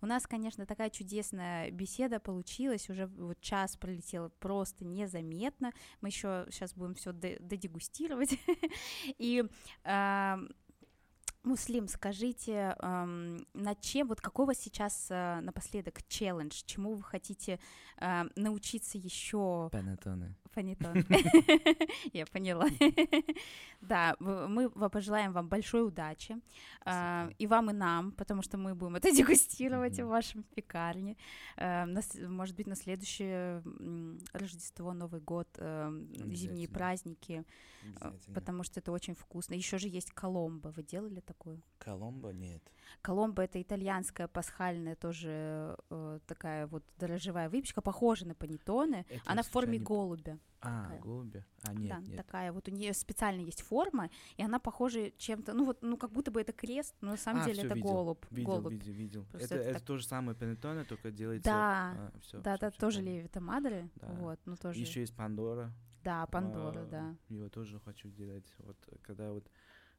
У 0.00 0.06
нас, 0.06 0.26
конечно, 0.26 0.66
такая 0.66 0.90
чудесная 0.90 1.70
беседа 1.70 2.20
получилась, 2.20 2.88
уже 2.90 3.06
вот 3.06 3.40
час 3.40 3.76
пролетел 3.76 4.30
просто 4.40 4.84
незаметно. 4.84 5.72
Мы 6.00 6.08
еще 6.08 6.46
сейчас 6.50 6.74
будем 6.74 6.94
все 6.94 7.12
додегустировать. 7.12 8.38
И 9.18 9.44
Муслим, 11.44 11.86
скажите, 11.86 12.74
эм, 12.80 13.46
над 13.54 13.80
чем, 13.80 14.08
вот 14.08 14.20
какого 14.20 14.54
сейчас 14.54 15.06
э, 15.08 15.40
напоследок 15.40 16.02
челлендж, 16.08 16.62
чему 16.66 16.94
вы 16.94 17.02
хотите 17.04 17.60
э, 18.00 18.24
научиться 18.34 18.98
еще? 18.98 19.68
Панеттоны. 19.70 20.34
Панеттоны. 20.52 21.04
Я 22.12 22.26
поняла. 22.26 22.66
Да, 23.80 24.16
мы 24.18 24.68
пожелаем 24.90 25.32
вам 25.32 25.48
большой 25.48 25.86
удачи, 25.86 26.36
э, 26.84 27.30
и 27.38 27.46
вам, 27.46 27.70
и 27.70 27.72
нам, 27.72 28.10
потому 28.10 28.42
что 28.42 28.58
мы 28.58 28.74
будем 28.74 28.96
это 28.96 29.12
дегустировать 29.16 30.00
в 30.00 30.06
вашем 30.06 30.42
пекарне. 30.42 31.16
Может 31.56 32.56
быть, 32.56 32.66
на 32.66 32.74
следующее 32.74 33.62
Рождество, 34.32 34.92
Новый 34.94 35.20
год, 35.20 35.48
зимние 35.56 36.68
праздники, 36.68 37.44
потому 38.34 38.64
что 38.64 38.80
это 38.80 38.90
очень 38.90 39.14
вкусно. 39.14 39.54
Еще 39.54 39.78
же 39.78 39.86
есть 39.88 40.10
Коломбо, 40.10 40.72
вы 40.76 40.82
делали? 40.82 41.20
Такую? 41.28 41.62
Коломбо 41.78 42.32
нет. 42.32 42.62
Коломбо 43.02 43.42
это 43.42 43.60
итальянская 43.60 44.28
пасхальная 44.28 44.96
тоже 44.96 45.76
э, 45.90 46.18
такая 46.26 46.66
вот 46.66 46.82
дрожжевая 46.98 47.48
выпечка, 47.48 47.80
похожа 47.82 48.26
на 48.26 48.34
панеттоне. 48.34 49.04
Это 49.08 49.22
Она 49.26 49.42
в 49.42 49.48
форме 49.48 49.78
не... 49.78 49.84
голубя. 49.84 50.38
А, 50.60 50.84
такая. 50.84 51.00
голубя. 51.00 51.44
А, 51.62 51.74
нет, 51.74 51.88
да, 51.90 51.98
нет. 52.00 52.16
такая 52.16 52.52
вот 52.52 52.68
у 52.68 52.72
нее 52.72 52.92
специально 52.92 53.42
есть 53.42 53.62
форма, 53.62 54.10
и 54.36 54.42
она 54.42 54.58
похожа 54.58 55.12
чем-то, 55.16 55.54
ну 55.54 55.66
вот, 55.66 55.82
ну 55.82 55.96
как 55.96 56.10
будто 56.10 56.32
бы 56.32 56.40
это 56.40 56.52
крест, 56.52 56.94
но 57.00 57.12
на 57.12 57.16
самом 57.16 57.42
а, 57.42 57.44
деле 57.44 57.62
это 57.62 57.74
видел, 57.74 57.88
голубь. 57.92 58.24
Видел, 58.30 58.52
голубь. 58.52 58.72
видел, 58.72 58.92
видел. 58.92 59.26
это, 59.34 59.44
это, 59.44 59.54
это 59.54 59.72
так... 59.74 59.82
то 59.82 59.96
же 59.98 60.04
самое 60.04 60.36
панеттоне, 60.36 60.84
только 60.84 61.12
делается. 61.12 61.50
Да, 61.50 61.92
а, 61.92 62.12
всё, 62.22 62.40
да, 62.40 62.56
всё, 62.56 62.60
да, 62.60 62.70
всё, 62.70 62.80
тоже 62.80 63.02
левита 63.02 63.40
мадре, 63.40 63.88
да. 63.96 64.08
вот, 64.14 64.40
ну 64.46 64.56
тоже. 64.56 64.80
Еще 64.80 65.00
есть 65.00 65.14
Пандора. 65.14 65.72
Да, 66.02 66.26
Пандора, 66.26 66.80
а, 66.80 66.86
да. 66.86 67.16
Его 67.28 67.48
тоже 67.48 67.78
хочу 67.80 68.08
делать. 68.08 68.52
Вот 68.58 68.76
когда 69.02 69.30
вот 69.30 69.48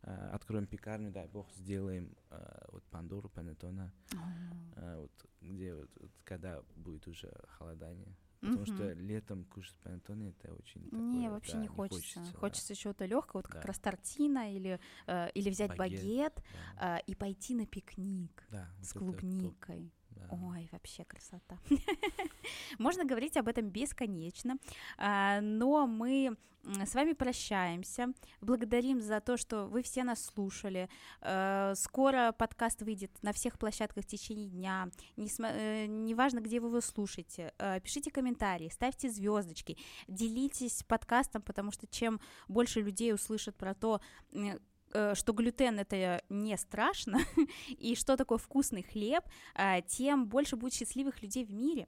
откроем 0.02 0.66
пекарню, 0.66 1.12
дай 1.12 1.28
бог, 1.28 1.52
сделаем 1.52 2.16
uh, 2.30 2.70
вот 2.72 2.84
Пандору, 2.86 3.30
Панеттона, 3.30 3.92
uh, 4.12 5.02
вот, 5.02 5.26
где 5.42 5.76
вот, 5.76 5.90
вот, 6.00 6.12
когда 6.24 6.62
будет 6.76 7.08
уже 7.08 7.32
холодание. 7.58 8.16
Потому 8.40 8.62
mm-hmm. 8.62 8.76
что 8.76 8.94
летом 8.94 9.44
кушать 9.46 9.76
панеттоне 9.84 10.30
это 10.30 10.54
очень 10.54 10.82
Не, 10.92 11.24
такое, 11.24 11.30
вообще 11.32 11.54
да, 11.54 11.60
не 11.60 11.68
хочется. 11.68 12.20
Не 12.20 12.26
хочется, 12.26 12.38
хочется 12.38 12.68
да. 12.70 12.76
чего-то 12.76 13.06
легкого, 13.06 13.40
вот 13.40 13.48
как 13.48 13.62
да. 13.62 13.68
раз 13.68 13.80
тортина 13.80 14.54
или, 14.54 14.80
э, 15.08 15.30
или 15.32 15.50
взять 15.50 15.76
багет, 15.76 16.02
багет 16.02 16.44
да. 16.78 17.00
э, 17.00 17.02
и 17.08 17.16
пойти 17.16 17.54
на 17.56 17.66
пикник 17.66 18.48
да, 18.50 18.70
с 18.82 18.96
вот 18.96 19.00
клубникой. 19.00 19.92
Ой, 20.30 20.70
вообще 20.72 21.06
красота. 21.06 21.58
Можно 22.80 23.06
говорить 23.06 23.38
об 23.38 23.48
этом 23.48 23.70
бесконечно, 23.70 24.58
а, 24.98 25.42
но 25.42 25.88
мы 25.88 26.38
с 26.64 26.94
вами 26.94 27.14
прощаемся. 27.14 28.14
Благодарим 28.42 29.02
за 29.02 29.22
то, 29.22 29.38
что 29.38 29.66
вы 29.66 29.82
все 29.82 30.04
нас 30.04 30.24
слушали. 30.24 30.90
А, 31.22 31.74
скоро 31.76 32.32
подкаст 32.32 32.82
выйдет 32.82 33.12
на 33.22 33.34
всех 33.34 33.58
площадках 33.58 34.04
в 34.04 34.08
течение 34.08 34.48
дня. 34.48 34.90
Э, 35.18 35.86
неважно, 35.88 36.40
где 36.42 36.60
вы 36.60 36.68
его 36.68 36.82
слушаете. 36.82 37.54
А, 37.58 37.80
пишите 37.80 38.12
комментарии, 38.12 38.70
ставьте 38.70 39.10
звездочки, 39.10 39.78
делитесь 40.08 40.84
подкастом, 40.84 41.42
потому 41.42 41.72
что 41.72 41.88
чем 41.88 42.20
больше 42.48 42.82
людей 42.82 43.14
услышат 43.14 43.56
про 43.56 43.74
то, 43.74 44.00
Э, 44.34 44.60
что 44.92 45.34
глютен 45.34 45.80
это 45.80 46.22
не 46.30 46.58
страшно, 46.58 47.20
и 47.70 47.96
что 47.96 48.18
такое 48.18 48.38
вкусный 48.38 48.84
хлеб, 48.84 49.24
а, 49.56 49.82
тем 49.82 50.28
больше 50.28 50.56
будет 50.56 50.74
счастливых 50.74 51.22
людей 51.22 51.46
в 51.46 51.52
мире. 51.52 51.88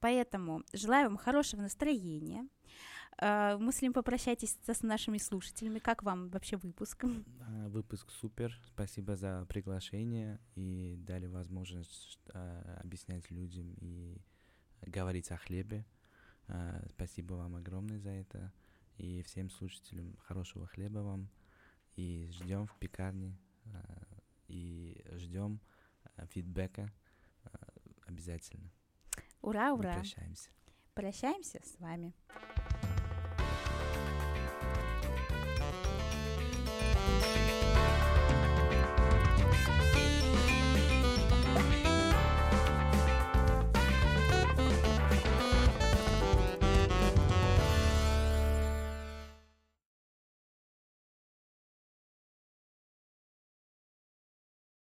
Поэтому 0.00 0.62
желаю 0.72 1.08
вам 1.08 1.16
хорошего 1.16 1.62
настроения. 1.62 2.46
А, 3.18 3.56
мы 3.58 3.72
с 3.72 3.80
ним 3.82 3.92
попрощайтесь 3.92 4.58
с 4.66 4.82
нашими 4.82 5.18
слушателями. 5.18 5.78
Как 5.78 6.02
вам 6.02 6.28
вообще 6.30 6.56
выпуск? 6.56 7.04
А, 7.46 7.68
выпуск 7.68 8.10
супер. 8.10 8.58
Спасибо 8.66 9.16
за 9.16 9.46
приглашение 9.48 10.40
и 10.54 10.96
дали 10.98 11.26
возможность 11.26 12.18
объяснять 12.80 13.30
людям 13.30 13.74
и 13.80 14.18
говорить 14.82 15.30
о 15.30 15.36
хлебе. 15.36 15.84
Спасибо 16.90 17.34
вам 17.34 17.56
огромное 17.56 17.98
за 17.98 18.10
это. 18.10 18.52
И 18.96 19.22
всем 19.22 19.50
слушателям 19.50 20.16
хорошего 20.18 20.66
хлеба 20.66 20.98
вам 20.98 21.28
и 21.96 22.28
ждем 22.32 22.66
в 22.66 22.76
пекарне, 22.78 23.36
а, 23.66 24.06
и 24.48 25.04
ждем 25.12 25.60
а, 26.16 26.26
фидбэка 26.26 26.92
а, 27.44 27.48
обязательно. 28.06 28.70
Ура, 29.40 29.72
ура. 29.72 29.90
Мы 29.90 30.00
прощаемся. 30.00 30.50
Прощаемся 30.94 31.60
с 31.64 31.78
вами. 31.80 32.14